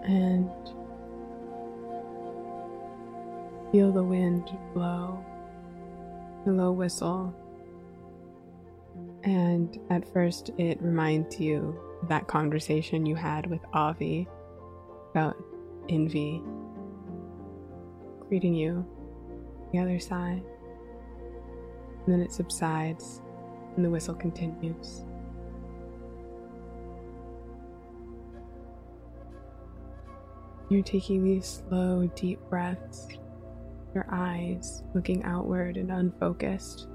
And 0.04 0.50
feel 3.72 3.90
the 3.90 4.04
wind 4.04 4.56
blow, 4.74 5.24
the 6.44 6.52
low 6.52 6.70
whistle. 6.70 7.34
And 9.24 9.78
at 9.88 10.06
first, 10.12 10.50
it 10.58 10.80
reminds 10.82 11.40
you 11.40 11.80
of 12.02 12.08
that 12.08 12.28
conversation 12.28 13.06
you 13.06 13.14
had 13.14 13.46
with 13.46 13.60
Avi 13.72 14.28
about 15.10 15.36
Envy 15.88 16.42
greeting 18.28 18.54
you 18.54 18.82
the 19.72 19.78
other 19.78 19.98
side. 19.98 20.42
And 22.04 22.14
then 22.14 22.20
it 22.20 22.32
subsides, 22.32 23.20
and 23.76 23.84
the 23.84 23.90
whistle 23.90 24.14
continues. 24.14 25.04
You're 30.68 30.82
taking 30.82 31.22
these 31.24 31.62
slow, 31.68 32.10
deep 32.14 32.40
breaths, 32.48 33.06
your 33.94 34.06
eyes 34.10 34.82
looking 34.94 35.22
outward 35.24 35.76
and 35.76 35.90
unfocused, 35.90 36.88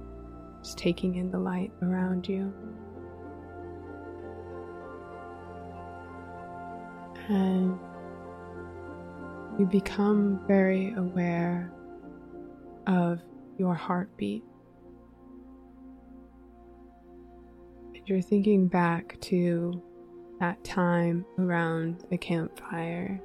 just 0.63 0.77
taking 0.77 1.15
in 1.15 1.31
the 1.31 1.39
light 1.39 1.71
around 1.81 2.27
you. 2.27 2.53
And 7.29 7.77
you 9.59 9.65
become 9.65 10.39
very 10.47 10.93
aware 10.93 11.71
of 12.85 13.19
your 13.57 13.73
heartbeat. 13.73 14.43
And 17.93 18.07
you're 18.07 18.21
thinking 18.21 18.67
back 18.67 19.19
to 19.21 19.81
that 20.39 20.63
time 20.63 21.25
around 21.39 22.05
the 22.09 22.17
campfire 22.17 23.19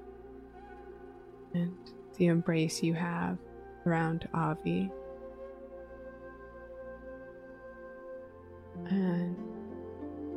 and 1.55 1.77
the 2.17 2.27
embrace 2.27 2.83
you 2.83 2.95
have 2.95 3.39
around 3.87 4.29
Avi. 4.35 4.91
And 8.89 9.37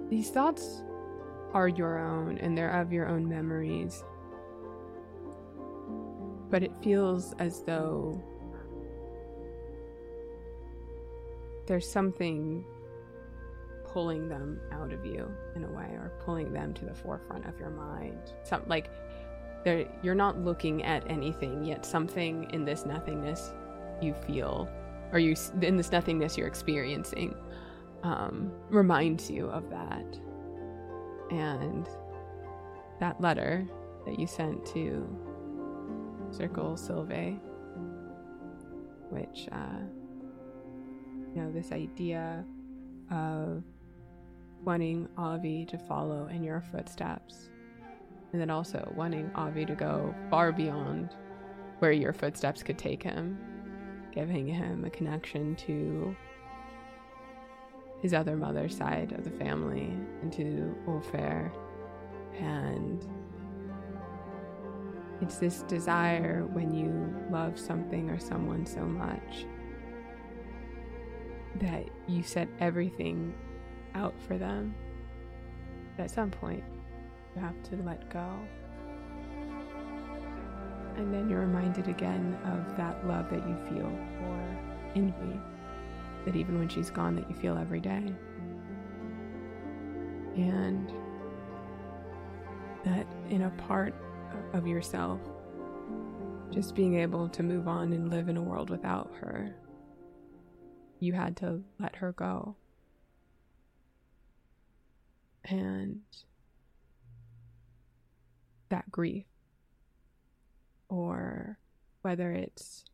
these 0.10 0.30
thoughts 0.30 0.84
are 1.54 1.68
your 1.68 2.00
own 2.00 2.38
and 2.39 2.58
they're 2.58 2.82
of 2.82 2.91
your 2.91 3.08
own 3.08 3.28
memories. 3.28 4.04
But 6.50 6.64
it 6.64 6.72
feels 6.84 7.34
as 7.39 7.64
though 7.64 8.22
there's 11.66 11.89
something 11.89 12.64
pulling 13.86 14.28
them 14.28 14.60
out 14.72 14.91
of 14.91 15.06
you 15.06 15.32
in 15.56 15.64
a 15.64 15.72
way 15.72 15.86
or 15.93 16.12
pulling 16.24 16.52
them 16.52 16.74
to 16.74 16.86
the 16.86 16.93
forefront 16.93 17.46
of 17.46 17.58
your 17.60 17.70
mind. 17.70 18.34
Some 18.43 18.64
like 18.68 18.89
there 19.66 19.86
you're 20.01 20.16
not 20.16 20.39
looking 20.39 20.84
at 20.84 21.03
anything 21.11 21.66
yet 21.66 21.86
something 21.86 22.49
in 22.51 22.63
this 22.63 22.86
nothingness 22.86 23.51
you 24.01 24.13
feel 24.13 24.70
or 25.11 25.20
you 25.20 25.36
in 25.61 25.76
this 25.76 25.91
nothingness 25.91 26.38
you're 26.38 26.47
experiencing 26.47 27.36
um, 28.05 28.51
reminds 28.70 29.30
you 29.32 29.47
of 29.47 29.70
that. 29.72 30.20
And 31.32 31.88
that 32.99 33.20
letter 33.20 33.68
that 34.05 34.20
you 34.20 34.28
sent 34.28 34.63
to 34.68 35.07
Circle 36.30 36.78
Sylvae, 36.78 37.39
which, 39.09 39.47
uh, 39.51 39.82
you 41.34 41.41
know, 41.41 41.51
this 41.51 41.72
idea 41.72 42.45
of 43.11 43.63
wanting 44.63 45.07
Avi 45.18 45.66
to 45.66 45.78
follow 45.78 46.28
in 46.28 46.43
your 46.43 46.61
footsteps, 46.61 47.49
and 48.36 48.42
then 48.42 48.50
also 48.50 48.92
wanting 48.98 49.32
Avi 49.34 49.66
to 49.66 49.76
go 49.76 50.14
far 50.30 50.52
beyond 50.52 51.16
where 51.80 51.94
your 51.94 52.12
footsteps 52.12 52.62
could 52.62 52.78
take 52.78 53.02
him, 53.02 53.40
giving 54.12 54.46
him 54.46 54.84
a 54.84 54.90
connection 54.90 55.56
to 55.56 56.14
his 58.02 58.14
other 58.14 58.36
mother's 58.36 58.76
side 58.76 59.14
of 59.14 59.24
the 59.24 59.30
family 59.30 59.98
and 60.22 60.34
to 60.34 60.76
Ulfair. 60.86 61.50
And 62.38 63.08
it's 65.22 65.38
this 65.38 65.62
desire 65.62 66.46
when 66.52 66.74
you 66.74 66.92
love 67.32 67.58
something 67.58 68.10
or 68.10 68.20
someone 68.20 68.66
so 68.66 68.82
much 68.82 69.46
that 71.62 71.86
you 72.10 72.22
set 72.22 72.50
everything 72.60 73.34
out 73.94 74.14
for 74.28 74.38
them. 74.38 74.76
At 75.98 76.12
some 76.12 76.32
point, 76.32 76.66
you 77.36 77.42
have 77.42 77.62
to 77.64 77.76
let 77.84 78.10
go. 78.10 78.28
And 80.98 81.14
then 81.14 81.30
you're 81.30 81.42
reminded 81.42 81.88
again 81.88 82.38
of 82.46 82.78
that 82.78 83.06
love 83.06 83.30
that 83.30 83.48
you 83.48 83.58
feel 83.70 83.92
for 84.18 84.96
Envy 84.96 85.40
that 86.26 86.36
even 86.36 86.58
when 86.58 86.68
she's 86.68 86.90
gone 86.90 87.16
that 87.16 87.30
you 87.30 87.36
feel 87.36 87.58
every 87.58 87.80
day. 87.80 88.04
And 90.36 90.92
that 92.84 93.08
in 93.30 93.44
a 93.44 93.50
part 93.52 93.94
of 94.54 94.68
yourself, 94.68 95.22
just 96.52 96.76
being 96.76 97.00
able 97.00 97.30
to 97.30 97.44
move 97.44 97.68
on 97.68 97.94
and 97.94 98.10
live 98.10 98.28
in 98.28 98.38
a 98.38 98.42
world 98.42 98.70
without 98.70 99.12
her, 99.20 99.56
you 101.00 101.14
had 101.14 101.38
to 101.38 101.62
let 101.80 101.96
her 101.98 102.12
go. 102.14 102.56
And 105.46 106.02
that 108.70 108.91
grief, 108.91 109.26
or 110.89 111.57
whether 112.01 112.32
it's 112.32 112.86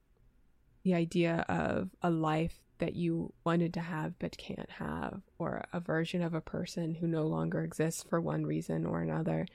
the 0.84 0.94
idea 0.94 1.46
of 1.48 1.90
a 2.02 2.10
life 2.10 2.60
that 2.80 2.96
you 2.96 3.32
wanted 3.44 3.74
to 3.76 3.80
have 3.80 4.18
but 4.18 4.38
can't 4.38 4.72
have, 4.72 5.22
or 5.38 5.64
a 5.72 5.80
version 5.80 6.24
of 6.24 6.34
a 6.34 6.42
person 6.42 6.96
who 6.96 7.08
no 7.08 7.24
longer 7.24 7.64
exists 7.64 8.04
for 8.04 8.20
one 8.20 8.46
reason 8.46 8.86
or 8.86 9.02
another. 9.02 9.46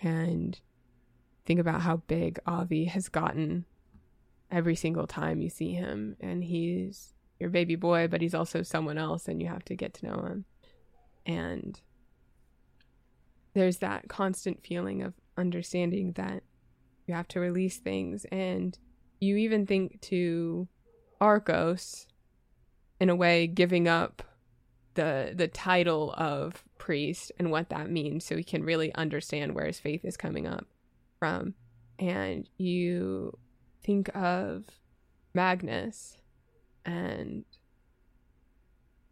And 0.00 0.58
think 1.44 1.60
about 1.60 1.82
how 1.82 1.98
big 1.98 2.38
Avi 2.46 2.86
has 2.86 3.08
gotten 3.08 3.66
every 4.50 4.74
single 4.74 5.06
time 5.06 5.40
you 5.40 5.50
see 5.50 5.72
him. 5.72 6.16
And 6.20 6.42
he's 6.44 7.12
your 7.38 7.50
baby 7.50 7.76
boy, 7.76 8.08
but 8.08 8.22
he's 8.22 8.34
also 8.34 8.62
someone 8.62 8.96
else, 8.98 9.28
and 9.28 9.42
you 9.42 9.48
have 9.48 9.64
to 9.66 9.74
get 9.74 9.92
to 9.94 10.06
know 10.06 10.22
him. 10.22 10.44
And 11.26 11.80
there's 13.54 13.78
that 13.78 14.08
constant 14.08 14.64
feeling 14.64 15.02
of 15.02 15.12
understanding 15.36 16.12
that 16.12 16.42
you 17.06 17.14
have 17.14 17.28
to 17.28 17.40
release 17.40 17.78
things. 17.78 18.26
And 18.30 18.78
you 19.20 19.36
even 19.36 19.66
think 19.66 20.00
to 20.02 20.68
Arcos 21.20 22.06
in 23.00 23.08
a 23.08 23.16
way 23.16 23.46
giving 23.46 23.88
up 23.88 24.22
the 24.94 25.32
the 25.34 25.48
title 25.48 26.14
of 26.16 26.64
priest 26.78 27.32
and 27.38 27.50
what 27.50 27.70
that 27.70 27.90
means 27.90 28.24
so 28.24 28.36
he 28.36 28.44
can 28.44 28.62
really 28.62 28.94
understand 28.94 29.54
where 29.54 29.66
his 29.66 29.78
faith 29.78 30.04
is 30.04 30.16
coming 30.16 30.46
up 30.46 30.66
from 31.18 31.54
and 31.98 32.48
you 32.58 33.36
think 33.82 34.14
of 34.14 34.64
Magnus 35.34 36.16
and 36.84 37.44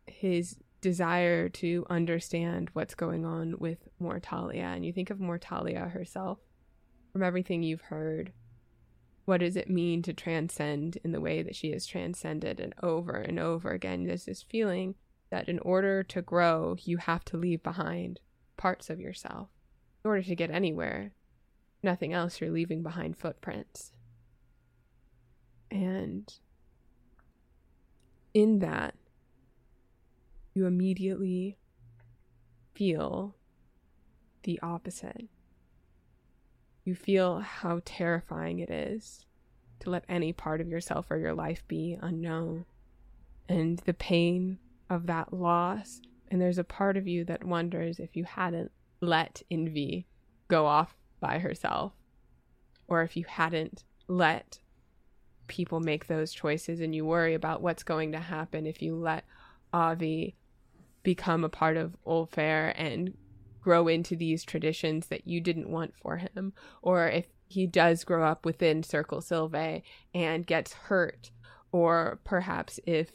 his 0.07 0.57
desire 0.81 1.49
to 1.49 1.87
understand 1.91 2.71
what's 2.73 2.95
going 2.95 3.25
on 3.25 3.57
with 3.59 3.89
Mortalia. 4.01 4.75
And 4.75 4.85
you 4.85 4.93
think 4.93 5.11
of 5.11 5.19
Mortalia 5.19 5.91
herself 5.91 6.39
from 7.13 7.23
everything 7.23 7.63
you've 7.63 7.83
heard 7.83 8.33
what 9.31 9.39
does 9.39 9.55
it 9.55 9.71
mean 9.71 10.03
to 10.03 10.13
transcend 10.13 10.99
in 11.05 11.13
the 11.13 11.21
way 11.21 11.41
that 11.41 11.55
she 11.55 11.71
has 11.71 11.87
transcended 11.87 12.59
and 12.59 12.75
over 12.83 13.13
and 13.13 13.39
over 13.39 13.71
again? 13.71 14.03
There's 14.03 14.25
this 14.25 14.43
feeling 14.43 14.97
that 15.31 15.49
in 15.49 15.61
order 15.61 16.03
to 16.03 16.21
grow 16.21 16.77
you 16.83 16.97
have 16.97 17.25
to 17.27 17.37
leave 17.37 17.63
behind 17.63 18.19
parts 18.57 18.91
of 18.91 18.99
yourself. 18.99 19.49
In 20.05 20.09
order 20.09 20.23
to 20.25 20.35
get 20.35 20.51
anywhere 20.51 21.13
nothing 21.81 22.13
else 22.13 22.41
you're 22.41 22.51
leaving 22.51 22.83
behind 22.83 23.17
footprints. 23.17 23.93
And 25.71 26.33
in 28.35 28.59
that 28.59 28.97
you 30.55 30.67
immediately 30.67 31.59
feel 32.75 33.35
the 34.43 34.59
opposite 34.63 35.29
you 36.85 36.95
feel 36.95 37.41
how 37.41 37.81
terrifying 37.85 38.59
it 38.59 38.71
is 38.71 39.25
to 39.81 39.91
let 39.91 40.05
any 40.09 40.33
part 40.33 40.61
of 40.61 40.69
yourself 40.69 41.11
or 41.11 41.19
your 41.19 41.35
life 41.35 41.63
be 41.69 41.99
unknown 42.01 42.65
and 43.49 43.79
the 43.81 43.95
pain 43.95 44.59
of 44.89 45.07
that 45.07 45.33
loss. 45.33 46.01
And 46.29 46.41
there's 46.41 46.59
a 46.59 46.65
part 46.65 46.97
of 46.97 47.07
you 47.07 47.25
that 47.25 47.45
wonders 47.45 47.99
if 47.99 48.17
you 48.17 48.25
hadn't 48.25 48.71
let 49.01 49.43
Envy 49.51 50.07
go 50.49 50.67
off 50.67 50.97
by 51.21 51.39
herself, 51.39 51.93
or 52.89 53.03
if 53.03 53.17
you 53.17 53.25
hadn't 53.27 53.85
let 54.09 54.59
people 55.47 55.81
make 55.81 56.07
those 56.07 56.33
choices 56.33 56.81
and 56.81 56.95
you 56.95 57.05
worry 57.05 57.35
about 57.35 57.63
what's 57.63 57.83
going 57.83 58.13
to 58.13 58.19
happen 58.19 58.67
if 58.67 58.83
you 58.83 58.97
let 58.97 59.25
Avi 59.73 60.37
become 61.03 61.45
a 61.45 61.49
part 61.49 61.77
of 61.77 61.97
Ulfair 62.07 62.75
and 62.77 63.15
grow 63.61 63.89
into 63.89 64.17
these 64.17 64.45
traditions 64.45 65.09
that 65.09 65.27
you 65.27 65.41
didn't 65.41 65.71
want 65.71 65.95
for 65.97 66.17
him, 66.17 66.53
or 66.83 67.09
if 67.09 67.27
he 67.47 67.67
does 67.67 68.05
grow 68.05 68.25
up 68.25 68.45
within 68.45 68.83
Circle 68.83 69.21
Sylvae 69.21 69.83
and 70.15 70.47
gets 70.47 70.73
hurt, 70.73 71.31
or 71.73 72.21
perhaps 72.25 72.81
if, 72.87 73.11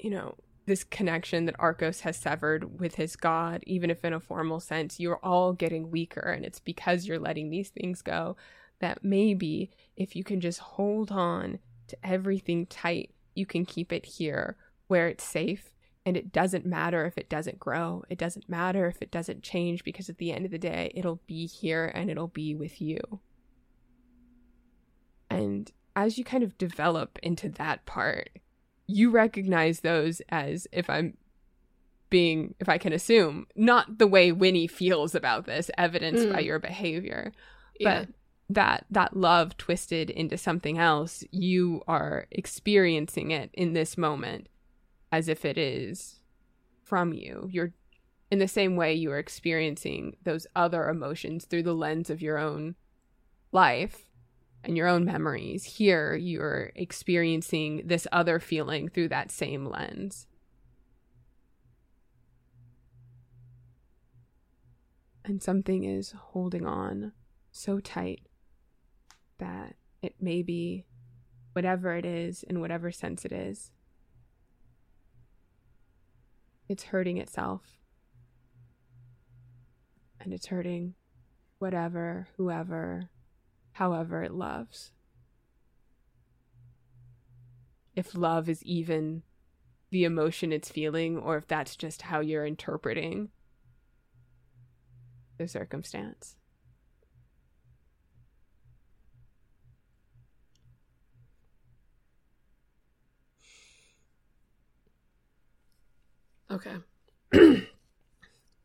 you 0.00 0.10
know, 0.10 0.36
this 0.66 0.84
connection 0.84 1.46
that 1.46 1.56
Arcos 1.58 2.00
has 2.00 2.16
severed 2.16 2.80
with 2.80 2.94
his 2.94 3.16
god, 3.16 3.64
even 3.66 3.90
if 3.90 4.04
in 4.04 4.12
a 4.12 4.20
formal 4.20 4.60
sense, 4.60 5.00
you're 5.00 5.18
all 5.22 5.52
getting 5.52 5.90
weaker, 5.90 6.20
and 6.20 6.44
it's 6.44 6.60
because 6.60 7.06
you're 7.06 7.18
letting 7.18 7.50
these 7.50 7.70
things 7.70 8.02
go 8.02 8.36
that 8.78 9.04
maybe 9.04 9.70
if 9.96 10.14
you 10.14 10.24
can 10.24 10.40
just 10.40 10.58
hold 10.60 11.10
on 11.10 11.58
to 11.88 11.96
everything 12.04 12.66
tight, 12.66 13.10
you 13.34 13.46
can 13.46 13.64
keep 13.64 13.92
it 13.92 14.06
here 14.06 14.56
where 14.86 15.08
it's 15.08 15.24
safe 15.24 15.70
and 16.10 16.16
it 16.16 16.32
doesn't 16.32 16.66
matter 16.66 17.06
if 17.06 17.16
it 17.16 17.28
doesn't 17.28 17.60
grow. 17.60 18.02
It 18.10 18.18
doesn't 18.18 18.48
matter 18.48 18.88
if 18.88 19.00
it 19.00 19.12
doesn't 19.12 19.44
change 19.44 19.84
because 19.84 20.08
at 20.08 20.18
the 20.18 20.32
end 20.32 20.44
of 20.44 20.50
the 20.50 20.58
day, 20.58 20.90
it'll 20.92 21.20
be 21.28 21.46
here 21.46 21.86
and 21.94 22.10
it'll 22.10 22.26
be 22.26 22.52
with 22.52 22.82
you. 22.82 22.98
And 25.30 25.70
as 25.94 26.18
you 26.18 26.24
kind 26.24 26.42
of 26.42 26.58
develop 26.58 27.20
into 27.22 27.48
that 27.50 27.86
part, 27.86 28.30
you 28.88 29.10
recognize 29.10 29.82
those 29.82 30.20
as, 30.30 30.66
if 30.72 30.90
I'm 30.90 31.16
being, 32.08 32.56
if 32.58 32.68
I 32.68 32.76
can 32.76 32.92
assume, 32.92 33.46
not 33.54 33.98
the 33.98 34.08
way 34.08 34.32
Winnie 34.32 34.66
feels 34.66 35.14
about 35.14 35.46
this, 35.46 35.70
evidenced 35.78 36.26
mm. 36.26 36.32
by 36.32 36.40
your 36.40 36.58
behavior, 36.58 37.30
yeah. 37.78 38.00
but 38.00 38.08
that 38.48 38.84
that 38.90 39.16
love 39.16 39.56
twisted 39.58 40.10
into 40.10 40.36
something 40.36 40.76
else, 40.76 41.22
you 41.30 41.84
are 41.86 42.26
experiencing 42.32 43.30
it 43.30 43.50
in 43.52 43.74
this 43.74 43.96
moment 43.96 44.48
as 45.12 45.28
if 45.28 45.44
it 45.44 45.58
is 45.58 46.20
from 46.82 47.12
you. 47.12 47.48
You're 47.50 47.72
in 48.30 48.38
the 48.38 48.48
same 48.48 48.76
way 48.76 48.94
you 48.94 49.10
are 49.10 49.18
experiencing 49.18 50.16
those 50.22 50.46
other 50.54 50.88
emotions 50.88 51.44
through 51.44 51.64
the 51.64 51.74
lens 51.74 52.10
of 52.10 52.22
your 52.22 52.38
own 52.38 52.76
life 53.52 54.06
and 54.62 54.76
your 54.76 54.86
own 54.86 55.04
memories. 55.04 55.64
Here, 55.64 56.14
you're 56.14 56.70
experiencing 56.74 57.82
this 57.86 58.06
other 58.12 58.38
feeling 58.38 58.88
through 58.88 59.08
that 59.08 59.30
same 59.30 59.66
lens. 59.66 60.26
And 65.24 65.42
something 65.42 65.84
is 65.84 66.14
holding 66.16 66.66
on 66.66 67.12
so 67.50 67.80
tight 67.80 68.26
that 69.38 69.74
it 70.02 70.14
may 70.20 70.42
be 70.42 70.86
whatever 71.52 71.96
it 71.96 72.04
is, 72.04 72.42
in 72.42 72.60
whatever 72.60 72.92
sense 72.92 73.24
it 73.24 73.32
is, 73.32 73.70
it's 76.70 76.84
hurting 76.84 77.18
itself. 77.18 77.80
And 80.20 80.32
it's 80.32 80.46
hurting 80.46 80.94
whatever, 81.58 82.28
whoever, 82.36 83.10
however 83.72 84.22
it 84.22 84.32
loves. 84.32 84.92
If 87.96 88.14
love 88.14 88.48
is 88.48 88.62
even 88.62 89.24
the 89.90 90.04
emotion 90.04 90.52
it's 90.52 90.70
feeling, 90.70 91.18
or 91.18 91.36
if 91.36 91.48
that's 91.48 91.74
just 91.74 92.02
how 92.02 92.20
you're 92.20 92.46
interpreting 92.46 93.30
the 95.38 95.48
circumstance. 95.48 96.36
Okay. 106.50 106.76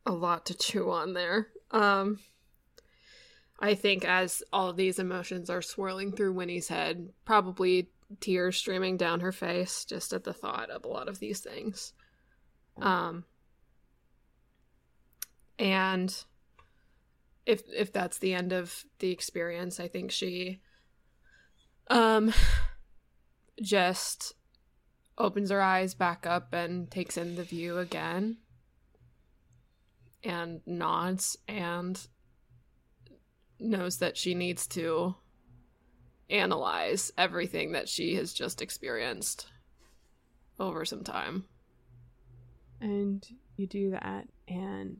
a 0.06 0.12
lot 0.12 0.46
to 0.46 0.54
chew 0.54 0.90
on 0.90 1.12
there. 1.12 1.48
Um 1.70 2.18
I 3.58 3.74
think 3.74 4.04
as 4.04 4.42
all 4.52 4.72
these 4.72 4.98
emotions 4.98 5.48
are 5.48 5.62
swirling 5.62 6.12
through 6.12 6.34
Winnie's 6.34 6.68
head, 6.68 7.08
probably 7.24 7.90
tears 8.20 8.56
streaming 8.56 8.96
down 8.96 9.20
her 9.20 9.32
face 9.32 9.84
just 9.84 10.12
at 10.12 10.24
the 10.24 10.32
thought 10.32 10.70
of 10.70 10.84
a 10.84 10.88
lot 10.88 11.08
of 11.08 11.18
these 11.18 11.40
things. 11.40 11.92
Um 12.80 13.24
and 15.58 16.14
if 17.46 17.62
if 17.74 17.92
that's 17.92 18.18
the 18.18 18.34
end 18.34 18.52
of 18.52 18.84
the 18.98 19.10
experience, 19.10 19.80
I 19.80 19.88
think 19.88 20.10
she 20.10 20.60
um 21.88 22.32
just 23.62 24.34
opens 25.18 25.50
her 25.50 25.62
eyes 25.62 25.94
back 25.94 26.26
up 26.26 26.52
and 26.52 26.90
takes 26.90 27.16
in 27.16 27.36
the 27.36 27.44
view 27.44 27.78
again 27.78 28.36
and 30.22 30.60
nods 30.66 31.38
and 31.48 32.06
knows 33.58 33.98
that 33.98 34.16
she 34.16 34.34
needs 34.34 34.66
to 34.66 35.14
analyze 36.28 37.12
everything 37.16 37.72
that 37.72 37.88
she 37.88 38.16
has 38.16 38.32
just 38.32 38.60
experienced 38.60 39.46
over 40.58 40.84
some 40.84 41.04
time. 41.04 41.44
And 42.80 43.26
you 43.56 43.66
do 43.66 43.90
that, 43.92 44.28
and 44.48 44.98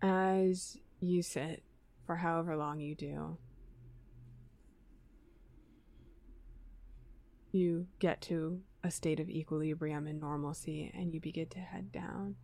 as 0.00 0.78
you 1.00 1.22
sit 1.22 1.62
for 2.06 2.16
however 2.16 2.56
long 2.56 2.80
you 2.80 2.94
do, 2.94 3.36
you 7.54 7.86
get 7.98 8.20
to 8.22 8.60
a 8.82 8.90
state 8.90 9.20
of 9.20 9.30
equilibrium 9.30 10.06
and 10.06 10.20
normalcy 10.20 10.92
and 10.94 11.14
you 11.14 11.20
begin 11.20 11.46
to 11.48 11.58
head 11.58 11.92
down. 11.92 12.36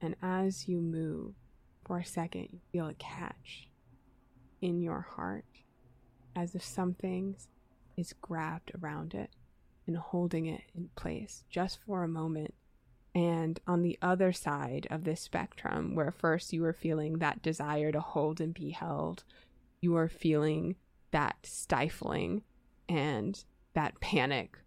And 0.00 0.16
as 0.20 0.68
you 0.68 0.80
move 0.80 1.34
for 1.86 1.98
a 1.98 2.04
second, 2.04 2.48
you 2.50 2.60
feel 2.72 2.88
a 2.88 2.94
catch 2.94 3.68
in 4.60 4.82
your 4.82 5.06
heart 5.16 5.44
as 6.34 6.54
if 6.54 6.64
something 6.64 7.36
is 7.96 8.14
grabbed 8.20 8.72
around 8.82 9.14
it 9.14 9.30
and 9.86 9.96
holding 9.96 10.46
it 10.46 10.62
in 10.74 10.90
place 10.96 11.44
just 11.48 11.78
for 11.86 12.02
a 12.02 12.08
moment. 12.08 12.54
And 13.14 13.60
on 13.66 13.82
the 13.82 13.98
other 14.00 14.32
side 14.32 14.86
of 14.90 15.04
this 15.04 15.20
spectrum, 15.20 15.94
where 15.94 16.10
first 16.10 16.52
you 16.52 16.62
were 16.62 16.72
feeling 16.72 17.18
that 17.18 17.42
desire 17.42 17.92
to 17.92 18.00
hold 18.00 18.40
and 18.40 18.54
be 18.54 18.70
held, 18.70 19.24
you 19.80 19.96
are 19.96 20.08
feeling 20.08 20.76
that 21.10 21.36
stifling 21.42 22.42
and 22.88 23.44
that 23.74 24.00
panic 24.00 24.58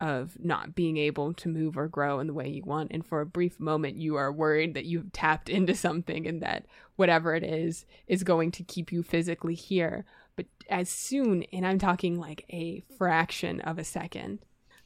of 0.00 0.36
not 0.38 0.74
being 0.74 0.96
able 0.96 1.32
to 1.32 1.48
move 1.48 1.78
or 1.78 1.88
grow 1.88 2.18
in 2.18 2.26
the 2.26 2.34
way 2.34 2.48
you 2.48 2.62
want. 2.64 2.90
And 2.92 3.06
for 3.06 3.20
a 3.20 3.26
brief 3.26 3.58
moment, 3.60 3.96
you 3.96 4.16
are 4.16 4.32
worried 4.32 4.74
that 4.74 4.84
you've 4.84 5.12
tapped 5.12 5.48
into 5.48 5.74
something 5.74 6.26
and 6.26 6.42
that 6.42 6.66
whatever 6.96 7.34
it 7.34 7.42
is 7.42 7.86
is 8.06 8.22
going 8.22 8.50
to 8.52 8.62
keep 8.62 8.92
you 8.92 9.02
physically 9.02 9.54
here. 9.54 10.04
But 10.36 10.46
as 10.68 10.88
soon, 10.88 11.44
and 11.52 11.66
I'm 11.66 11.78
talking 11.78 12.18
like 12.18 12.44
a 12.50 12.82
fraction 12.98 13.60
of 13.60 13.78
a 13.78 13.84
second, 13.84 14.40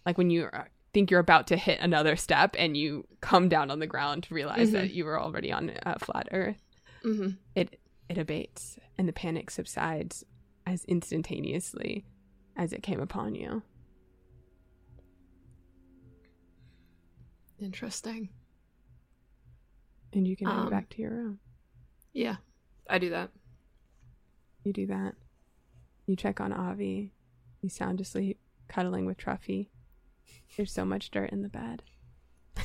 like 0.04 0.18
when 0.18 0.30
you 0.30 0.50
think 0.92 1.10
you're 1.10 1.20
about 1.20 1.46
to 1.48 1.56
hit 1.56 1.80
another 1.80 2.16
step 2.16 2.54
and 2.58 2.76
you 2.76 3.06
come 3.20 3.48
down 3.48 3.70
on 3.70 3.78
the 3.78 3.86
ground 3.86 4.24
to 4.24 4.34
realize 4.34 4.68
mm-hmm. 4.68 4.76
that 4.76 4.90
you 4.90 5.04
were 5.04 5.20
already 5.20 5.50
on 5.50 5.72
a 5.84 5.98
flat 5.98 6.28
earth, 6.32 6.62
mm-hmm. 7.04 7.30
it 7.54 7.80
it 8.08 8.18
abates 8.18 8.78
and 8.96 9.06
the 9.08 9.12
panic 9.12 9.50
subsides 9.50 10.24
as 10.66 10.84
instantaneously 10.84 12.04
as 12.58 12.72
it 12.72 12.82
came 12.82 13.00
upon 13.00 13.34
you. 13.36 13.62
Interesting. 17.60 18.28
And 20.12 20.26
you 20.26 20.36
can 20.36 20.48
um, 20.48 20.64
go 20.64 20.70
back 20.70 20.90
to 20.90 21.00
your 21.00 21.12
room. 21.12 21.38
Yeah, 22.12 22.36
I 22.90 22.98
do 22.98 23.10
that. 23.10 23.30
You 24.64 24.72
do 24.72 24.86
that. 24.88 25.14
You 26.06 26.16
check 26.16 26.40
on 26.40 26.52
Avi. 26.52 27.12
You 27.62 27.68
sound 27.68 28.00
asleep, 28.00 28.38
cuddling 28.68 29.06
with 29.06 29.18
Truffy. 29.18 29.68
There's 30.56 30.72
so 30.72 30.84
much 30.84 31.10
dirt 31.10 31.30
in 31.30 31.42
the 31.42 31.48
bed. 31.48 31.82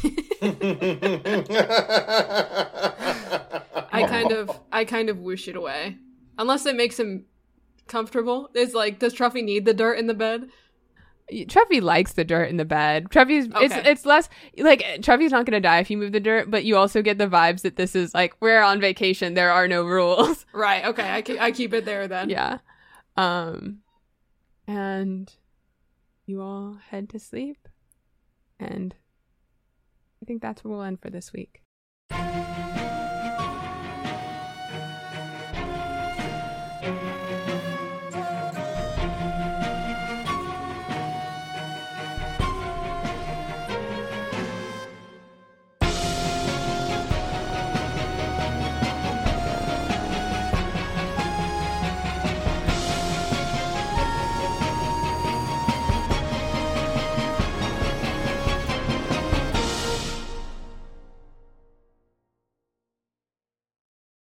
I 3.92 4.06
kind 4.08 4.32
of 4.32 4.50
I 4.72 4.86
kind 4.86 5.10
of 5.10 5.20
whoosh 5.20 5.48
it 5.48 5.56
away. 5.56 5.98
Unless 6.38 6.66
it 6.66 6.76
makes 6.76 7.00
him 7.00 7.26
comfortable. 7.88 8.50
Is 8.54 8.74
like, 8.74 9.00
does 9.00 9.14
Truffy 9.14 9.44
need 9.44 9.66
the 9.66 9.74
dirt 9.74 9.94
in 10.00 10.08
the 10.08 10.14
bed? 10.14 10.50
Truffy 11.32 11.82
likes 11.82 12.14
the 12.14 12.26
dirt 12.26 12.50
in 12.50 12.58
the 12.58 12.66
bed. 12.66 13.10
Truffy's 13.10 13.48
okay. 13.54 13.66
it's 13.66 13.76
it's 13.88 14.06
less 14.06 14.30
like 14.58 14.82
Truffy's 15.00 15.32
not 15.32 15.46
gonna 15.46 15.62
die 15.62 15.80
if 15.80 15.90
you 15.90 15.98
move 15.98 16.12
the 16.12 16.20
dirt, 16.20 16.52
but 16.52 16.66
you 16.66 16.76
also 16.76 17.02
get 17.02 17.18
the 17.18 17.28
vibes 17.28 17.62
that 17.62 17.76
this 17.76 17.96
is 17.96 18.14
like 18.14 18.36
we're 18.42 18.62
on 18.62 18.82
vacation. 18.82 19.34
There 19.34 19.52
are 19.52 19.68
no 19.68 19.84
rules. 19.84 20.46
Right. 20.54 20.86
Okay. 20.86 21.10
I 21.10 21.22
keep, 21.22 21.42
I 21.42 21.52
keep 21.52 21.74
it 21.74 21.86
there 21.86 22.08
then. 22.08 22.30
Yeah. 22.30 22.60
Um, 23.18 23.80
and 24.68 25.34
you 26.26 26.42
all 26.42 26.78
head 26.90 27.10
to 27.10 27.20
sleep, 27.20 27.68
and 28.60 28.94
I 30.22 30.26
think 30.26 30.42
that's 30.42 30.64
where 30.64 30.76
we'll 30.76 30.84
end 30.84 31.02
for 31.02 31.10
this 31.10 31.34
week. 31.34 31.63